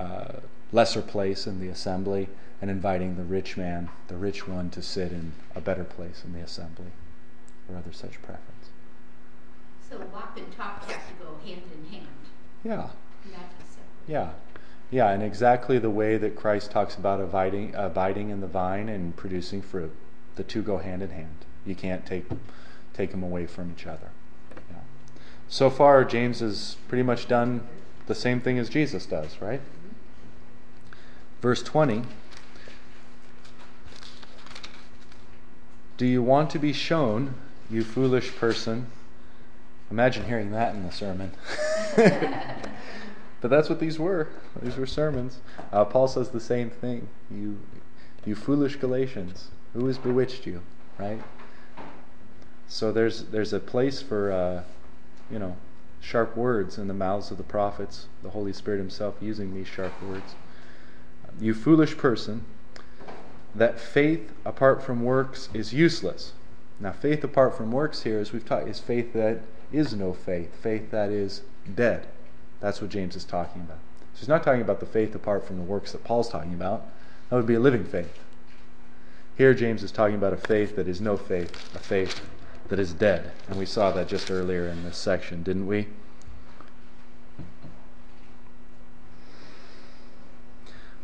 uh, 0.00 0.32
lesser 0.70 1.02
place 1.02 1.48
in 1.48 1.58
the 1.58 1.66
assembly, 1.66 2.28
and 2.60 2.70
inviting 2.70 3.16
the 3.16 3.24
rich 3.24 3.56
man, 3.56 3.90
the 4.08 4.16
rich 4.16 4.48
one, 4.48 4.70
to 4.70 4.82
sit 4.82 5.12
in 5.12 5.32
a 5.54 5.60
better 5.60 5.84
place 5.84 6.22
in 6.24 6.32
the 6.32 6.40
assembly, 6.40 6.92
or 7.68 7.76
other 7.76 7.92
such 7.92 8.20
preference. 8.22 8.70
So 9.88 9.98
walk 10.12 10.36
and 10.36 10.50
talk 10.56 10.90
have 10.90 11.08
to 11.08 11.14
go 11.22 11.36
hand 11.44 11.62
in 11.72 11.92
hand. 11.92 12.06
Yeah, 12.64 12.88
yeah. 14.06 14.30
Yeah, 14.90 15.10
and 15.10 15.22
exactly 15.22 15.78
the 15.78 15.90
way 15.90 16.16
that 16.16 16.36
Christ 16.36 16.70
talks 16.70 16.94
about 16.94 17.20
abiding, 17.20 17.74
abiding 17.74 18.30
in 18.30 18.40
the 18.40 18.46
vine 18.46 18.88
and 18.88 19.16
producing 19.16 19.60
fruit. 19.60 19.92
The 20.36 20.44
two 20.44 20.62
go 20.62 20.78
hand 20.78 21.02
in 21.02 21.10
hand. 21.10 21.44
You 21.64 21.74
can't 21.74 22.06
take 22.06 22.26
take 22.92 23.10
them 23.10 23.22
away 23.22 23.46
from 23.46 23.72
each 23.72 23.86
other. 23.86 24.10
Yeah. 24.70 24.78
So 25.48 25.70
far, 25.70 26.04
James 26.04 26.40
has 26.40 26.76
pretty 26.88 27.02
much 27.02 27.26
done 27.26 27.66
the 28.06 28.14
same 28.14 28.40
thing 28.40 28.58
as 28.58 28.68
Jesus 28.68 29.06
does, 29.06 29.40
right? 29.40 29.60
Mm-hmm. 29.60 30.96
Verse 31.42 31.62
20 31.62 32.04
Do 35.96 36.06
you 36.06 36.22
want 36.22 36.50
to 36.50 36.58
be 36.58 36.72
shown, 36.72 37.34
you 37.70 37.82
foolish 37.82 38.34
person? 38.36 38.90
Imagine 39.90 40.26
hearing 40.26 40.50
that 40.50 40.74
in 40.74 40.82
the 40.84 40.92
sermon. 40.92 41.32
but 41.96 43.48
that's 43.48 43.68
what 43.68 43.80
these 43.80 43.98
were. 43.98 44.28
These 44.60 44.76
were 44.76 44.86
sermons. 44.86 45.38
Uh, 45.72 45.84
Paul 45.84 46.08
says 46.08 46.30
the 46.30 46.40
same 46.40 46.70
thing. 46.70 47.08
You, 47.30 47.60
you 48.24 48.34
foolish 48.34 48.76
Galatians, 48.76 49.50
who 49.72 49.86
has 49.86 49.96
bewitched 49.96 50.46
you, 50.46 50.62
right? 50.98 51.22
So 52.68 52.92
there's 52.92 53.24
there's 53.26 53.52
a 53.52 53.60
place 53.60 54.02
for 54.02 54.32
uh, 54.32 54.62
you 55.30 55.38
know 55.38 55.56
sharp 56.00 56.36
words 56.36 56.78
in 56.78 56.88
the 56.88 56.94
mouths 56.94 57.30
of 57.30 57.36
the 57.36 57.44
prophets. 57.44 58.08
The 58.22 58.30
Holy 58.30 58.52
Spirit 58.52 58.78
Himself 58.78 59.14
using 59.20 59.54
these 59.54 59.68
sharp 59.68 59.92
words. 60.02 60.34
You 61.40 61.54
foolish 61.54 61.96
person, 61.96 62.44
that 63.58 63.80
faith 63.80 64.32
apart 64.44 64.82
from 64.82 65.02
works 65.02 65.48
is 65.54 65.72
useless. 65.72 66.32
Now, 66.78 66.92
faith 66.92 67.24
apart 67.24 67.56
from 67.56 67.72
works 67.72 68.02
here, 68.02 68.18
as 68.18 68.32
we've 68.32 68.44
taught, 68.44 68.68
is 68.68 68.80
faith 68.80 69.12
that 69.14 69.40
is 69.72 69.94
no 69.94 70.12
faith, 70.12 70.54
faith 70.62 70.90
that 70.90 71.10
is 71.10 71.42
dead. 71.74 72.06
That's 72.60 72.80
what 72.80 72.90
James 72.90 73.16
is 73.16 73.24
talking 73.24 73.62
about. 73.62 73.78
So 74.14 74.20
he's 74.20 74.28
not 74.28 74.44
talking 74.44 74.60
about 74.60 74.80
the 74.80 74.86
faith 74.86 75.14
apart 75.14 75.46
from 75.46 75.56
the 75.56 75.64
works 75.64 75.92
that 75.92 76.04
Paul's 76.04 76.28
talking 76.28 76.54
about. 76.54 76.86
That 77.28 77.36
would 77.36 77.46
be 77.46 77.54
a 77.54 77.60
living 77.60 77.84
faith. 77.84 78.18
Here, 79.36 79.52
James 79.54 79.82
is 79.82 79.92
talking 79.92 80.16
about 80.16 80.32
a 80.32 80.38
faith 80.38 80.76
that 80.76 80.88
is 80.88 81.00
no 81.00 81.16
faith, 81.16 81.74
a 81.74 81.78
faith 81.78 82.22
that 82.68 82.78
is 82.78 82.92
dead. 82.92 83.32
And 83.48 83.58
we 83.58 83.66
saw 83.66 83.90
that 83.92 84.08
just 84.08 84.30
earlier 84.30 84.66
in 84.66 84.84
this 84.84 84.96
section, 84.96 85.42
didn't 85.42 85.66
we? 85.66 85.88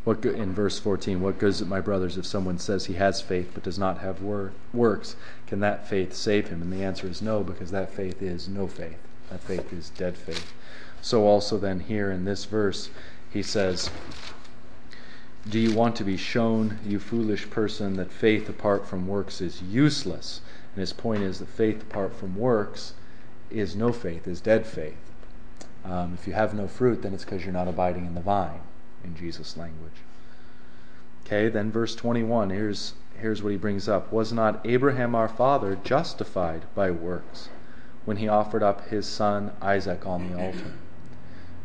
What 0.05 0.25
in 0.25 0.53
verse 0.53 0.81
14, 0.81 1.21
what 1.21 1.39
good 1.39 1.51
is 1.51 1.61
it, 1.61 1.69
my 1.69 1.81
brothers, 1.81 2.19
if 2.19 2.27
someone 2.27 2.59
says 2.59 2.87
he 2.87 2.95
has 2.95 3.21
faith 3.21 3.53
but 3.55 3.63
does 3.63 3.79
not 3.79 3.99
have 3.99 4.21
wor- 4.21 4.51
works? 4.73 5.15
Can 5.47 5.61
that 5.61 5.87
faith 5.87 6.13
save 6.13 6.49
him? 6.49 6.61
And 6.61 6.73
the 6.73 6.83
answer 6.83 7.07
is 7.07 7.23
no, 7.23 7.45
because 7.45 7.71
that 7.71 7.93
faith 7.93 8.21
is 8.21 8.49
no 8.49 8.67
faith. 8.67 8.99
That 9.31 9.41
faith 9.41 9.73
is 9.73 9.91
dead 9.91 10.17
faith. 10.17 10.53
So, 11.01 11.25
also, 11.25 11.57
then, 11.57 11.81
here 11.81 12.11
in 12.11 12.25
this 12.25 12.47
verse, 12.47 12.91
he 13.31 13.45
says, 13.45 13.91
Do 15.49 15.61
you 15.61 15.73
want 15.73 15.95
to 15.97 16.05
be 16.05 16.17
shown, 16.17 16.81
you 16.85 16.99
foolish 16.99 17.49
person, 17.49 17.95
that 17.95 18.11
faith 18.11 18.49
apart 18.49 18.85
from 18.85 19.07
works 19.07 19.41
is 19.41 19.63
useless? 19.63 20.41
And 20.75 20.81
his 20.81 20.93
point 20.93 21.23
is 21.23 21.39
that 21.39 21.49
faith 21.49 21.83
apart 21.83 22.13
from 22.13 22.35
works 22.35 22.95
is 23.51 23.77
no 23.77 23.93
faith, 23.93 24.27
is 24.27 24.41
dead 24.41 24.67
faith. 24.67 25.13
Um, 25.85 26.15
if 26.15 26.27
you 26.27 26.33
have 26.33 26.55
no 26.55 26.67
fruit, 26.67 27.03
then 27.03 27.15
it's 27.15 27.25
because 27.25 27.45
you're 27.45 27.53
not 27.53 27.69
abiding 27.69 28.05
in 28.05 28.15
the 28.15 28.21
vine 28.21 28.63
in 29.05 29.17
Jesus' 29.17 29.57
language. 29.57 30.03
Okay, 31.25 31.49
then 31.49 31.71
verse 31.71 31.95
21, 31.95 32.51
here's, 32.51 32.95
here's 33.17 33.43
what 33.43 33.53
he 33.53 33.59
brings 33.59 33.89
up. 33.89 34.13
Was 34.13 34.33
not 34.33 34.61
Abraham 34.65 35.15
our 35.15 35.29
father 35.29 35.79
justified 35.85 36.63
by 36.75 36.91
works 36.91 37.49
when 38.05 38.17
he 38.17 38.29
offered 38.29 38.63
up 38.63 38.89
his 38.89 39.07
son 39.07 39.53
Isaac 39.61 40.05
on 40.07 40.31
the 40.31 40.39
altar? 40.39 40.73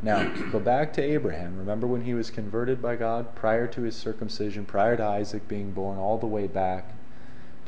Now, 0.02 0.32
go 0.52 0.60
back 0.60 0.94
to 0.94 1.02
Abraham. 1.02 1.58
Remember 1.58 1.88
when 1.88 2.04
he 2.04 2.14
was 2.14 2.30
converted 2.30 2.82
by 2.82 2.96
God 2.96 3.34
prior 3.34 3.66
to 3.68 3.82
his 3.82 3.96
circumcision, 3.96 4.64
prior 4.64 4.96
to 4.96 5.04
Isaac 5.04 5.48
being 5.48 5.72
born, 5.72 5.98
all 5.98 6.20
the 6.20 6.28
way 6.28 6.46
back? 6.46 6.94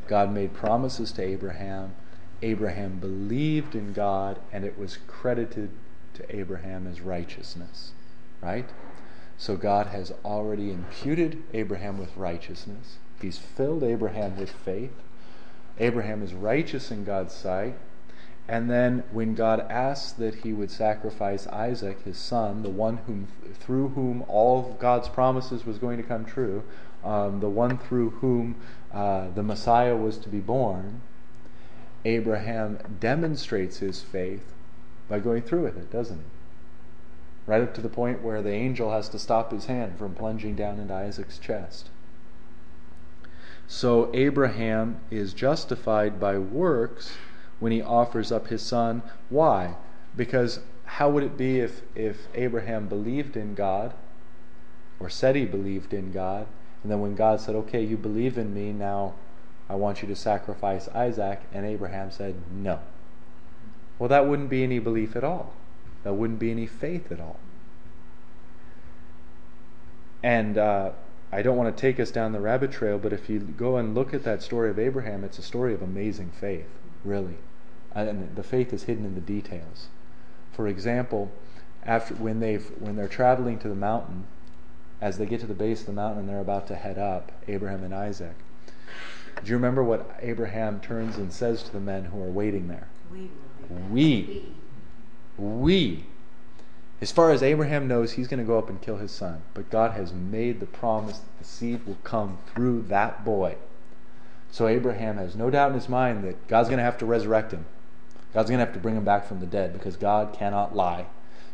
God 0.07 0.31
made 0.31 0.53
promises 0.53 1.11
to 1.13 1.23
Abraham. 1.23 1.95
Abraham 2.41 2.99
believed 2.99 3.75
in 3.75 3.93
God, 3.93 4.39
and 4.51 4.63
it 4.63 4.77
was 4.77 4.99
credited 5.07 5.71
to 6.13 6.35
Abraham 6.35 6.85
as 6.87 7.01
righteousness. 7.01 7.91
Right? 8.41 8.69
So 9.39 9.55
God 9.55 9.87
has 9.87 10.11
already 10.25 10.69
imputed 10.69 11.41
Abraham 11.53 11.97
with 11.97 12.15
righteousness. 12.17 12.97
He's 13.21 13.37
filled 13.37 13.83
Abraham 13.83 14.37
with 14.37 14.51
faith. 14.51 14.91
Abraham 15.79 16.21
is 16.21 16.33
righteous 16.33 16.91
in 16.91 17.05
God's 17.05 17.33
sight. 17.33 17.75
And 18.49 18.69
then 18.69 19.05
when 19.13 19.35
God 19.35 19.61
asks 19.69 20.11
that 20.13 20.35
he 20.35 20.51
would 20.51 20.69
sacrifice 20.69 21.47
Isaac, 21.47 22.03
his 22.03 22.17
son, 22.17 22.63
the 22.63 22.69
one 22.69 22.97
whom 23.07 23.29
through 23.53 23.89
whom 23.89 24.25
all 24.27 24.59
of 24.59 24.77
God's 24.77 25.07
promises 25.07 25.65
was 25.65 25.77
going 25.77 25.95
to 25.95 26.03
come 26.03 26.25
true, 26.25 26.63
um, 27.05 27.39
the 27.39 27.49
one 27.49 27.77
through 27.77 28.09
whom 28.09 28.57
uh, 28.93 29.29
the 29.29 29.43
Messiah 29.43 29.95
was 29.95 30.17
to 30.17 30.27
be 30.27 30.41
born, 30.41 30.99
Abraham 32.03 32.77
demonstrates 32.99 33.77
his 33.77 34.01
faith 34.01 34.51
by 35.07 35.19
going 35.19 35.43
through 35.43 35.63
with 35.63 35.77
it, 35.77 35.89
doesn't 35.89 36.17
he? 36.17 36.38
Right 37.45 37.61
up 37.61 37.73
to 37.75 37.81
the 37.81 37.89
point 37.89 38.21
where 38.21 38.41
the 38.41 38.51
angel 38.51 38.91
has 38.91 39.09
to 39.09 39.19
stop 39.19 39.51
his 39.51 39.65
hand 39.65 39.97
from 39.97 40.15
plunging 40.15 40.55
down 40.55 40.79
into 40.79 40.93
Isaac's 40.93 41.39
chest. 41.39 41.89
So 43.67 44.09
Abraham 44.13 44.99
is 45.11 45.33
justified 45.33 46.19
by 46.19 46.37
works 46.37 47.15
when 47.59 47.71
he 47.71 47.81
offers 47.81 48.31
up 48.31 48.47
his 48.47 48.61
son. 48.61 49.03
Why? 49.29 49.75
Because 50.15 50.59
how 50.85 51.09
would 51.11 51.23
it 51.23 51.37
be 51.37 51.59
if, 51.59 51.83
if 51.93 52.27
Abraham 52.33 52.87
believed 52.87 53.37
in 53.37 53.53
God, 53.53 53.93
or 54.99 55.09
said 55.09 55.35
he 55.35 55.45
believed 55.45 55.93
in 55.93 56.11
God, 56.11 56.47
and 56.81 56.91
then 56.91 56.99
when 56.99 57.15
God 57.15 57.41
said, 57.41 57.55
Okay, 57.55 57.83
you 57.83 57.95
believe 57.95 58.37
in 58.37 58.53
me, 58.53 58.71
now 58.71 59.13
I 59.69 59.75
want 59.75 60.01
you 60.01 60.07
to 60.07 60.15
sacrifice 60.15 60.87
Isaac, 60.89 61.41
and 61.53 61.65
Abraham 61.65 62.09
said, 62.09 62.35
No. 62.51 62.79
Well, 63.99 64.09
that 64.09 64.27
wouldn't 64.27 64.49
be 64.49 64.63
any 64.63 64.79
belief 64.79 65.15
at 65.15 65.23
all. 65.23 65.53
That 66.03 66.13
wouldn't 66.13 66.39
be 66.39 66.51
any 66.51 66.67
faith 66.67 67.11
at 67.11 67.19
all. 67.19 67.39
And 70.23 70.57
uh, 70.57 70.91
I 71.31 71.41
don't 71.41 71.57
want 71.57 71.75
to 71.75 71.79
take 71.79 71.99
us 71.99 72.11
down 72.11 72.31
the 72.31 72.39
rabbit 72.39 72.71
trail, 72.71 72.97
but 72.97 73.13
if 73.13 73.29
you 73.29 73.39
go 73.39 73.77
and 73.77 73.95
look 73.95 74.13
at 74.13 74.23
that 74.23 74.41
story 74.41 74.69
of 74.69 74.79
Abraham, 74.79 75.23
it's 75.23 75.39
a 75.39 75.43
story 75.43 75.73
of 75.73 75.81
amazing 75.81 76.31
faith, 76.31 76.67
really. 77.03 77.37
And 77.93 78.35
the 78.35 78.43
faith 78.43 78.73
is 78.73 78.83
hidden 78.83 79.05
in 79.05 79.15
the 79.15 79.21
details. 79.21 79.87
For 80.51 80.67
example, 80.67 81.31
after 81.83 82.13
when 82.15 82.39
they've 82.39 82.65
when 82.79 82.95
they're 82.95 83.07
traveling 83.07 83.59
to 83.59 83.69
the 83.69 83.75
mountain, 83.75 84.25
as 85.01 85.17
they 85.17 85.25
get 85.25 85.39
to 85.39 85.47
the 85.47 85.53
base 85.53 85.81
of 85.81 85.85
the 85.87 85.93
mountain 85.93 86.19
and 86.19 86.29
they're 86.29 86.39
about 86.39 86.67
to 86.67 86.75
head 86.75 86.97
up, 86.97 87.31
Abraham 87.47 87.83
and 87.83 87.93
Isaac. 87.93 88.35
Do 89.43 89.49
you 89.49 89.55
remember 89.55 89.83
what 89.83 90.17
Abraham 90.21 90.81
turns 90.81 91.17
and 91.17 91.31
says 91.31 91.63
to 91.63 91.71
the 91.71 91.79
men 91.79 92.05
who 92.05 92.21
are 92.21 92.29
waiting 92.29 92.67
there? 92.67 92.89
We 93.11 93.29
will 93.69 93.77
be 93.77 94.21
back. 94.21 94.43
We. 95.39 96.05
As 97.01 97.11
far 97.11 97.31
as 97.31 97.41
Abraham 97.41 97.87
knows, 97.87 98.13
he's 98.13 98.27
going 98.27 98.39
to 98.39 98.45
go 98.45 98.57
up 98.57 98.69
and 98.69 98.81
kill 98.81 98.97
his 98.97 99.11
son. 99.11 99.41
But 99.53 99.69
God 99.69 99.91
has 99.93 100.11
made 100.11 100.59
the 100.59 100.65
promise 100.65 101.19
that 101.19 101.39
the 101.39 101.45
seed 101.45 101.85
will 101.85 101.97
come 102.03 102.39
through 102.53 102.83
that 102.83 103.23
boy. 103.23 103.55
So 104.51 104.67
Abraham 104.67 105.17
has 105.17 105.35
no 105.35 105.49
doubt 105.49 105.69
in 105.69 105.75
his 105.75 105.87
mind 105.87 106.23
that 106.23 106.47
God's 106.47 106.67
going 106.67 106.79
to 106.79 106.83
have 106.83 106.97
to 106.97 107.05
resurrect 107.05 107.51
him. 107.51 107.65
God's 108.33 108.49
going 108.49 108.59
to 108.59 108.65
have 108.65 108.73
to 108.73 108.79
bring 108.79 108.97
him 108.97 109.05
back 109.05 109.25
from 109.25 109.39
the 109.39 109.45
dead 109.45 109.73
because 109.73 109.95
God 109.95 110.33
cannot 110.33 110.75
lie. 110.75 111.05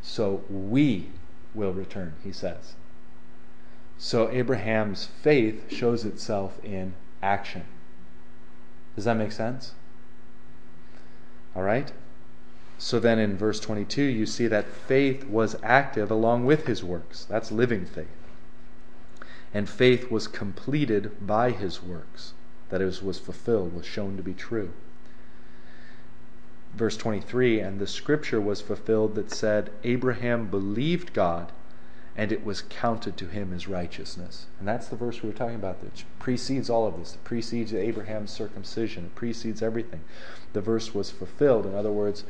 So 0.01 0.43
we 0.49 1.09
will 1.53 1.73
return, 1.73 2.15
he 2.23 2.31
says. 2.31 2.73
So 3.97 4.29
Abraham's 4.29 5.05
faith 5.05 5.71
shows 5.71 6.05
itself 6.05 6.59
in 6.63 6.95
action. 7.21 7.63
Does 8.95 9.05
that 9.05 9.15
make 9.15 9.31
sense? 9.31 9.73
All 11.55 11.63
right? 11.63 11.91
So 12.77 12.99
then 12.99 13.19
in 13.19 13.37
verse 13.37 13.59
22, 13.59 14.01
you 14.01 14.25
see 14.25 14.47
that 14.47 14.67
faith 14.67 15.25
was 15.25 15.55
active 15.63 16.11
along 16.11 16.45
with 16.45 16.67
his 16.67 16.83
works. 16.83 17.25
That's 17.25 17.51
living 17.51 17.85
faith. 17.85 18.07
And 19.53 19.69
faith 19.69 20.11
was 20.11 20.27
completed 20.27 21.25
by 21.25 21.51
his 21.51 21.81
works. 21.81 22.33
That 22.69 22.81
it 22.81 22.85
was, 22.85 23.01
was 23.01 23.19
fulfilled, 23.19 23.73
was 23.73 23.85
shown 23.85 24.17
to 24.17 24.23
be 24.23 24.33
true. 24.33 24.73
Verse 26.75 26.97
23 26.97 27.61
And 27.61 27.79
the 27.79 27.87
scripture 27.87 28.41
was 28.41 28.59
fulfilled 28.59 29.15
that 29.15 29.31
said, 29.31 29.71
Abraham 29.83 30.47
believed 30.47 31.13
God, 31.13 31.53
and 32.17 32.31
it 32.31 32.45
was 32.45 32.63
counted 32.63 33.15
to 33.17 33.27
him 33.27 33.53
as 33.53 33.67
righteousness. 33.67 34.47
And 34.59 34.67
that's 34.67 34.87
the 34.87 34.95
verse 34.95 35.21
we 35.21 35.29
were 35.29 35.35
talking 35.35 35.55
about 35.55 35.81
that 35.81 36.03
precedes 36.19 36.69
all 36.69 36.87
of 36.87 36.97
this. 36.97 37.15
It 37.15 37.23
precedes 37.23 37.73
Abraham's 37.73 38.31
circumcision, 38.31 39.05
it 39.05 39.15
precedes 39.15 39.61
everything. 39.61 40.01
The 40.53 40.61
verse 40.61 40.93
was 40.93 41.11
fulfilled. 41.11 41.65
In 41.65 41.75
other 41.75 41.91
words, 41.91 42.23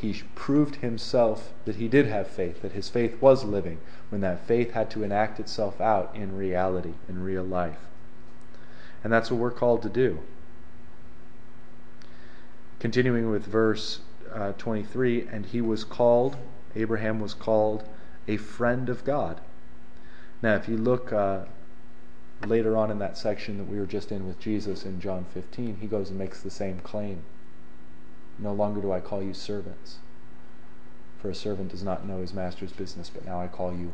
he 0.00 0.22
proved 0.34 0.76
himself 0.76 1.52
that 1.66 1.76
he 1.76 1.86
did 1.86 2.06
have 2.06 2.26
faith, 2.26 2.62
that 2.62 2.72
his 2.72 2.88
faith 2.88 3.20
was 3.20 3.44
living, 3.44 3.78
when 4.08 4.22
that 4.22 4.46
faith 4.46 4.72
had 4.72 4.90
to 4.90 5.02
enact 5.02 5.38
itself 5.38 5.80
out 5.80 6.14
in 6.14 6.36
reality, 6.36 6.94
in 7.08 7.22
real 7.22 7.44
life. 7.44 7.80
And 9.04 9.12
that's 9.12 9.30
what 9.30 9.40
we're 9.40 9.50
called 9.50 9.82
to 9.82 9.88
do. 9.88 10.20
Continuing 12.78 13.30
with 13.30 13.44
verse 13.44 14.00
uh, 14.32 14.52
23, 14.52 15.28
and 15.28 15.46
he 15.46 15.60
was 15.60 15.84
called, 15.84 16.36
Abraham 16.74 17.20
was 17.20 17.34
called 17.34 17.84
a 18.26 18.38
friend 18.38 18.88
of 18.88 19.04
God. 19.04 19.40
Now, 20.42 20.54
if 20.54 20.66
you 20.66 20.78
look 20.78 21.12
uh, 21.12 21.44
later 22.46 22.76
on 22.76 22.90
in 22.90 22.98
that 23.00 23.18
section 23.18 23.58
that 23.58 23.68
we 23.68 23.78
were 23.78 23.86
just 23.86 24.10
in 24.12 24.26
with 24.26 24.40
Jesus 24.40 24.84
in 24.84 25.00
John 25.00 25.26
15, 25.34 25.76
he 25.80 25.86
goes 25.86 26.08
and 26.08 26.18
makes 26.18 26.40
the 26.40 26.50
same 26.50 26.80
claim. 26.80 27.22
No 28.40 28.52
longer 28.52 28.80
do 28.80 28.90
I 28.90 29.00
call 29.00 29.22
you 29.22 29.34
servants. 29.34 29.98
For 31.18 31.28
a 31.28 31.34
servant 31.34 31.70
does 31.70 31.82
not 31.82 32.06
know 32.06 32.20
his 32.20 32.32
master's 32.32 32.72
business, 32.72 33.10
but 33.10 33.26
now 33.26 33.40
I 33.40 33.46
call 33.46 33.74
you 33.74 33.92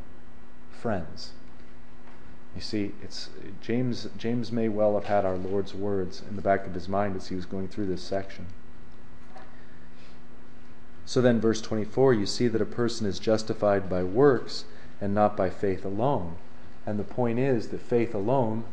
friends. 0.71 1.33
You 2.55 2.63
see, 2.63 2.93
it's 3.03 3.29
James 3.61 4.09
James 4.17 4.53
may 4.53 4.69
well 4.69 4.95
have 4.95 5.05
had 5.05 5.27
our 5.27 5.37
Lord's 5.37 5.75
words 5.75 6.23
in 6.29 6.37
the 6.37 6.43
back 6.43 6.67
of 6.67 6.75
his 6.75 6.89
mind 6.89 7.17
as 7.17 7.29
he 7.29 7.35
was 7.35 7.45
going 7.45 7.69
through 7.69 7.87
this 7.87 8.03
section. 8.03 8.47
So 11.05 11.21
then 11.21 11.41
verse 11.41 11.61
24, 11.61 12.15
you 12.15 12.27
see 12.27 12.49
that 12.49 12.61
a 12.61 12.67
person 12.67 13.07
is 13.07 13.19
justified 13.19 13.89
by 13.89 14.03
works 14.03 14.65
and 15.01 15.15
not 15.15 15.37
by 15.37 15.51
faith 15.51 15.85
alone. 15.85 16.37
And 16.85 16.99
the 16.99 17.05
point 17.05 17.39
is 17.39 17.69
that 17.69 17.81
faith 17.81 18.15
alone 18.15 18.65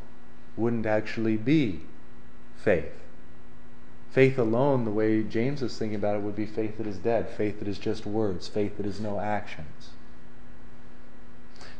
wouldn't 0.56 0.86
actually 0.86 1.38
be 1.38 1.82
faith. 2.56 3.03
Faith 4.14 4.38
alone, 4.38 4.86
the 4.86 4.92
way 4.92 5.24
James 5.24 5.64
is 5.64 5.76
thinking 5.76 5.96
about 5.96 6.16
it, 6.16 6.22
would 6.22 6.36
be 6.36 6.46
faith 6.46 6.78
that 6.78 6.86
is 6.86 6.98
dead, 6.98 7.28
faith 7.28 7.58
that 7.58 7.68
is 7.68 7.80
just 7.80 8.06
words, 8.06 8.48
faith 8.48 8.78
that 8.78 8.86
is 8.86 9.00
no 9.00 9.20
actions. 9.20 9.90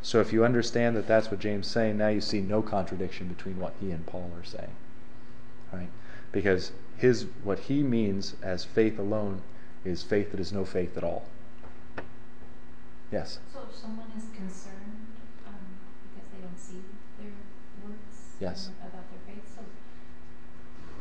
So 0.02 0.20
if 0.20 0.32
you 0.32 0.44
understand 0.44 0.96
that 0.96 1.06
that's 1.06 1.30
what 1.30 1.38
James 1.38 1.66
is 1.66 1.72
saying, 1.72 1.96
now 1.96 2.08
you 2.08 2.20
see 2.20 2.40
no 2.40 2.60
contradiction 2.60 3.28
between 3.28 3.60
what 3.60 3.74
he 3.80 3.92
and 3.92 4.04
Paul 4.04 4.32
are 4.36 4.44
saying. 4.44 4.74
Right? 5.72 5.88
Because 6.32 6.72
his 6.96 7.26
what 7.44 7.60
he 7.60 7.84
means 7.84 8.34
as 8.42 8.64
faith 8.64 8.98
alone 8.98 9.42
is 9.84 10.02
faith 10.02 10.32
that 10.32 10.40
is 10.40 10.52
no 10.52 10.64
faith 10.64 10.96
at 10.96 11.04
all. 11.04 11.24
Yes. 13.12 13.38
So 13.52 13.60
if 13.70 13.76
someone 13.76 14.10
is 14.16 14.24
concerned 14.34 15.06
um, 15.46 15.54
because 16.10 16.28
they 16.34 16.40
don't 16.42 16.58
see 16.58 16.82
their 17.16 17.30
works 17.86 18.34
Yes. 18.40 18.66
and 18.66 18.90
about 18.90 19.06
their 19.08 19.22
faith, 19.24 19.46
so 19.54 19.62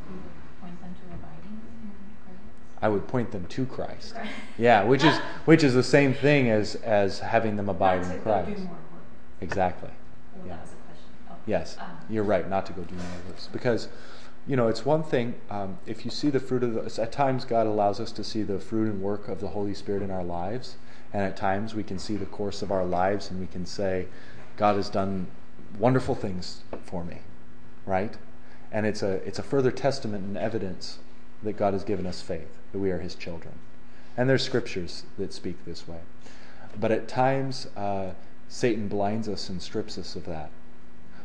you 0.08 0.16
would 0.16 0.62
point 0.62 0.80
them 0.80 0.96
to 0.96 1.06
abiding 1.16 1.60
in 1.60 1.92
Christ? 2.24 2.48
I 2.84 2.90
would 2.90 3.08
point 3.08 3.32
them 3.32 3.46
to 3.48 3.66
Christ. 3.66 4.14
Christ. 4.14 4.30
Yeah, 4.58 4.84
which 4.84 5.04
is 5.06 5.18
which 5.46 5.64
is 5.64 5.74
the 5.74 5.84
same 5.84 6.14
thing 6.14 6.50
as 6.50 6.76
as 6.76 7.20
having 7.20 7.56
them 7.56 7.70
abide 7.70 8.02
Not 8.04 8.16
in 8.16 8.22
Christ. 8.22 8.48
Go 8.50 8.54
do 8.56 8.62
more 8.62 8.70
work. 8.72 8.80
Exactly. 9.42 9.90
Well, 10.36 10.48
Yeah. 10.48 10.54
that 10.56 10.62
was 10.64 10.72
a 10.72 10.76
question. 10.76 11.10
Oh. 11.32 11.36
Yes, 11.46 11.78
Um, 11.80 11.88
you're 12.10 12.26
right. 12.26 12.48
Not 12.50 12.66
to 12.68 12.74
go 12.74 12.82
do 12.84 12.96
more 12.96 13.06
works 13.30 13.48
because, 13.52 13.88
you 14.46 14.58
know, 14.58 14.68
it's 14.68 14.86
one 14.86 15.02
thing 15.04 15.36
um, 15.50 15.78
if 15.86 16.04
you 16.04 16.12
see 16.12 16.30
the 16.30 16.42
fruit 16.42 16.62
of 16.64 16.74
the. 16.74 17.02
At 17.02 17.12
times, 17.14 17.46
God 17.46 17.66
allows 17.68 18.00
us 18.02 18.12
to 18.12 18.24
see 18.24 18.44
the 18.44 18.60
fruit 18.60 18.90
and 18.90 19.02
work 19.02 19.30
of 19.30 19.40
the 19.40 19.48
Holy 19.50 19.74
Spirit 19.74 20.02
in 20.04 20.12
our 20.12 20.24
lives, 20.24 20.76
and 21.14 21.24
at 21.24 21.38
times 21.38 21.74
we 21.74 21.84
can 21.84 21.98
see 21.98 22.18
the 22.18 22.26
course 22.26 22.62
of 22.62 22.70
our 22.70 22.84
lives, 22.86 23.32
and 23.32 23.40
we 23.40 23.48
can 23.48 23.66
say, 23.66 24.08
God 24.58 24.76
has 24.76 24.90
done 24.90 25.28
wonderful 25.80 26.16
things 26.16 26.64
for 26.84 27.04
me, 27.06 27.20
right? 27.86 28.14
And 28.74 28.86
it's 28.86 29.02
a 29.02 29.26
it's 29.28 29.40
a 29.40 29.44
further 29.44 29.72
testament 29.72 30.26
and 30.26 30.38
evidence 30.38 31.00
that 31.44 31.58
God 31.58 31.74
has 31.74 31.84
given 31.84 32.06
us 32.06 32.22
faith 32.22 32.58
that 32.72 32.80
we 32.80 32.92
are 32.92 33.00
His 33.00 33.16
children, 33.16 33.54
and 34.18 34.30
there's 34.30 34.44
scriptures 34.44 35.04
that 35.18 35.34
speak 35.34 35.64
this 35.66 35.88
way. 35.88 36.00
But 36.80 36.92
at 36.92 37.08
times, 37.08 37.68
uh, 37.76 38.12
Satan 38.48 38.88
blinds 38.88 39.28
us 39.28 39.50
and 39.50 39.62
strips 39.62 39.98
us 39.98 40.16
of 40.16 40.26
that. 40.26 40.50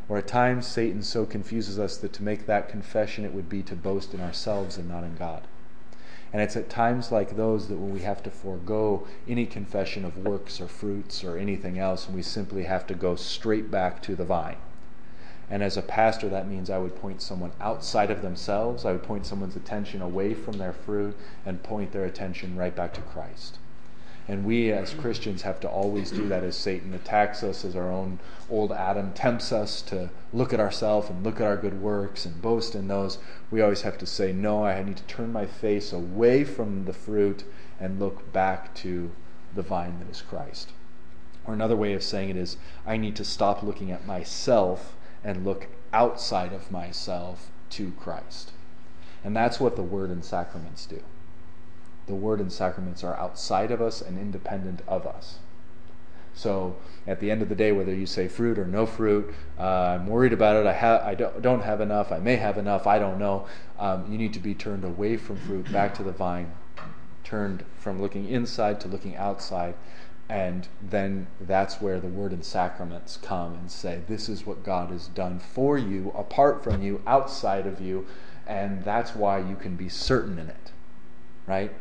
Or 0.08 0.18
at 0.18 0.26
times, 0.26 0.66
Satan 0.66 1.02
so 1.02 1.26
confuses 1.26 1.78
us 1.78 1.98
that 1.98 2.12
to 2.14 2.22
make 2.22 2.46
that 2.46 2.68
confession, 2.68 3.24
it 3.24 3.34
would 3.34 3.48
be 3.48 3.62
to 3.64 3.76
boast 3.76 4.14
in 4.14 4.20
ourselves 4.20 4.78
and 4.78 4.88
not 4.88 5.04
in 5.04 5.16
God. 5.16 5.42
And 6.32 6.42
it's 6.42 6.56
at 6.56 6.70
times 6.70 7.10
like 7.10 7.36
those 7.36 7.68
that 7.68 7.76
when 7.76 7.92
we 7.92 8.00
have 8.00 8.22
to 8.22 8.30
forego 8.30 9.06
any 9.26 9.46
confession 9.46 10.04
of 10.04 10.18
works 10.18 10.60
or 10.60 10.68
fruits 10.68 11.24
or 11.24 11.36
anything 11.36 11.78
else, 11.78 12.06
and 12.06 12.14
we 12.14 12.22
simply 12.22 12.64
have 12.64 12.86
to 12.86 12.94
go 12.94 13.16
straight 13.16 13.70
back 13.70 14.02
to 14.02 14.14
the 14.14 14.24
vine. 14.24 14.56
And 15.50 15.62
as 15.62 15.76
a 15.76 15.82
pastor, 15.82 16.28
that 16.28 16.48
means 16.48 16.68
I 16.68 16.78
would 16.78 16.96
point 16.96 17.22
someone 17.22 17.52
outside 17.60 18.10
of 18.10 18.20
themselves. 18.20 18.84
I 18.84 18.92
would 18.92 19.02
point 19.02 19.24
someone's 19.24 19.56
attention 19.56 20.02
away 20.02 20.34
from 20.34 20.58
their 20.58 20.74
fruit 20.74 21.16
and 21.46 21.62
point 21.62 21.92
their 21.92 22.04
attention 22.04 22.56
right 22.56 22.74
back 22.74 22.92
to 22.94 23.00
Christ. 23.00 23.58
And 24.30 24.44
we 24.44 24.70
as 24.70 24.92
Christians 24.92 25.40
have 25.42 25.58
to 25.60 25.68
always 25.68 26.10
do 26.10 26.28
that 26.28 26.44
as 26.44 26.54
Satan 26.54 26.92
attacks 26.92 27.42
us, 27.42 27.64
as 27.64 27.74
our 27.74 27.90
own 27.90 28.18
old 28.50 28.72
Adam 28.72 29.14
tempts 29.14 29.52
us 29.52 29.80
to 29.82 30.10
look 30.34 30.52
at 30.52 30.60
ourselves 30.60 31.08
and 31.08 31.24
look 31.24 31.40
at 31.40 31.46
our 31.46 31.56
good 31.56 31.80
works 31.80 32.26
and 32.26 32.42
boast 32.42 32.74
in 32.74 32.88
those. 32.88 33.16
We 33.50 33.62
always 33.62 33.82
have 33.82 33.96
to 33.98 34.06
say, 34.06 34.34
No, 34.34 34.66
I 34.66 34.82
need 34.82 34.98
to 34.98 35.02
turn 35.04 35.32
my 35.32 35.46
face 35.46 35.94
away 35.94 36.44
from 36.44 36.84
the 36.84 36.92
fruit 36.92 37.44
and 37.80 37.98
look 37.98 38.30
back 38.30 38.74
to 38.76 39.12
the 39.54 39.62
vine 39.62 39.98
that 40.00 40.10
is 40.10 40.20
Christ. 40.20 40.72
Or 41.46 41.54
another 41.54 41.76
way 41.76 41.94
of 41.94 42.02
saying 42.02 42.28
it 42.28 42.36
is, 42.36 42.58
I 42.86 42.98
need 42.98 43.16
to 43.16 43.24
stop 43.24 43.62
looking 43.62 43.90
at 43.90 44.06
myself 44.06 44.94
and 45.22 45.44
look 45.44 45.68
outside 45.92 46.52
of 46.52 46.70
myself 46.70 47.50
to 47.70 47.92
Christ. 47.92 48.52
And 49.24 49.36
that's 49.36 49.60
what 49.60 49.76
the 49.76 49.82
Word 49.82 50.10
and 50.10 50.24
sacraments 50.24 50.86
do 50.86 51.02
the 52.08 52.14
word 52.14 52.40
and 52.40 52.52
sacraments 52.52 53.04
are 53.04 53.16
outside 53.16 53.70
of 53.70 53.80
us 53.80 54.02
and 54.02 54.18
independent 54.18 54.82
of 54.88 55.06
us. 55.06 55.38
So 56.34 56.76
at 57.06 57.20
the 57.20 57.30
end 57.30 57.42
of 57.42 57.48
the 57.48 57.54
day, 57.54 57.72
whether 57.72 57.94
you 57.94 58.06
say 58.06 58.28
fruit 58.28 58.58
or 58.58 58.66
no 58.66 58.86
fruit, 58.86 59.32
uh, 59.58 59.62
I'm 59.62 60.06
worried 60.06 60.32
about 60.32 60.56
it. 60.56 60.66
I 60.66 60.72
have, 60.72 61.02
I 61.02 61.14
don't, 61.14 61.42
don't 61.42 61.62
have 61.62 61.80
enough. 61.80 62.10
I 62.10 62.18
may 62.18 62.36
have 62.36 62.58
enough. 62.58 62.86
I 62.86 62.98
don't 62.98 63.18
know. 63.18 63.46
Um, 63.78 64.10
you 64.10 64.18
need 64.18 64.32
to 64.34 64.40
be 64.40 64.54
turned 64.54 64.84
away 64.84 65.16
from 65.16 65.36
fruit, 65.36 65.70
back 65.72 65.94
to 65.94 66.02
the 66.02 66.12
vine, 66.12 66.52
turned 67.24 67.64
from 67.78 68.00
looking 68.00 68.28
inside 68.28 68.80
to 68.80 68.88
looking 68.88 69.16
outside, 69.16 69.74
and 70.28 70.68
then 70.82 71.26
that's 71.40 71.80
where 71.80 72.00
the 72.00 72.08
word 72.08 72.32
and 72.32 72.44
sacraments 72.44 73.16
come 73.16 73.54
and 73.54 73.70
say, 73.70 74.02
"This 74.06 74.28
is 74.28 74.46
what 74.46 74.62
God 74.62 74.90
has 74.90 75.08
done 75.08 75.38
for 75.38 75.78
you, 75.78 76.12
apart 76.16 76.62
from 76.62 76.82
you, 76.82 77.00
outside 77.06 77.66
of 77.66 77.80
you," 77.80 78.06
and 78.46 78.82
that's 78.84 79.14
why 79.14 79.38
you 79.38 79.56
can 79.56 79.76
be 79.76 79.88
certain 79.88 80.38
in 80.38 80.48
it, 80.48 80.72
right? 81.46 81.72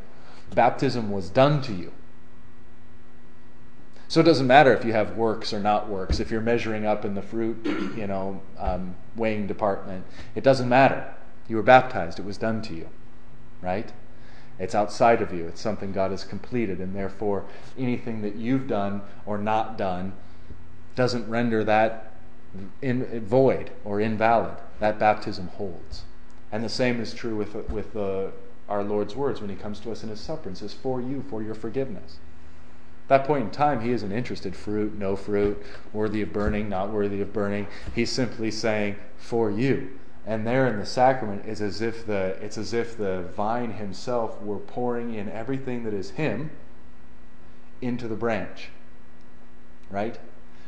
Baptism 0.53 1.11
was 1.11 1.29
done 1.29 1.61
to 1.63 1.73
you. 1.73 1.91
So 4.07 4.21
it 4.21 4.23
doesn't 4.23 4.47
matter 4.47 4.73
if 4.73 4.85
you 4.85 4.93
have 4.93 5.17
works 5.17 5.53
or 5.53 5.59
not 5.59 5.89
works. 5.89 6.21
If 6.21 6.31
you're 6.31 6.39
measuring 6.39 6.85
up 6.85 7.03
in 7.03 7.13
the 7.13 7.21
fruit, 7.21 7.65
you 7.65 8.07
know, 8.07 8.41
um, 8.57 8.95
weighing 9.17 9.47
department, 9.47 10.05
it 10.33 10.43
doesn't 10.45 10.69
matter. 10.69 11.13
You 11.49 11.57
were 11.57 11.63
baptized. 11.63 12.17
It 12.17 12.25
was 12.25 12.37
done 12.37 12.61
to 12.63 12.73
you, 12.73 12.89
right? 13.61 13.91
It's 14.59 14.75
outside 14.75 15.21
of 15.21 15.33
you. 15.33 15.47
It's 15.47 15.61
something 15.61 15.91
God 15.91 16.11
has 16.11 16.23
completed, 16.23 16.79
and 16.79 16.95
therefore 16.95 17.45
anything 17.77 18.21
that 18.21 18.35
you've 18.35 18.67
done 18.67 19.01
or 19.25 19.37
not 19.37 19.77
done 19.77 20.13
doesn't 20.95 21.29
render 21.29 21.63
that 21.63 22.13
in, 22.81 23.25
void 23.25 23.71
or 23.85 24.01
invalid. 24.01 24.57
That 24.79 24.99
baptism 24.99 25.47
holds. 25.49 26.03
And 26.51 26.63
the 26.63 26.69
same 26.69 26.99
is 26.99 27.13
true 27.13 27.35
with 27.35 27.53
with 27.69 27.93
the 27.93 28.31
our 28.69 28.83
Lord's 28.83 29.15
words 29.15 29.41
when 29.41 29.49
He 29.49 29.55
comes 29.55 29.79
to 29.81 29.91
us 29.91 30.03
in 30.03 30.09
His 30.09 30.19
supper 30.19 30.49
and 30.49 30.57
says, 30.57 30.73
For 30.73 31.01
you, 31.01 31.23
for 31.29 31.41
your 31.41 31.55
forgiveness. 31.55 32.17
At 33.05 33.09
that 33.09 33.27
point 33.27 33.45
in 33.45 33.51
time, 33.51 33.81
He 33.81 33.91
isn't 33.91 34.11
interested 34.11 34.55
fruit, 34.55 34.97
no 34.97 35.15
fruit, 35.15 35.63
worthy 35.93 36.21
of 36.21 36.33
burning, 36.33 36.67
not 36.67 36.91
worthy 36.91 37.21
of 37.21 37.31
burning. 37.31 37.67
He's 37.95 38.11
simply 38.11 38.51
saying, 38.51 38.97
For 39.17 39.49
you. 39.49 39.99
And 40.27 40.45
there 40.45 40.67
in 40.67 40.77
the 40.77 40.85
sacrament 40.85 41.45
is 41.45 41.61
as 41.61 41.81
if 41.81 42.05
the 42.05 42.37
it's 42.41 42.57
as 42.57 42.73
if 42.73 42.97
the 42.97 43.21
vine 43.37 43.71
himself 43.71 44.41
were 44.41 44.57
pouring 44.57 45.13
in 45.13 45.29
everything 45.29 45.85
that 45.85 45.93
is 45.93 46.11
him 46.11 46.51
into 47.81 48.09
the 48.09 48.15
branch. 48.15 48.67
Right? 49.89 50.19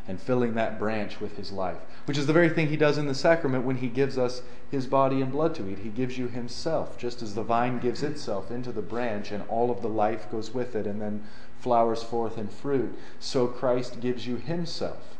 And 0.07 0.17
filling 0.19 0.53
that 0.53 0.79
branch 0.79 1.19
with 1.19 1.35
his 1.35 1.51
life. 1.51 1.79
Which 2.05 2.17
is 2.17 2.25
the 2.25 2.33
very 2.33 2.49
thing 2.49 2.69
he 2.69 2.77
does 2.77 2.97
in 2.97 3.07
the 3.07 3.13
sacrament 3.13 3.65
when 3.65 3.75
he 3.75 3.89
gives 3.89 4.17
us 4.17 4.43
his 4.71 4.87
body 4.87 5.21
and 5.21 5.29
blood 5.29 5.53
to 5.55 5.69
eat. 5.69 5.79
He 5.79 5.89
gives 5.89 6.17
you 6.17 6.29
himself, 6.29 6.97
just 6.97 7.21
as 7.21 7.35
the 7.35 7.43
vine 7.43 7.79
gives 7.79 8.01
itself 8.01 8.49
into 8.49 8.71
the 8.71 8.81
branch 8.81 9.29
and 9.29 9.43
all 9.49 9.69
of 9.69 9.81
the 9.81 9.89
life 9.89 10.31
goes 10.31 10.53
with 10.53 10.73
it 10.73 10.87
and 10.87 11.01
then 11.01 11.25
flowers 11.59 12.01
forth 12.01 12.37
in 12.37 12.47
fruit. 12.47 12.97
So 13.19 13.45
Christ 13.45 13.99
gives 13.99 14.25
you 14.25 14.37
himself, 14.37 15.17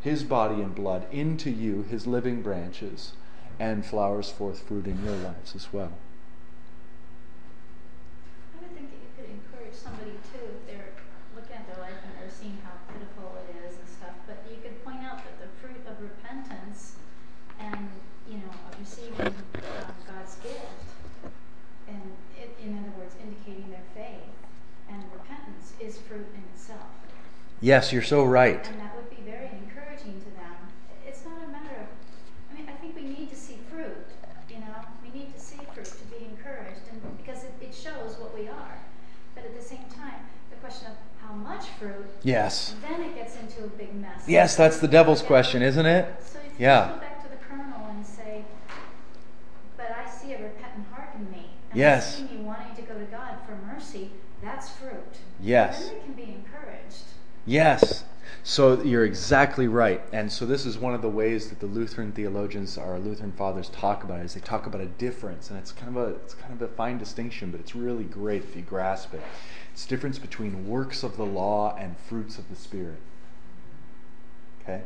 his 0.00 0.24
body 0.24 0.62
and 0.62 0.74
blood, 0.74 1.06
into 1.12 1.50
you, 1.50 1.82
his 1.82 2.06
living 2.06 2.40
branches, 2.42 3.12
and 3.62 3.86
flowers 3.86 4.28
forth 4.28 4.66
fruit 4.66 4.88
in 4.88 4.98
your 5.04 5.14
lives 5.22 5.54
as 5.54 5.72
well. 5.72 5.92
I 8.58 8.58
would 8.60 8.74
think 8.74 8.90
that 8.90 8.98
you 8.98 9.10
could 9.14 9.30
encourage 9.30 9.74
somebody 9.78 10.18
too, 10.34 10.42
if 10.50 10.66
they're 10.66 10.90
looking 11.36 11.54
at 11.54 11.66
their 11.70 11.78
life 11.78 11.94
and 12.02 12.10
they're 12.18 12.34
seeing 12.34 12.58
how 12.66 12.74
pitiful 12.90 13.38
it 13.46 13.54
is 13.62 13.78
and 13.78 13.86
stuff, 13.86 14.18
but 14.26 14.42
you 14.50 14.58
could 14.60 14.82
point 14.84 14.98
out 15.06 15.22
that 15.22 15.38
the 15.38 15.46
fruit 15.62 15.78
of 15.86 15.94
repentance 16.02 16.96
and, 17.60 17.86
you 18.28 18.38
know, 18.42 18.50
of 18.50 18.74
receiving 18.82 19.30
um, 19.30 19.94
God's 20.10 20.34
gift, 20.42 20.82
and 21.86 22.02
it, 22.34 22.50
in 22.58 22.74
other 22.82 22.90
words, 22.98 23.14
indicating 23.22 23.70
their 23.70 23.86
faith 23.94 24.26
and 24.90 25.04
repentance 25.14 25.72
is 25.78 25.98
fruit 26.02 26.26
in 26.34 26.42
itself. 26.52 26.90
Yes, 27.60 27.92
you're 27.92 28.02
so 28.02 28.24
right. 28.24 28.66
And 28.66 28.80
that 28.80 28.96
would 28.96 29.08
be 29.08 29.22
very 29.22 29.46
encouraging 29.54 30.18
to 30.18 30.30
them. 30.34 30.58
It's 31.06 31.24
not 31.24 31.38
a 31.46 31.48
matter 31.52 31.78
of, 31.78 31.86
I 32.50 32.58
mean, 32.58 32.68
I 32.68 32.72
think 32.80 32.94
we 32.96 33.02
need 33.02 33.30
to 33.30 33.36
see 33.36 33.56
fruit, 33.70 34.04
you 34.50 34.58
know? 34.60 34.74
We 35.02 35.16
need 35.18 35.32
to 35.34 35.40
see 35.40 35.58
fruit 35.72 35.86
to 35.86 36.04
be 36.12 36.24
encouraged, 36.24 36.82
and 36.90 37.00
because 37.16 37.44
it, 37.44 37.54
it 37.62 37.74
shows 37.74 38.18
what 38.18 38.36
we 38.36 38.48
are. 38.48 38.76
But 39.34 39.44
at 39.44 39.56
the 39.56 39.62
same 39.62 39.84
time, 39.94 40.20
the 40.50 40.56
question 40.56 40.88
of 40.88 40.96
how 41.26 41.32
much 41.34 41.66
fruit, 41.80 42.06
Yes. 42.22 42.74
then 42.86 43.00
it 43.00 43.14
gets 43.14 43.36
into 43.36 43.64
a 43.64 43.68
big 43.68 43.94
mess. 43.94 44.11
Yes, 44.26 44.56
that's 44.56 44.78
the 44.78 44.88
devil's 44.88 45.22
question, 45.22 45.62
isn't 45.62 45.86
it? 45.86 46.06
So 46.24 46.38
if 46.38 46.58
you 46.58 46.66
Yeah. 46.66 46.92
go 46.94 47.00
back 47.00 47.22
to 47.24 47.28
the 47.30 47.36
kernel 47.36 47.86
and 47.90 48.06
say, 48.06 48.44
but 49.76 49.90
I 49.90 50.08
see 50.08 50.32
a 50.34 50.42
repentant 50.42 50.86
heart 50.92 51.10
in 51.16 51.30
me. 51.30 51.50
And 51.70 51.78
Yes. 51.78 52.14
I 52.14 52.26
see 52.28 52.36
me 52.36 52.42
wanting 52.44 52.76
to 52.76 52.82
go 52.82 52.94
to 52.98 53.04
God 53.06 53.36
for 53.46 53.52
that's 54.42 54.70
fruit. 54.70 55.18
Yes. 55.40 55.86
Then 55.86 55.94
they 55.94 56.04
can 56.04 56.12
be 56.14 56.22
encouraged. 56.34 57.04
Yes. 57.46 58.04
So 58.42 58.82
you're 58.82 59.04
exactly 59.04 59.68
right. 59.68 60.02
And 60.12 60.32
so 60.32 60.44
this 60.44 60.66
is 60.66 60.76
one 60.76 60.94
of 60.94 61.02
the 61.02 61.08
ways 61.08 61.48
that 61.48 61.60
the 61.60 61.66
Lutheran 61.66 62.10
theologians, 62.10 62.76
our 62.76 62.98
Lutheran 62.98 63.32
fathers 63.32 63.68
talk 63.68 64.02
about 64.02 64.18
it, 64.18 64.24
is 64.24 64.34
they 64.34 64.40
talk 64.40 64.66
about 64.66 64.80
a 64.80 64.86
difference. 64.86 65.48
And 65.48 65.58
it's 65.58 65.70
kind 65.70 65.96
of 65.96 66.02
a 66.02 66.14
it's 66.16 66.34
kind 66.34 66.52
of 66.52 66.60
a 66.60 66.68
fine 66.68 66.98
distinction, 66.98 67.52
but 67.52 67.60
it's 67.60 67.76
really 67.76 68.04
great 68.04 68.42
if 68.42 68.56
you 68.56 68.62
grasp 68.62 69.14
it. 69.14 69.22
It's 69.72 69.86
difference 69.86 70.18
between 70.18 70.66
works 70.66 71.04
of 71.04 71.16
the 71.16 71.26
law 71.26 71.76
and 71.76 71.96
fruits 71.96 72.36
of 72.38 72.48
the 72.48 72.56
Spirit. 72.56 72.98
Okay? 74.62 74.82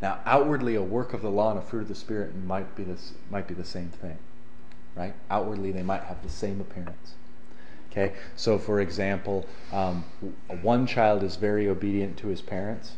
Now 0.00 0.20
outwardly 0.24 0.74
a 0.74 0.82
work 0.82 1.12
of 1.12 1.22
the 1.22 1.30
law 1.30 1.50
and 1.50 1.58
a 1.58 1.62
fruit 1.62 1.82
of 1.82 1.88
the 1.88 1.94
Spirit 1.94 2.36
might 2.36 2.76
be 2.76 2.84
this 2.84 3.14
might 3.30 3.48
be 3.48 3.54
the 3.54 3.64
same 3.64 3.88
thing. 3.88 4.18
Right? 4.94 5.14
Outwardly 5.30 5.72
they 5.72 5.82
might 5.82 6.04
have 6.04 6.22
the 6.22 6.28
same 6.28 6.60
appearance. 6.60 7.14
Okay, 7.90 8.14
so 8.36 8.58
for 8.58 8.80
example, 8.80 9.46
um, 9.72 10.04
one 10.62 10.86
child 10.86 11.22
is 11.22 11.36
very 11.36 11.68
obedient 11.68 12.18
to 12.18 12.28
his 12.28 12.42
parents, 12.42 12.96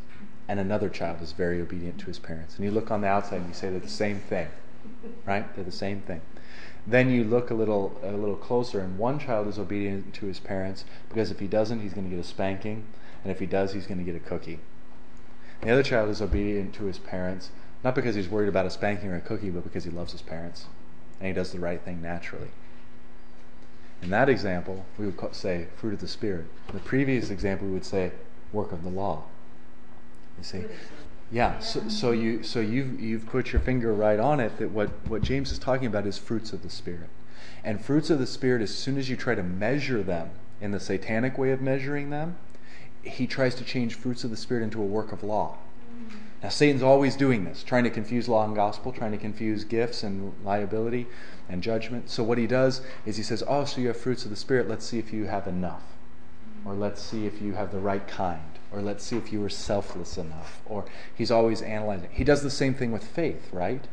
and 0.49 0.59
another 0.59 0.89
child 0.89 1.23
is 1.23 1.33
very 1.33 1.61
obedient 1.61 2.01
to 2.01 2.07
his 2.07 2.19
parents. 2.19 2.57
And 2.57 2.65
you 2.65 2.73
look 2.73 2.91
on 2.91 3.03
the 3.03 3.07
outside 3.07 3.37
and 3.37 3.49
you 3.49 3.55
say 3.55 3.71
they're 3.71 3.79
the 3.79 3.89
same 3.89 4.19
thing, 4.19 4.49
right? 5.25 5.55
They're 5.55 5.65
the 5.65 5.71
same 5.71 6.01
thing. 6.03 6.23
Then 6.87 7.09
you 7.09 7.23
look 7.23 7.51
a 7.51 7.55
little 7.55 8.01
a 8.03 8.13
little 8.13 8.37
closer, 8.37 8.81
and 8.81 8.99
one 8.99 9.19
child 9.19 9.47
is 9.47 9.59
obedient 9.59 10.13
to 10.15 10.27
his 10.27 10.41
parents 10.41 10.85
because 11.09 11.31
if 11.31 11.39
he 11.39 11.47
doesn't, 11.47 11.81
he's 11.81 11.95
going 11.95 12.11
to 12.11 12.15
get 12.15 12.23
a 12.23 12.27
spanking, 12.27 12.87
and 13.23 13.31
if 13.31 13.39
he 13.39 13.47
does, 13.47 13.73
he's 13.73 13.87
going 13.87 13.99
to 13.99 14.05
get 14.05 14.17
a 14.17 14.21
cookie. 14.21 14.59
The 15.63 15.71
other 15.71 15.83
child 15.83 16.09
is 16.11 16.23
obedient 16.23 16.75
to 16.75 16.85
his 16.85 16.99
parents 16.99 17.51
not 17.83 17.95
because 17.95 18.15
he's 18.15 18.29
worried 18.29 18.49
about 18.49 18.67
a 18.67 18.71
spanking 18.71 19.11
or 19.11 19.17
a 19.17 19.21
cookie, 19.21 19.51
but 19.51 19.65
because 19.65 19.85
he 19.85 19.91
loves 19.91 20.13
his 20.13 20.23
parents, 20.23 20.67
and 21.19 21.29
he 21.29 21.33
does 21.33 21.53
the 21.53 21.59
right 21.59 21.81
thing 21.81 22.03
naturally. 22.03 22.49
In 24.03 24.11
that 24.11 24.29
example, 24.29 24.85
we 24.99 25.07
would 25.07 25.35
say 25.35 25.67
fruit 25.77 25.95
of 25.95 26.01
the 26.01 26.09
Spirit. 26.09 26.47
In 26.69 26.75
the 26.75 26.81
previous 26.81 27.31
example, 27.31 27.67
we 27.67 27.75
would 27.75 27.85
say 27.85 28.13
work 28.53 28.73
of 28.73 28.83
the 28.83 28.91
law. 28.91 29.25
You 30.39 30.45
see? 30.45 30.65
Yeah, 31.31 31.59
so, 31.61 31.89
so 31.89 32.11
you 32.11 32.43
so 32.43 32.61
you've 32.61 32.99
you've 33.01 33.27
put 33.27 33.53
your 33.53 33.61
finger 33.61 33.93
right 33.95 34.19
on 34.19 34.41
it 34.41 34.59
that 34.59 34.71
what, 34.71 34.89
what 35.07 35.23
James 35.23 35.53
is 35.53 35.59
talking 35.59 35.87
about 35.87 36.07
is 36.07 36.19
fruits 36.19 36.53
of 36.53 36.63
the 36.63 36.71
Spirit. 36.71 37.09
And 37.63 37.83
fruits 37.83 38.11
of 38.11 38.19
the 38.19 38.27
Spirit, 38.27 38.63
as 38.63 38.75
soon 38.75 38.99
as 38.99 39.09
you 39.09 39.17
try 39.17 39.35
to 39.35 39.43
measure 39.43 40.03
them 40.03 40.31
in 40.61 40.73
the 40.73 40.81
satanic 40.81 41.39
way 41.39 41.53
of 41.53 41.61
measuring 41.61 42.11
them, 42.11 42.37
he 43.03 43.27
tries 43.27 43.55
to 43.57 43.65
change 43.65 43.95
fruits 43.95 44.25
of 44.25 44.31
the 44.31 44.37
Spirit 44.37 44.63
into 44.63 44.81
a 44.81 44.87
work 44.87 45.13
of 45.13 45.23
law. 45.23 45.59
Now, 46.43 46.49
Satan's 46.49 46.83
always 46.83 47.17
doing 47.17 47.45
this, 47.45 47.63
trying 47.63 47.85
to 47.85 47.91
confuse 47.91 48.29
law 48.29 48.45
and 48.45 48.55
gospel, 48.55 48.93
trying 48.93 49.13
to 49.13 49.19
confuse 49.19 49.65
gifts 49.65 50.03
and 50.03 50.33
liability 50.43 51.07
and 51.51 51.63
judgment. 51.63 52.09
So, 52.09 52.23
what 52.23 52.39
he 52.39 52.47
does 52.47 52.81
is 53.05 53.19
he 53.19 53.23
says, 53.23 53.43
Oh, 53.47 53.67
so 53.67 53.81
you 53.81 53.89
have 53.89 53.99
fruits 53.99 54.25
of 54.25 54.31
the 54.31 54.37
Spirit. 54.37 54.69
Let's 54.69 54.87
see 54.87 54.99
if 54.99 55.13
you 55.13 55.27
have 55.27 55.47
enough. 55.47 55.83
Or 56.65 56.75
let's 56.75 57.03
see 57.03 57.27
if 57.27 57.43
you 57.43 57.55
have 57.55 57.73
the 57.73 57.79
right 57.79 58.07
kind. 58.07 58.41
Or 58.73 58.81
let's 58.81 59.05
see 59.05 59.17
if 59.17 59.33
you 59.33 59.45
are 59.45 59.51
selfless 59.51 60.17
enough. 60.17 60.63
Or 60.65 60.87
he's 61.15 61.31
always 61.31 61.61
analyzing. 61.61 62.09
He 62.11 62.25
does 62.25 62.43
the 62.43 62.51
same 62.51 62.75
thing 62.75 62.93
with 62.93 63.05
faith, 63.05 63.49
right? 63.53 63.87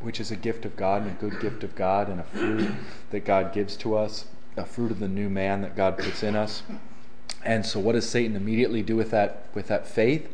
Which 0.00 0.20
is 0.20 0.30
a 0.30 0.36
gift 0.36 0.64
of 0.64 0.76
God 0.76 1.02
and 1.02 1.10
a 1.10 1.20
good 1.20 1.40
gift 1.40 1.64
of 1.64 1.74
God 1.74 2.08
and 2.08 2.20
a 2.20 2.24
fruit 2.24 2.70
that 3.10 3.26
God 3.26 3.52
gives 3.52 3.76
to 3.78 3.96
us, 3.96 4.26
a 4.56 4.64
fruit 4.64 4.90
of 4.90 5.00
the 5.00 5.08
new 5.08 5.28
man 5.28 5.60
that 5.62 5.76
God 5.76 5.98
puts 5.98 6.22
in 6.22 6.34
us. 6.34 6.62
And 7.44 7.64
so, 7.64 7.80
what 7.80 7.92
does 7.92 8.08
Satan 8.08 8.36
immediately 8.36 8.82
do 8.82 8.96
with 8.96 9.10
that, 9.10 9.46
with 9.54 9.68
that 9.68 9.86
faith? 9.86 10.32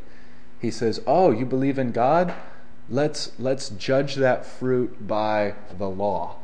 He 0.60 0.70
says, 0.70 1.00
"Oh, 1.06 1.30
you 1.30 1.46
believe 1.46 1.78
in 1.78 1.92
God? 1.92 2.34
Let's 2.88 3.32
let's 3.38 3.68
judge 3.70 4.16
that 4.16 4.46
fruit 4.46 5.06
by 5.06 5.54
the 5.76 5.88
law, 5.88 6.36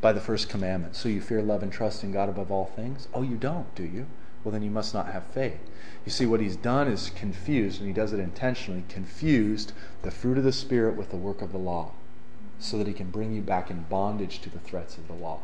by 0.00 0.12
the 0.12 0.20
first 0.20 0.48
commandment. 0.48 0.96
So 0.96 1.08
you 1.08 1.20
fear, 1.20 1.42
love, 1.42 1.62
and 1.62 1.72
trust 1.72 2.02
in 2.02 2.12
God 2.12 2.28
above 2.28 2.50
all 2.50 2.66
things? 2.66 3.08
Oh, 3.14 3.22
you 3.22 3.36
don't, 3.36 3.74
do 3.74 3.84
you? 3.84 4.06
Well, 4.42 4.52
then 4.52 4.62
you 4.62 4.70
must 4.70 4.94
not 4.94 5.12
have 5.12 5.24
faith. 5.26 5.60
You 6.04 6.10
see, 6.10 6.24
what 6.24 6.40
he's 6.40 6.56
done 6.56 6.88
is 6.88 7.10
confused, 7.10 7.80
and 7.80 7.86
he 7.86 7.92
does 7.92 8.14
it 8.14 8.20
intentionally, 8.20 8.84
confused 8.88 9.72
the 10.02 10.10
fruit 10.10 10.38
of 10.38 10.44
the 10.44 10.52
Spirit 10.52 10.96
with 10.96 11.10
the 11.10 11.18
work 11.18 11.42
of 11.42 11.52
the 11.52 11.58
law, 11.58 11.92
so 12.58 12.78
that 12.78 12.86
he 12.86 12.94
can 12.94 13.10
bring 13.10 13.34
you 13.34 13.42
back 13.42 13.70
in 13.70 13.82
bondage 13.82 14.40
to 14.40 14.50
the 14.50 14.58
threats 14.58 14.96
of 14.96 15.08
the 15.08 15.14
law. 15.14 15.40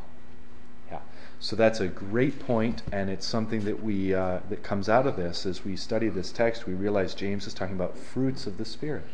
So 1.38 1.54
that's 1.54 1.80
a 1.80 1.86
great 1.86 2.40
point, 2.40 2.82
and 2.90 3.10
it's 3.10 3.26
something 3.26 3.64
that 3.64 3.82
we 3.82 4.14
uh, 4.14 4.40
that 4.48 4.62
comes 4.62 4.88
out 4.88 5.06
of 5.06 5.16
this 5.16 5.44
as 5.44 5.64
we 5.64 5.76
study 5.76 6.08
this 6.08 6.32
text. 6.32 6.66
We 6.66 6.74
realize 6.74 7.14
James 7.14 7.46
is 7.46 7.54
talking 7.54 7.74
about 7.74 7.96
fruits 7.96 8.46
of 8.46 8.56
the 8.56 8.64
Spirit. 8.64 9.04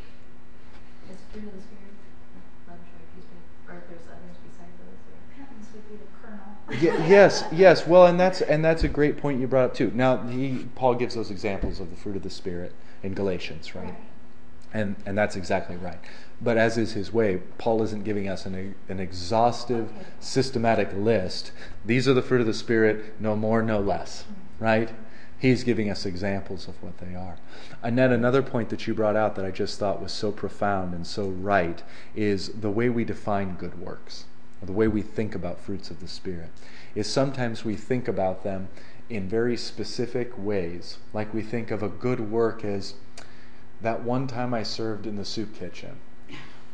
Is 1.11 1.19
fruit 1.33 1.45
of 1.45 1.53
the 1.55 1.61
spirit? 1.61 1.83
I'm 2.69 2.79
sure 2.87 3.01
excuse 3.05 3.25
if 3.69 3.89
there's 3.89 4.07
others 4.07 4.37
besides 4.47 4.71
those. 4.79 4.99
Repentance 5.37 5.69
would 5.75 5.89
be 5.91 5.97
the 5.97 6.81
kernel. 6.87 7.09
Yes, 7.09 7.45
yes. 7.53 7.87
Well, 7.87 8.07
and 8.07 8.19
that's 8.19 8.41
and 8.41 8.65
that's 8.65 8.85
a 8.85 8.89
great 8.89 9.19
point 9.19 9.41
you 9.41 9.49
brought 9.49 9.65
up 9.65 9.75
too. 9.75 9.91
Now, 9.95 10.19
he 10.29 10.67
Paul 10.77 10.95
gives 10.95 11.15
those 11.15 11.31
examples 11.31 11.81
of 11.81 11.91
the 11.91 11.97
fruit 11.97 12.17
of 12.17 12.23
the 12.23 12.31
Spirit 12.31 12.73
in 13.03 13.15
Galatians, 13.15 13.75
right? 13.75 13.95
And 14.73 14.97
and 15.05 15.19
that's 15.19 15.35
exactly 15.37 15.77
right. 15.77 15.99
But 16.43 16.57
as 16.57 16.77
is 16.77 16.93
his 16.95 17.13
way, 17.13 17.41
Paul 17.59 17.83
isn't 17.83 18.05
giving 18.05 18.29
us 18.29 18.47
an 18.47 18.75
an 18.89 18.99
exhaustive, 18.99 19.91
Okay. 19.91 20.07
systematic 20.19 20.93
list. 20.93 21.53
These 21.85 22.09
are 22.09 22.15
the 22.15 22.23
fruit 22.23 22.41
of 22.41 22.47
the 22.47 22.55
Spirit, 22.55 23.15
no 23.21 23.37
more, 23.37 23.63
no 23.63 23.79
less, 23.81 24.23
mm-hmm. 24.23 24.65
right? 24.65 24.91
He's 25.39 25.65
giving 25.65 25.91
us 25.91 26.07
examples 26.07 26.69
of 26.69 26.81
what 26.83 26.99
they 26.99 27.17
are. 27.17 27.37
Annette, 27.83 28.13
another 28.13 28.43
point 28.43 28.69
that 28.71 28.87
you 28.87 28.95
brought 28.95 29.17
out 29.17 29.35
that 29.35 29.45
I 29.45 29.51
just 29.51 29.79
thought 29.79 30.01
was 30.01 30.13
so 30.13 30.31
profound 30.31 30.95
and 30.95 31.05
so 31.05 31.29
right 31.29 31.83
is 32.15 32.49
the 32.51 32.71
way 32.71 32.89
we 32.89 33.05
define 33.05 33.57
good 33.57 33.81
works, 33.81 34.25
or 34.61 34.67
the 34.67 34.73
way 34.73 34.87
we 34.87 35.03
think 35.03 35.35
about 35.35 35.59
fruits 35.61 35.91
of 35.91 35.99
the 36.01 36.07
Spirit. 36.07 36.51
Is 36.95 37.09
sometimes 37.09 37.65
we 37.65 37.75
think 37.75 38.07
about 38.07 38.45
them 38.45 38.69
in 39.11 39.29
very 39.29 39.57
specific 39.57 40.33
ways, 40.37 40.99
like 41.13 41.35
we 41.35 41.43
think 41.43 41.71
of 41.71 41.83
a 41.83 41.89
good 41.89 42.21
work 42.31 42.65
as 42.65 42.95
that 43.81 44.05
one 44.05 44.27
time 44.29 44.55
I 44.55 44.63
served 44.63 45.07
in 45.07 45.17
the 45.17 45.25
soup 45.25 45.57
kitchen, 45.57 45.97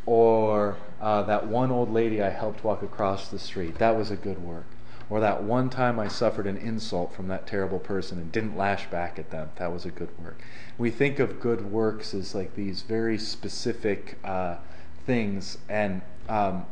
or 0.08 0.74
uh, 1.02 1.22
that 1.24 1.46
one 1.46 1.70
old 1.70 1.92
lady 1.92 2.22
I 2.22 2.30
helped 2.30 2.64
walk 2.64 2.82
across 2.82 3.28
the 3.28 3.38
street. 3.38 3.74
That 3.74 3.94
was 3.94 4.10
a 4.10 4.16
good 4.16 4.42
work. 4.42 4.64
Or 5.10 5.20
that 5.20 5.42
one 5.42 5.68
time 5.68 6.00
I 6.00 6.08
suffered 6.08 6.46
an 6.46 6.56
insult 6.56 7.14
from 7.14 7.28
that 7.28 7.46
terrible 7.46 7.78
person 7.78 8.18
and 8.18 8.32
didn't 8.32 8.56
lash 8.56 8.86
back 8.86 9.18
at 9.18 9.30
them. 9.30 9.50
That 9.56 9.70
was 9.70 9.84
a 9.84 9.90
good 9.90 10.08
work. 10.18 10.40
We 10.78 10.90
think 10.90 11.18
of 11.18 11.40
good 11.40 11.70
works 11.70 12.14
as 12.14 12.34
like 12.34 12.54
these 12.54 12.80
very 12.80 13.18
specific 13.18 14.18
uh, 14.24 14.56
things, 15.04 15.58
and 15.68 16.00
um, 16.26 16.64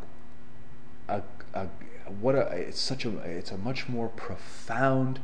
a, 1.06 1.20
a, 1.52 1.66
what 2.20 2.36
a, 2.36 2.40
it's 2.52 2.80
such 2.80 3.04
a 3.04 3.18
it's 3.18 3.50
a 3.50 3.58
much 3.58 3.86
more 3.86 4.08
profound 4.08 5.20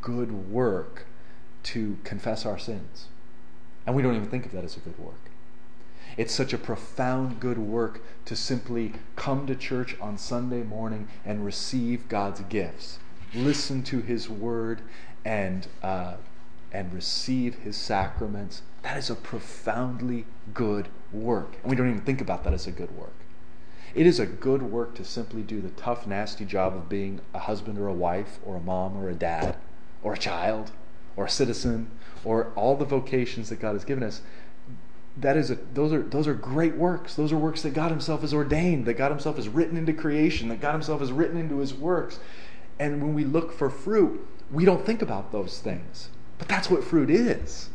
good 0.00 0.50
work 0.50 1.06
to 1.64 1.98
confess 2.02 2.44
our 2.44 2.58
sins, 2.58 3.06
and 3.86 3.94
we 3.94 4.02
don't 4.02 4.16
even 4.16 4.28
think 4.28 4.46
of 4.46 4.52
that 4.52 4.64
as 4.64 4.76
a 4.76 4.80
good 4.80 4.98
work. 4.98 5.31
It's 6.16 6.34
such 6.34 6.52
a 6.52 6.58
profound 6.58 7.40
good 7.40 7.58
work 7.58 8.02
to 8.26 8.36
simply 8.36 8.92
come 9.16 9.46
to 9.46 9.54
church 9.54 9.96
on 10.00 10.18
Sunday 10.18 10.62
morning 10.62 11.08
and 11.24 11.44
receive 11.44 12.08
God's 12.08 12.40
gifts, 12.42 12.98
listen 13.34 13.82
to 13.84 14.00
His 14.00 14.28
Word, 14.28 14.82
and 15.24 15.66
uh, 15.82 16.14
and 16.70 16.92
receive 16.92 17.56
His 17.56 17.76
sacraments. 17.76 18.62
That 18.82 18.96
is 18.96 19.10
a 19.10 19.14
profoundly 19.14 20.26
good 20.52 20.88
work, 21.12 21.56
and 21.62 21.70
we 21.70 21.76
don't 21.76 21.88
even 21.88 22.02
think 22.02 22.20
about 22.20 22.44
that 22.44 22.52
as 22.52 22.66
a 22.66 22.72
good 22.72 22.96
work. 22.96 23.14
It 23.94 24.06
is 24.06 24.18
a 24.18 24.26
good 24.26 24.62
work 24.62 24.94
to 24.96 25.04
simply 25.04 25.42
do 25.42 25.60
the 25.60 25.70
tough, 25.70 26.06
nasty 26.06 26.44
job 26.44 26.74
of 26.74 26.88
being 26.88 27.20
a 27.34 27.40
husband 27.40 27.78
or 27.78 27.88
a 27.88 27.92
wife, 27.92 28.38
or 28.44 28.56
a 28.56 28.60
mom 28.60 28.96
or 28.96 29.08
a 29.08 29.14
dad, 29.14 29.56
or 30.02 30.14
a 30.14 30.18
child, 30.18 30.72
or 31.14 31.26
a 31.26 31.30
citizen, 31.30 31.90
or 32.24 32.52
all 32.54 32.76
the 32.76 32.84
vocations 32.84 33.50
that 33.50 33.60
God 33.60 33.74
has 33.74 33.84
given 33.84 34.02
us 34.02 34.22
that 35.16 35.36
is 35.36 35.50
a, 35.50 35.56
those 35.74 35.92
are 35.92 36.02
those 36.02 36.26
are 36.26 36.34
great 36.34 36.76
works. 36.76 37.14
Those 37.14 37.32
are 37.32 37.36
works 37.36 37.62
that 37.62 37.74
God 37.74 37.90
Himself 37.90 38.22
has 38.22 38.32
ordained, 38.32 38.86
that 38.86 38.94
God 38.94 39.10
Himself 39.10 39.36
has 39.36 39.48
written 39.48 39.76
into 39.76 39.92
creation, 39.92 40.48
that 40.48 40.60
God 40.60 40.72
Himself 40.72 41.00
has 41.00 41.12
written 41.12 41.36
into 41.36 41.58
His 41.58 41.74
works. 41.74 42.18
And 42.78 43.02
when 43.02 43.14
we 43.14 43.24
look 43.24 43.52
for 43.52 43.68
fruit, 43.68 44.26
we 44.50 44.64
don't 44.64 44.84
think 44.86 45.02
about 45.02 45.32
those 45.32 45.60
things. 45.60 46.08
But 46.38 46.48
that's 46.48 46.70
what 46.70 46.82
fruit 46.82 47.10
is. 47.10 47.68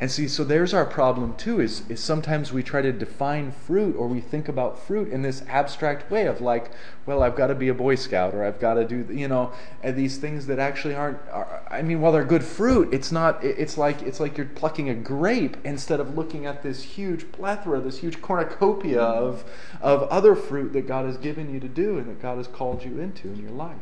And 0.00 0.12
see, 0.12 0.28
so 0.28 0.44
there's 0.44 0.72
our 0.72 0.84
problem 0.84 1.34
too, 1.34 1.60
is, 1.60 1.82
is 1.88 1.98
sometimes 1.98 2.52
we 2.52 2.62
try 2.62 2.82
to 2.82 2.92
define 2.92 3.50
fruit 3.50 3.96
or 3.96 4.06
we 4.06 4.20
think 4.20 4.48
about 4.48 4.78
fruit 4.78 5.10
in 5.10 5.22
this 5.22 5.42
abstract 5.48 6.08
way 6.08 6.26
of 6.26 6.40
like, 6.40 6.70
well, 7.04 7.20
I've 7.20 7.34
got 7.34 7.48
to 7.48 7.56
be 7.56 7.66
a 7.68 7.74
Boy 7.74 7.96
Scout 7.96 8.32
or 8.32 8.44
I've 8.44 8.60
got 8.60 8.74
to 8.74 8.86
do, 8.86 9.12
you 9.12 9.26
know, 9.26 9.52
these 9.82 10.18
things 10.18 10.46
that 10.46 10.60
actually 10.60 10.94
aren't, 10.94 11.18
are, 11.32 11.62
I 11.68 11.82
mean, 11.82 12.00
while 12.00 12.12
they're 12.12 12.24
good 12.24 12.44
fruit, 12.44 12.94
it's 12.94 13.10
not, 13.10 13.42
it's 13.42 13.76
like, 13.76 14.00
it's 14.02 14.20
like 14.20 14.36
you're 14.36 14.46
plucking 14.46 14.88
a 14.88 14.94
grape 14.94 15.56
instead 15.64 15.98
of 15.98 16.16
looking 16.16 16.46
at 16.46 16.62
this 16.62 16.80
huge 16.84 17.32
plethora, 17.32 17.80
this 17.80 17.98
huge 17.98 18.22
cornucopia 18.22 19.00
of, 19.00 19.44
of 19.80 20.04
other 20.04 20.36
fruit 20.36 20.72
that 20.74 20.86
God 20.86 21.06
has 21.06 21.16
given 21.16 21.52
you 21.52 21.58
to 21.58 21.68
do 21.68 21.98
and 21.98 22.08
that 22.08 22.22
God 22.22 22.36
has 22.36 22.46
called 22.46 22.84
you 22.84 23.00
into 23.00 23.26
in 23.26 23.42
your 23.42 23.50
life. 23.50 23.76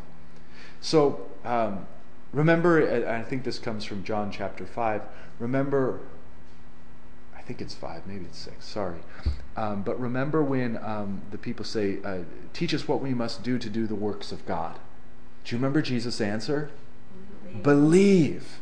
So, 0.81 1.27
um, 1.45 1.87
remember, 2.33 3.07
I 3.07 3.23
think 3.23 3.45
this 3.45 3.59
comes 3.59 3.85
from 3.85 4.03
John 4.03 4.31
chapter 4.31 4.65
5. 4.65 5.03
Remember, 5.39 6.01
I 7.37 7.43
think 7.43 7.61
it's 7.61 7.75
5, 7.75 8.07
maybe 8.07 8.25
it's 8.25 8.39
6, 8.39 8.65
sorry. 8.65 8.99
Um, 9.57 9.83
but 9.83 10.01
remember 10.01 10.43
when 10.43 10.83
um, 10.83 11.23
the 11.31 11.39
people 11.39 11.65
say, 11.65 11.99
uh, 12.05 12.19
Teach 12.53 12.73
us 12.73 12.89
what 12.89 13.01
we 13.01 13.15
must 13.15 13.43
do 13.43 13.59
to 13.59 13.69
do 13.69 13.87
the 13.87 13.95
works 13.95 14.33
of 14.33 14.47
God. 14.47 14.79
Do 15.45 15.55
you 15.55 15.59
remember 15.59 15.83
Jesus' 15.83 16.21
answer? 16.21 16.71
Believe. 17.63 18.61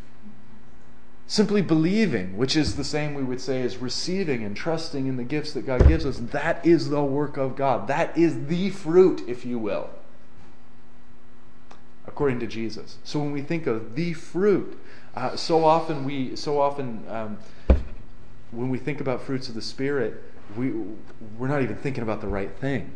Simply 1.26 1.62
believing, 1.62 2.36
which 2.36 2.54
is 2.54 2.76
the 2.76 2.84
same 2.84 3.14
we 3.14 3.22
would 3.22 3.40
say 3.40 3.62
as 3.62 3.78
receiving 3.78 4.44
and 4.44 4.54
trusting 4.54 5.06
in 5.06 5.16
the 5.16 5.24
gifts 5.24 5.52
that 5.52 5.64
God 5.64 5.88
gives 5.88 6.04
us, 6.04 6.18
that 6.18 6.64
is 6.66 6.90
the 6.90 7.02
work 7.02 7.36
of 7.36 7.56
God. 7.56 7.88
That 7.88 8.16
is 8.16 8.46
the 8.46 8.68
fruit, 8.70 9.22
if 9.26 9.46
you 9.46 9.58
will, 9.58 9.88
according 12.06 12.40
to 12.40 12.46
Jesus. 12.46 12.98
So 13.04 13.20
when 13.20 13.32
we 13.32 13.40
think 13.40 13.66
of 13.66 13.94
the 13.94 14.12
fruit, 14.12 14.78
uh, 15.16 15.36
so 15.36 15.64
often 15.64 16.04
we, 16.04 16.36
so 16.36 16.60
often 16.60 17.04
um, 17.08 17.38
when 18.50 18.70
we 18.70 18.78
think 18.78 19.00
about 19.00 19.22
fruits 19.22 19.48
of 19.48 19.54
the 19.54 19.62
Spirit, 19.62 20.22
we 20.56 20.72
we're 21.38 21.48
not 21.48 21.62
even 21.62 21.76
thinking 21.76 22.02
about 22.02 22.20
the 22.20 22.28
right 22.28 22.54
thing. 22.56 22.92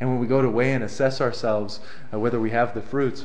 And 0.00 0.10
when 0.10 0.18
we 0.18 0.26
go 0.26 0.42
to 0.42 0.50
weigh 0.50 0.72
and 0.72 0.84
assess 0.84 1.20
ourselves, 1.20 1.80
uh, 2.12 2.18
whether 2.18 2.38
we 2.38 2.50
have 2.50 2.74
the 2.74 2.82
fruits, 2.82 3.24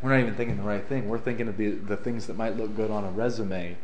we're 0.00 0.10
not 0.10 0.20
even 0.20 0.34
thinking 0.34 0.56
the 0.56 0.62
right 0.62 0.84
thing. 0.84 1.08
We're 1.08 1.18
thinking 1.18 1.48
of 1.48 1.56
the, 1.56 1.70
the 1.70 1.96
things 1.96 2.26
that 2.26 2.36
might 2.36 2.56
look 2.56 2.74
good 2.74 2.90
on 2.90 3.04
a 3.04 3.10
resume, 3.10 3.76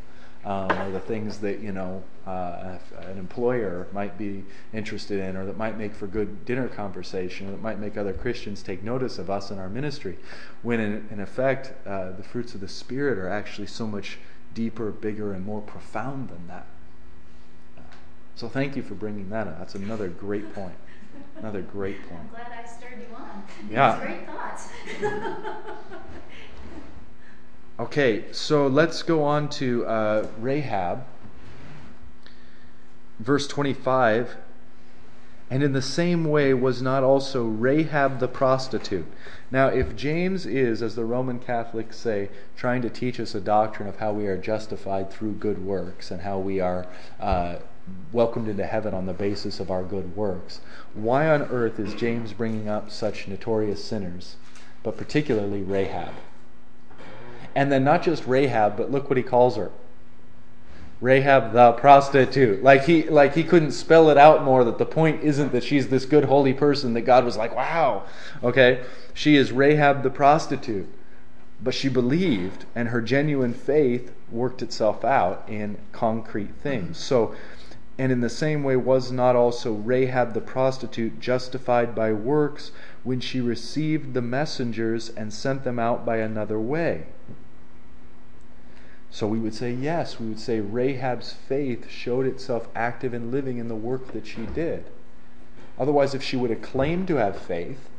um, 0.44 0.70
or 0.72 0.90
the 0.90 1.00
things 1.00 1.38
that 1.38 1.60
you 1.60 1.72
know 1.72 2.02
uh, 2.26 2.78
an 3.02 3.18
employer 3.18 3.86
might 3.92 4.18
be 4.18 4.44
interested 4.72 5.20
in, 5.20 5.36
or 5.36 5.46
that 5.46 5.56
might 5.56 5.78
make 5.78 5.94
for 5.94 6.06
good 6.06 6.44
dinner 6.44 6.68
conversation, 6.68 7.48
or 7.48 7.52
that 7.52 7.62
might 7.62 7.78
make 7.78 7.96
other 7.96 8.12
Christians 8.12 8.62
take 8.62 8.82
notice 8.82 9.18
of 9.18 9.30
us 9.30 9.50
and 9.50 9.60
our 9.60 9.68
ministry. 9.68 10.18
When 10.62 10.80
in, 10.80 11.08
in 11.10 11.20
effect, 11.20 11.72
uh, 11.86 12.12
the 12.12 12.22
fruits 12.22 12.54
of 12.54 12.60
the 12.60 12.68
Spirit 12.68 13.18
are 13.18 13.28
actually 13.28 13.68
so 13.68 13.86
much 13.86 14.18
deeper, 14.54 14.90
bigger, 14.90 15.32
and 15.32 15.44
more 15.44 15.60
profound 15.60 16.28
than 16.28 16.48
that. 16.48 16.66
So 18.34 18.48
thank 18.48 18.76
you 18.76 18.82
for 18.82 18.94
bringing 18.94 19.28
that 19.30 19.46
up. 19.46 19.58
That's 19.58 19.74
another 19.74 20.08
great 20.08 20.54
point. 20.54 20.74
Another 21.36 21.62
great 21.62 22.02
point. 22.08 22.20
I'm 22.20 22.28
glad 22.28 22.64
I 22.64 22.66
stirred 22.66 23.00
you 23.08 23.14
on. 23.14 23.42
Yeah. 23.70 23.98
These 23.98 24.06
great 24.06 24.26
thoughts. 24.26 24.68
Okay, 27.82 28.26
so 28.30 28.68
let's 28.68 29.02
go 29.02 29.24
on 29.24 29.48
to 29.48 29.84
uh, 29.86 30.28
Rahab. 30.38 31.04
Verse 33.18 33.48
25. 33.48 34.36
And 35.50 35.64
in 35.64 35.72
the 35.72 35.82
same 35.82 36.26
way 36.26 36.54
was 36.54 36.80
not 36.80 37.02
also 37.02 37.44
Rahab 37.44 38.20
the 38.20 38.28
prostitute. 38.28 39.06
Now, 39.50 39.66
if 39.66 39.96
James 39.96 40.46
is, 40.46 40.80
as 40.80 40.94
the 40.94 41.04
Roman 41.04 41.40
Catholics 41.40 41.96
say, 41.96 42.30
trying 42.56 42.82
to 42.82 42.88
teach 42.88 43.18
us 43.18 43.34
a 43.34 43.40
doctrine 43.40 43.88
of 43.88 43.96
how 43.96 44.12
we 44.12 44.28
are 44.28 44.38
justified 44.38 45.10
through 45.10 45.32
good 45.32 45.66
works 45.66 46.12
and 46.12 46.20
how 46.20 46.38
we 46.38 46.60
are 46.60 46.86
uh, 47.18 47.56
welcomed 48.12 48.46
into 48.46 48.64
heaven 48.64 48.94
on 48.94 49.06
the 49.06 49.12
basis 49.12 49.58
of 49.58 49.72
our 49.72 49.82
good 49.82 50.14
works, 50.14 50.60
why 50.94 51.28
on 51.28 51.42
earth 51.42 51.80
is 51.80 51.94
James 51.94 52.32
bringing 52.32 52.68
up 52.68 52.92
such 52.92 53.26
notorious 53.26 53.84
sinners, 53.84 54.36
but 54.84 54.96
particularly 54.96 55.62
Rahab? 55.62 56.14
And 57.54 57.70
then 57.70 57.84
not 57.84 58.02
just 58.02 58.26
Rahab, 58.26 58.76
but 58.76 58.90
look 58.90 59.08
what 59.08 59.16
he 59.16 59.22
calls 59.22 59.56
her. 59.56 59.70
Rahab 61.02 61.52
the 61.52 61.72
prostitute. 61.72 62.62
Like 62.62 62.84
he 62.84 63.02
like 63.02 63.34
he 63.34 63.42
couldn't 63.42 63.72
spell 63.72 64.08
it 64.08 64.16
out 64.16 64.44
more 64.44 64.62
that 64.62 64.78
the 64.78 64.86
point 64.86 65.22
isn't 65.24 65.50
that 65.50 65.64
she's 65.64 65.88
this 65.88 66.04
good 66.04 66.26
holy 66.26 66.54
person 66.54 66.94
that 66.94 67.00
God 67.00 67.24
was 67.24 67.36
like, 67.36 67.54
"Wow." 67.56 68.04
Okay? 68.42 68.84
She 69.12 69.36
is 69.36 69.50
Rahab 69.50 70.04
the 70.04 70.10
prostitute. 70.10 70.88
But 71.60 71.74
she 71.74 71.88
believed 71.88 72.66
and 72.74 72.88
her 72.88 73.00
genuine 73.00 73.52
faith 73.52 74.12
worked 74.30 74.62
itself 74.62 75.04
out 75.04 75.44
in 75.48 75.78
concrete 75.90 76.54
things. 76.62 76.98
So 76.98 77.34
and 77.98 78.10
in 78.10 78.20
the 78.20 78.28
same 78.28 78.62
way 78.62 78.76
was 78.76 79.12
not 79.12 79.36
also 79.36 79.72
Rahab 79.74 80.34
the 80.34 80.40
prostitute 80.40 81.20
justified 81.20 81.94
by 81.94 82.12
works 82.12 82.70
when 83.02 83.20
she 83.20 83.40
received 83.40 84.14
the 84.14 84.22
messengers 84.22 85.08
and 85.10 85.32
sent 85.32 85.64
them 85.64 85.78
out 85.78 86.06
by 86.06 86.18
another 86.18 86.58
way? 86.58 87.06
So 89.12 89.26
we 89.26 89.38
would 89.38 89.54
say, 89.54 89.70
yes, 89.70 90.18
we 90.18 90.26
would 90.26 90.40
say 90.40 90.60
Rahab's 90.60 91.34
faith 91.34 91.90
showed 91.90 92.24
itself 92.24 92.66
active 92.74 93.12
and 93.12 93.30
living 93.30 93.58
in 93.58 93.68
the 93.68 93.74
work 93.74 94.12
that 94.12 94.26
she 94.26 94.46
did. 94.46 94.86
Otherwise, 95.78 96.14
if 96.14 96.22
she 96.22 96.34
would 96.34 96.48
have 96.48 96.62
claimed 96.62 97.08
to 97.08 97.16
have 97.16 97.38
faith 97.38 97.90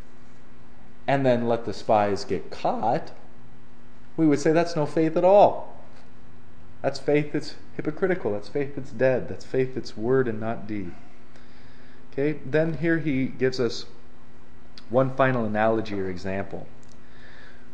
and 1.08 1.24
then 1.24 1.48
let 1.48 1.66
the 1.66 1.74
spies 1.74 2.26
get 2.26 2.50
caught, 2.50 3.12
we 4.18 4.26
would 4.26 4.40
say 4.40 4.52
that's 4.52 4.76
no 4.76 4.88
faith 4.88 5.16
at 5.16 5.24
all. 5.24 5.78
That's 6.82 7.00
faith 7.00 7.32
that's 7.32 7.56
hypocritical. 7.78 8.32
That's 8.32 8.50
faith 8.50 8.76
that's 8.76 8.92
dead. 8.92 9.30
That's 9.30 9.46
faith 9.46 9.76
that's 9.76 9.96
word 9.96 10.28
and 10.28 10.40
not 10.40 10.66
deed. 10.66 10.94
Okay, 12.12 12.40
then 12.44 12.80
here 12.80 12.98
he 12.98 13.28
gives 13.28 13.60
us 13.60 13.86
one 14.90 15.16
final 15.16 15.46
analogy 15.46 16.00
or 16.00 16.10
example. 16.10 16.68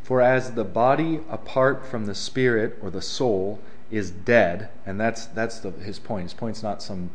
For 0.02 0.20
as 0.20 0.52
the 0.52 0.64
body 0.64 1.20
apart 1.28 1.86
from 1.86 2.06
the 2.06 2.14
spirit 2.14 2.78
or 2.82 2.90
the 2.90 3.02
soul 3.02 3.60
is 3.90 4.10
dead, 4.10 4.70
and 4.86 5.00
that's 5.00 5.26
that's 5.26 5.60
the, 5.60 5.70
his 5.70 5.98
point. 5.98 6.24
His 6.24 6.34
point's 6.34 6.62
not 6.62 6.82
some 6.82 7.10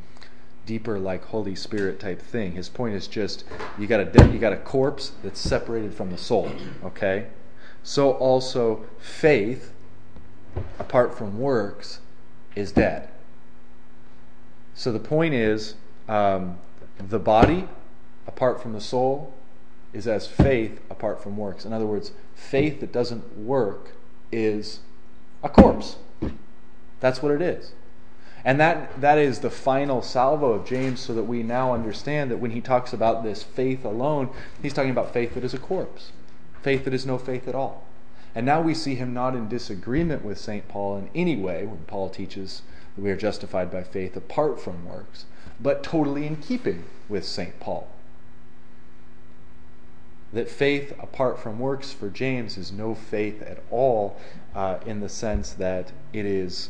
deeper 0.66 1.00
like 1.00 1.26
Holy 1.26 1.56
Spirit 1.56 2.00
type 2.00 2.22
thing. 2.22 2.54
His 2.54 2.70
point 2.70 2.96
is 2.96 3.08
just 3.08 3.44
you 3.78 3.88
got 3.88 4.00
a 4.00 4.06
dead, 4.06 4.34
you 4.34 4.40
got 4.40 4.54
a 4.54 4.58
corpse 4.58 5.12
that's 5.24 5.40
separated 5.40 5.94
from 5.94 6.12
the 6.12 6.18
soul. 6.18 6.52
Okay, 6.84 7.28
so 7.84 8.14
also 8.14 8.86
faith 9.00 9.74
apart 10.80 11.18
from 11.18 11.40
works 11.40 12.00
is 12.56 12.72
dead. 12.72 13.10
So 14.74 14.92
the 14.92 15.00
point 15.00 15.34
is 15.34 15.76
um, 16.08 16.58
the 16.98 17.20
body 17.20 17.68
apart 18.28 18.62
from 18.62 18.74
the 18.74 18.82
soul 18.82 19.34
is 19.94 20.08
as 20.08 20.28
faith 20.28 20.82
apart 20.90 21.24
from 21.24 21.38
works. 21.38 21.66
In 21.66 21.72
other 21.72 21.86
words, 21.86 22.12
faith 22.36 22.82
that 22.82 22.92
doesn't 22.92 23.38
work 23.38 23.94
is 24.32 24.82
a 25.42 25.50
corpse. 25.50 25.98
That's 27.00 27.22
what 27.22 27.32
it 27.32 27.42
is. 27.42 27.72
And 28.44 28.60
that, 28.60 29.02
that 29.02 29.18
is 29.18 29.40
the 29.40 29.50
final 29.50 30.04
salvo 30.04 30.52
of 30.52 30.68
James, 30.68 31.00
so 31.00 31.16
that 31.16 31.24
we 31.24 31.42
now 31.42 31.74
understand 31.74 32.30
that 32.30 32.38
when 32.38 32.52
he 32.52 32.62
talks 32.62 32.94
about 32.94 33.24
this 33.24 33.42
faith 33.42 33.84
alone, 33.84 34.30
he's 34.62 34.74
talking 34.74 34.92
about 34.92 35.14
faith 35.14 35.34
that 35.34 35.44
is 35.44 35.56
a 35.56 35.60
corpse, 35.60 36.12
faith 36.62 36.86
that 36.86 36.94
is 36.94 37.08
no 37.08 37.18
faith 37.18 37.48
at 37.48 37.56
all. 37.56 37.84
And 38.36 38.46
now 38.46 38.62
we 38.62 38.76
see 38.76 38.96
him 38.96 39.14
not 39.14 39.34
in 39.34 39.48
disagreement 39.48 40.24
with 40.24 40.38
St. 40.38 40.68
Paul 40.68 40.98
in 40.98 41.10
any 41.16 41.36
way 41.36 41.66
when 41.66 41.86
Paul 41.88 42.10
teaches 42.10 42.62
that 42.96 43.02
we 43.02 43.10
are 43.10 43.16
justified 43.16 43.72
by 43.72 43.82
faith 43.82 44.16
apart 44.16 44.62
from 44.62 44.86
works, 44.86 45.26
but 45.60 45.84
totally 45.84 46.28
in 46.28 46.36
keeping 46.36 46.84
with 47.10 47.26
St. 47.26 47.60
Paul 47.60 47.88
that 50.34 50.50
faith 50.50 50.94
apart 51.02 51.40
from 51.40 51.60
works 51.60 51.92
for 51.92 52.10
James 52.10 52.58
is 52.58 52.72
no 52.72 52.96
faith 52.96 53.42
at 53.42 53.64
all, 53.70 54.18
uh, 54.54 54.78
in 54.86 55.00
the 55.00 55.10
sense 55.10 55.52
that 55.54 55.92
it 56.14 56.26
is 56.26 56.70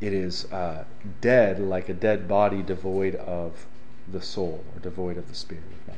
it 0.00 0.14
is 0.14 0.50
uh, 0.50 0.84
dead, 1.20 1.58
like 1.58 1.88
a 1.88 1.94
dead 1.94 2.26
body 2.26 2.62
devoid 2.62 3.14
of 3.16 3.66
the 4.10 4.22
soul 4.22 4.64
or 4.74 4.80
devoid 4.80 5.18
of 5.18 5.28
the 5.28 5.34
spirit 5.34 5.64
of 5.64 5.88
man. 5.88 5.96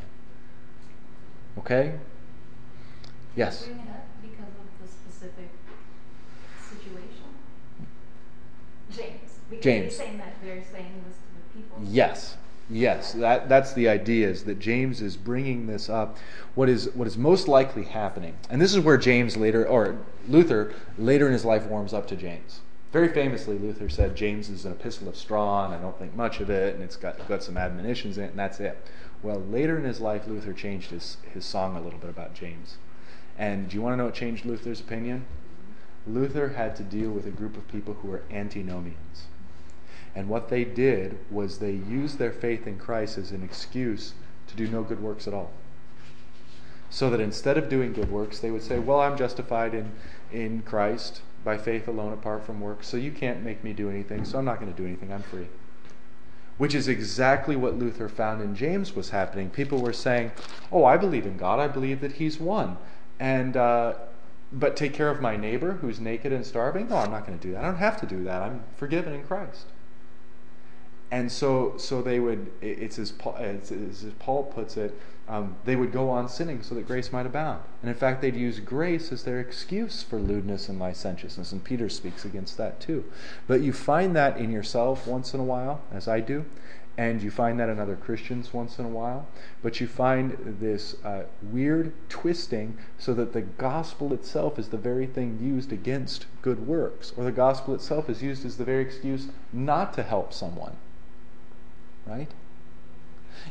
Okay. 1.58 1.98
Yes. 3.36 3.64
Bring 3.64 3.78
it 3.78 3.88
up 3.90 4.06
because 4.20 4.40
of 4.40 4.82
the 4.82 4.88
specific 4.88 5.50
situation. 6.68 7.30
James. 8.90 9.38
Because 9.48 9.64
James. 9.64 9.84
he's 9.84 9.96
saying 9.96 10.18
that 10.18 10.34
they're 10.42 10.64
saying 10.72 11.04
this 11.06 11.16
to 11.16 11.30
the 11.36 11.62
people. 11.62 11.78
Yes. 11.84 12.36
Yes, 12.70 13.12
that, 13.12 13.48
that's 13.48 13.72
the 13.72 13.88
idea 13.88 14.28
is 14.28 14.44
that 14.44 14.58
James 14.58 15.02
is 15.02 15.16
bringing 15.16 15.66
this 15.66 15.90
up. 15.90 16.16
What 16.54 16.68
is, 16.68 16.90
what 16.94 17.06
is 17.06 17.18
most 17.18 17.48
likely 17.48 17.84
happening, 17.84 18.34
and 18.48 18.60
this 18.60 18.74
is 18.74 18.80
where 18.80 18.96
James 18.96 19.36
later, 19.36 19.66
or 19.66 19.98
Luther 20.28 20.72
later 20.96 21.26
in 21.26 21.32
his 21.32 21.44
life 21.44 21.64
warms 21.66 21.92
up 21.92 22.06
to 22.08 22.16
James. 22.16 22.60
Very 22.92 23.08
famously, 23.08 23.58
Luther 23.58 23.88
said 23.88 24.14
James 24.14 24.50
is 24.50 24.64
an 24.64 24.72
epistle 24.72 25.08
of 25.08 25.16
straw, 25.16 25.64
and 25.64 25.74
I 25.74 25.78
don't 25.78 25.98
think 25.98 26.14
much 26.14 26.40
of 26.40 26.50
it, 26.50 26.74
and 26.74 26.84
it's 26.84 26.96
got, 26.96 27.26
got 27.26 27.42
some 27.42 27.56
admonitions 27.56 28.18
in 28.18 28.24
it, 28.24 28.30
and 28.30 28.38
that's 28.38 28.60
it. 28.60 28.86
Well, 29.22 29.40
later 29.40 29.78
in 29.78 29.84
his 29.84 30.00
life, 30.00 30.26
Luther 30.26 30.52
changed 30.52 30.90
his, 30.90 31.16
his 31.32 31.44
song 31.44 31.76
a 31.76 31.80
little 31.80 31.98
bit 31.98 32.10
about 32.10 32.34
James. 32.34 32.76
And 33.38 33.68
do 33.68 33.76
you 33.76 33.82
want 33.82 33.94
to 33.94 33.96
know 33.96 34.04
what 34.06 34.14
changed 34.14 34.44
Luther's 34.44 34.80
opinion? 34.80 35.24
Luther 36.06 36.50
had 36.50 36.76
to 36.76 36.82
deal 36.82 37.10
with 37.10 37.26
a 37.26 37.30
group 37.30 37.56
of 37.56 37.66
people 37.68 37.94
who 37.94 38.08
were 38.08 38.22
antinomians. 38.30 39.28
And 40.14 40.28
what 40.28 40.48
they 40.48 40.64
did 40.64 41.18
was 41.30 41.58
they 41.58 41.72
used 41.72 42.18
their 42.18 42.32
faith 42.32 42.66
in 42.66 42.78
Christ 42.78 43.16
as 43.16 43.30
an 43.30 43.42
excuse 43.42 44.14
to 44.46 44.56
do 44.56 44.66
no 44.68 44.82
good 44.82 45.02
works 45.02 45.26
at 45.26 45.34
all. 45.34 45.50
So 46.90 47.08
that 47.08 47.20
instead 47.20 47.56
of 47.56 47.70
doing 47.70 47.94
good 47.94 48.10
works, 48.10 48.38
they 48.38 48.50
would 48.50 48.62
say, 48.62 48.78
Well, 48.78 49.00
I'm 49.00 49.16
justified 49.16 49.72
in, 49.72 49.92
in 50.30 50.62
Christ 50.62 51.22
by 51.44 51.56
faith 51.56 51.88
alone 51.88 52.12
apart 52.12 52.44
from 52.44 52.60
works, 52.60 52.86
so 52.86 52.96
you 52.96 53.10
can't 53.10 53.42
make 53.42 53.64
me 53.64 53.72
do 53.72 53.88
anything, 53.88 54.24
so 54.24 54.38
I'm 54.38 54.44
not 54.44 54.60
going 54.60 54.72
to 54.72 54.76
do 54.76 54.86
anything, 54.86 55.12
I'm 55.12 55.22
free. 55.22 55.48
Which 56.58 56.74
is 56.74 56.88
exactly 56.88 57.56
what 57.56 57.78
Luther 57.78 58.08
found 58.08 58.42
in 58.42 58.54
James 58.54 58.94
was 58.94 59.10
happening. 59.10 59.48
People 59.48 59.80
were 59.80 59.94
saying, 59.94 60.32
Oh, 60.70 60.84
I 60.84 60.98
believe 60.98 61.24
in 61.24 61.38
God, 61.38 61.58
I 61.58 61.68
believe 61.68 62.02
that 62.02 62.12
He's 62.12 62.38
one. 62.38 62.76
And, 63.18 63.56
uh, 63.56 63.94
but 64.52 64.76
take 64.76 64.92
care 64.92 65.08
of 65.08 65.22
my 65.22 65.36
neighbor 65.36 65.74
who's 65.74 65.98
naked 65.98 66.32
and 66.32 66.44
starving? 66.44 66.90
No, 66.90 66.96
I'm 66.96 67.10
not 67.10 67.26
going 67.26 67.38
to 67.38 67.42
do 67.42 67.54
that. 67.54 67.64
I 67.64 67.68
don't 67.68 67.76
have 67.76 67.98
to 68.00 68.06
do 68.06 68.22
that. 68.24 68.42
I'm 68.42 68.64
forgiven 68.76 69.14
in 69.14 69.24
Christ. 69.24 69.66
And 71.12 71.30
so 71.30 71.74
so 71.76 72.02
they 72.02 72.18
would 72.18 72.50
it's 72.60 72.98
as 72.98 73.12
Paul, 73.12 73.36
it's, 73.38 73.70
as 73.70 74.04
Paul 74.18 74.42
puts 74.44 74.76
it 74.76 74.98
um, 75.28 75.54
they 75.64 75.76
would 75.76 75.92
go 75.92 76.10
on 76.10 76.28
sinning 76.28 76.62
so 76.62 76.74
that 76.74 76.86
grace 76.86 77.12
might 77.12 77.26
abound. 77.26 77.62
And 77.80 77.88
in 77.88 77.96
fact 77.96 78.20
they'd 78.20 78.34
use 78.34 78.58
grace 78.58 79.12
as 79.12 79.22
their 79.22 79.38
excuse 79.38 80.02
for 80.02 80.18
lewdness 80.18 80.68
and 80.68 80.80
licentiousness. 80.80 81.52
And 81.52 81.62
Peter 81.62 81.88
speaks 81.88 82.24
against 82.24 82.56
that 82.58 82.80
too. 82.80 83.04
But 83.46 83.60
you 83.60 83.72
find 83.72 84.16
that 84.16 84.36
in 84.36 84.50
yourself 84.50 85.06
once 85.06 85.32
in 85.32 85.38
a 85.38 85.44
while 85.44 85.80
as 85.92 86.08
I 86.08 86.20
do 86.20 86.44
and 86.98 87.22
you 87.22 87.30
find 87.30 87.58
that 87.58 87.68
in 87.68 87.78
other 87.78 87.96
Christians 87.96 88.52
once 88.52 88.78
in 88.78 88.84
a 88.84 88.88
while, 88.88 89.26
but 89.62 89.80
you 89.80 89.86
find 89.86 90.36
this 90.60 90.94
uh, 91.04 91.22
weird 91.42 91.94
twisting 92.10 92.76
so 92.98 93.14
that 93.14 93.32
the 93.32 93.40
gospel 93.40 94.12
itself 94.12 94.58
is 94.58 94.68
the 94.68 94.76
very 94.76 95.06
thing 95.06 95.38
used 95.40 95.72
against 95.72 96.26
good 96.42 96.66
works, 96.66 97.12
or 97.16 97.24
the 97.24 97.32
gospel 97.32 97.74
itself 97.74 98.10
is 98.10 98.22
used 98.22 98.44
as 98.44 98.58
the 98.58 98.64
very 98.64 98.82
excuse 98.82 99.28
not 99.54 99.94
to 99.94 100.02
help 100.02 100.34
someone. 100.34 100.76
Right? 102.06 102.30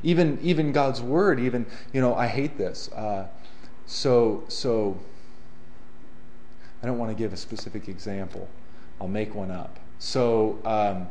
Even 0.03 0.39
even 0.41 0.71
God's 0.71 1.01
word, 1.01 1.39
even 1.39 1.65
you 1.93 2.01
know, 2.01 2.15
I 2.15 2.27
hate 2.27 2.57
this. 2.57 2.91
Uh, 2.91 3.27
so 3.85 4.43
so 4.47 4.99
I 6.83 6.87
don't 6.87 6.97
want 6.97 7.11
to 7.11 7.15
give 7.15 7.33
a 7.33 7.37
specific 7.37 7.87
example. 7.87 8.47
I'll 8.99 9.07
make 9.07 9.35
one 9.35 9.51
up. 9.51 9.79
So. 9.99 10.59
Um, 10.65 11.07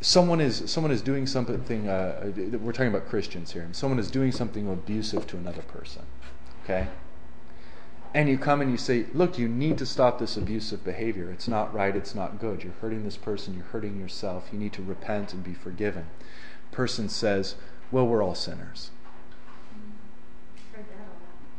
someone 0.00 0.40
is 0.40 0.70
someone 0.70 0.92
is 0.92 1.02
doing 1.02 1.26
something. 1.26 1.88
Uh, 1.88 2.32
we're 2.62 2.72
talking 2.72 2.88
about 2.88 3.08
Christians 3.08 3.52
here. 3.52 3.68
Someone 3.72 3.98
is 3.98 4.10
doing 4.10 4.32
something 4.32 4.70
abusive 4.70 5.26
to 5.28 5.36
another 5.36 5.62
person. 5.62 6.02
Okay. 6.64 6.86
And 8.14 8.28
you 8.28 8.38
come 8.38 8.60
and 8.60 8.70
you 8.70 8.76
say, 8.78 9.06
"Look, 9.12 9.38
you 9.38 9.48
need 9.48 9.78
to 9.78 9.86
stop 9.86 10.18
this 10.18 10.36
abusive 10.36 10.84
behavior. 10.84 11.30
It's 11.30 11.48
not 11.48 11.72
right. 11.74 11.94
It's 11.94 12.14
not 12.14 12.40
good. 12.40 12.64
You're 12.64 12.72
hurting 12.80 13.04
this 13.04 13.16
person. 13.16 13.54
You're 13.54 13.64
hurting 13.64 14.00
yourself. 14.00 14.48
You 14.52 14.58
need 14.58 14.72
to 14.74 14.82
repent 14.82 15.34
and 15.34 15.44
be 15.44 15.54
forgiven." 15.54 16.06
Person 16.72 17.08
says, 17.08 17.56
"Well, 17.90 18.06
we're 18.06 18.22
all 18.22 18.34
sinners." 18.34 18.90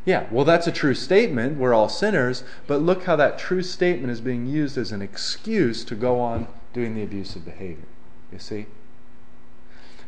Yeah, 0.05 0.25
well, 0.31 0.45
that's 0.45 0.65
a 0.65 0.71
true 0.71 0.95
statement. 0.95 1.57
We're 1.57 1.73
all 1.73 1.89
sinners. 1.89 2.43
But 2.65 2.81
look 2.81 3.03
how 3.03 3.15
that 3.17 3.37
true 3.37 3.61
statement 3.61 4.11
is 4.11 4.21
being 4.21 4.47
used 4.47 4.77
as 4.77 4.91
an 4.91 5.01
excuse 5.01 5.83
to 5.83 5.93
go 5.93 6.19
on 6.19 6.47
doing 6.73 6.95
the 6.95 7.03
abusive 7.03 7.45
behavior. 7.45 7.85
You 8.31 8.39
see? 8.39 8.65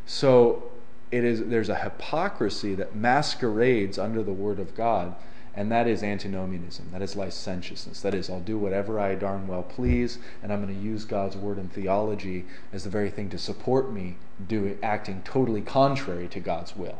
So 0.05 0.71
it 1.11 1.23
is 1.23 1.45
there's 1.45 1.69
a 1.69 1.75
hypocrisy 1.75 2.73
that 2.75 2.95
masquerades 2.95 3.99
under 3.99 4.23
the 4.23 4.33
word 4.33 4.59
of 4.59 4.73
God, 4.75 5.15
and 5.53 5.71
that 5.71 5.87
is 5.87 6.01
antinomianism. 6.01 6.89
That 6.91 7.01
is 7.01 7.15
licentiousness. 7.15 8.01
That 8.01 8.13
is, 8.13 8.29
I'll 8.29 8.39
do 8.39 8.57
whatever 8.57 8.99
I 8.99 9.15
darn 9.15 9.47
well 9.47 9.63
please, 9.63 10.17
and 10.41 10.51
I'm 10.51 10.63
going 10.63 10.75
to 10.75 10.81
use 10.81 11.03
God's 11.03 11.35
word 11.35 11.57
and 11.57 11.71
theology 11.71 12.45
as 12.71 12.83
the 12.83 12.89
very 12.89 13.09
thing 13.09 13.29
to 13.29 13.37
support 13.37 13.91
me 13.91 14.17
doing 14.47 14.77
acting 14.81 15.21
totally 15.23 15.61
contrary 15.61 16.27
to 16.29 16.39
God's 16.39 16.75
will. 16.75 16.99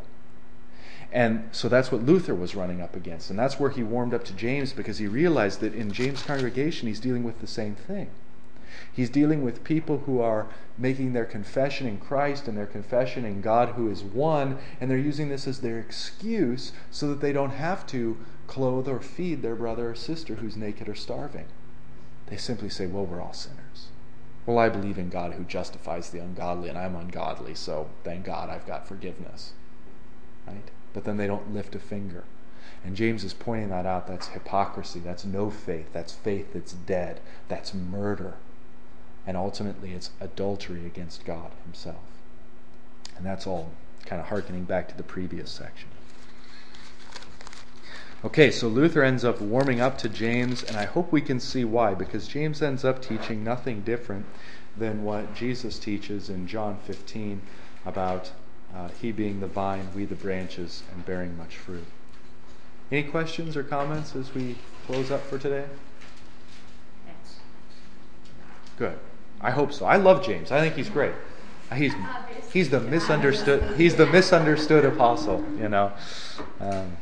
And 1.13 1.49
so 1.51 1.67
that's 1.67 1.91
what 1.91 2.03
Luther 2.03 2.33
was 2.33 2.55
running 2.55 2.81
up 2.81 2.95
against. 2.95 3.29
And 3.29 3.37
that's 3.37 3.59
where 3.59 3.69
he 3.69 3.83
warmed 3.83 4.13
up 4.13 4.23
to 4.25 4.33
James 4.33 4.71
because 4.71 4.97
he 4.97 5.07
realized 5.07 5.59
that 5.59 5.73
in 5.73 5.91
James' 5.91 6.23
congregation 6.23 6.87
he's 6.87 7.01
dealing 7.01 7.23
with 7.23 7.39
the 7.39 7.47
same 7.47 7.75
thing. 7.75 8.09
He's 8.93 9.09
dealing 9.09 9.43
with 9.43 9.65
people 9.65 9.99
who 9.99 10.21
are 10.21 10.47
making 10.77 11.11
their 11.11 11.25
confession 11.25 11.87
in 11.87 11.97
Christ 11.97 12.47
and 12.47 12.57
their 12.57 12.65
confession 12.65 13.25
in 13.25 13.41
God 13.41 13.69
who 13.69 13.89
is 13.89 14.03
one, 14.03 14.57
and 14.79 14.89
they're 14.89 14.97
using 14.97 15.27
this 15.27 15.47
as 15.47 15.59
their 15.59 15.79
excuse 15.79 16.71
so 16.89 17.09
that 17.09 17.19
they 17.19 17.33
don't 17.33 17.51
have 17.51 17.85
to 17.87 18.17
clothe 18.51 18.87
or 18.87 18.99
feed 18.99 19.41
their 19.41 19.55
brother 19.55 19.91
or 19.91 19.95
sister 19.95 20.35
who's 20.35 20.57
naked 20.57 20.87
or 20.87 20.95
starving. 20.95 21.45
They 22.27 22.37
simply 22.37 22.69
say, 22.69 22.85
Well, 22.85 23.05
we're 23.05 23.21
all 23.21 23.33
sinners. 23.33 23.87
Well, 24.45 24.57
I 24.57 24.69
believe 24.69 24.97
in 24.97 25.09
God 25.09 25.33
who 25.33 25.43
justifies 25.43 26.09
the 26.09 26.19
ungodly, 26.19 26.69
and 26.69 26.77
I'm 26.77 26.95
ungodly, 26.95 27.55
so 27.55 27.89
thank 28.03 28.25
God 28.25 28.49
I've 28.49 28.67
got 28.67 28.87
forgiveness. 28.87 29.53
Right? 30.47 30.69
But 30.93 31.05
then 31.05 31.17
they 31.17 31.27
don't 31.27 31.53
lift 31.53 31.75
a 31.75 31.79
finger. 31.79 32.23
And 32.83 32.95
James 32.95 33.23
is 33.23 33.33
pointing 33.33 33.69
that 33.69 33.85
out. 33.85 34.07
That's 34.07 34.29
hypocrisy. 34.29 34.99
That's 34.99 35.23
no 35.23 35.49
faith. 35.51 35.89
That's 35.93 36.13
faith 36.13 36.53
that's 36.53 36.73
dead. 36.73 37.19
That's 37.47 37.73
murder 37.73 38.35
and 39.25 39.37
ultimately 39.37 39.93
it's 39.93 40.11
adultery 40.19 40.85
against 40.85 41.25
God 41.25 41.51
Himself. 41.63 42.03
And 43.15 43.25
that's 43.25 43.45
all 43.45 43.71
kind 44.05 44.21
of 44.21 44.29
harkening 44.29 44.63
back 44.63 44.87
to 44.89 44.97
the 44.97 45.03
previous 45.03 45.51
section. 45.51 45.89
Okay, 48.23 48.51
so 48.51 48.67
Luther 48.67 49.01
ends 49.01 49.25
up 49.25 49.41
warming 49.41 49.81
up 49.81 49.97
to 49.97 50.09
James, 50.09 50.61
and 50.61 50.77
I 50.77 50.85
hope 50.85 51.11
we 51.11 51.21
can 51.21 51.39
see 51.39 51.65
why, 51.65 51.95
because 51.95 52.27
James 52.27 52.61
ends 52.61 52.85
up 52.85 53.01
teaching 53.01 53.43
nothing 53.43 53.81
different 53.81 54.27
than 54.77 55.03
what 55.03 55.33
Jesus 55.33 55.79
teaches 55.79 56.29
in 56.29 56.45
John 56.45 56.77
15 56.85 57.41
about 57.83 58.31
uh, 58.75 58.89
He 59.01 59.11
being 59.11 59.39
the 59.39 59.47
vine, 59.47 59.87
we 59.95 60.05
the 60.05 60.13
branches, 60.13 60.83
and 60.93 61.03
bearing 61.03 61.35
much 61.35 61.57
fruit. 61.57 61.85
Any 62.91 63.03
questions 63.03 63.57
or 63.57 63.63
comments 63.63 64.15
as 64.15 64.35
we 64.35 64.55
close 64.85 65.09
up 65.09 65.25
for 65.25 65.39
today? 65.39 65.65
Good. 68.77 68.99
I 69.41 69.49
hope 69.49 69.73
so. 69.73 69.87
I 69.87 69.95
love 69.95 70.23
James. 70.23 70.51
I 70.51 70.59
think 70.59 70.75
he's 70.75 70.89
great. 70.89 71.13
He's 71.73 71.93
he's 72.51 72.69
the 72.69 72.81
misunderstood 72.81 73.77
he's 73.77 73.95
the 73.95 74.07
misunderstood 74.07 74.83
apostle. 74.83 75.43
You 75.57 75.69
know. 75.69 75.93
Um, 76.59 76.97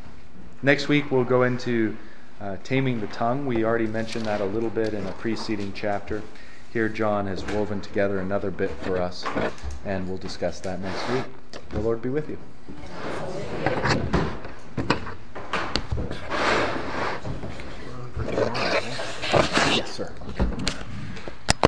next 0.62 0.88
week 0.88 1.12
we'll 1.12 1.24
go 1.24 1.43
into 1.43 1.95
uh, 2.41 2.57
taming 2.64 2.99
the 3.01 3.07
tongue. 3.07 3.45
We 3.45 3.64
already 3.64 3.88
mentioned 3.88 4.26
that 4.26 4.41
a 4.41 4.45
little 4.45 4.70
bit 4.70 4.93
in 4.93 5.05
a 5.05 5.12
preceding 5.14 5.74
chapter. 5.74 6.22
Here, 6.72 6.88
John 6.88 7.26
has 7.28 7.43
woven 7.47 7.82
together 7.82 8.20
another 8.20 8.51
bit 8.51 8.70
for 8.82 8.97
us, 8.97 9.26
and 9.86 10.07
we'll 10.07 10.20
discuss 10.20 10.60
that 10.62 10.80
next 10.80 11.10
week. 11.10 11.26
The 11.70 11.80
Lord 11.80 12.01
be 12.01 12.10
with 12.10 12.30
you. 12.30 12.38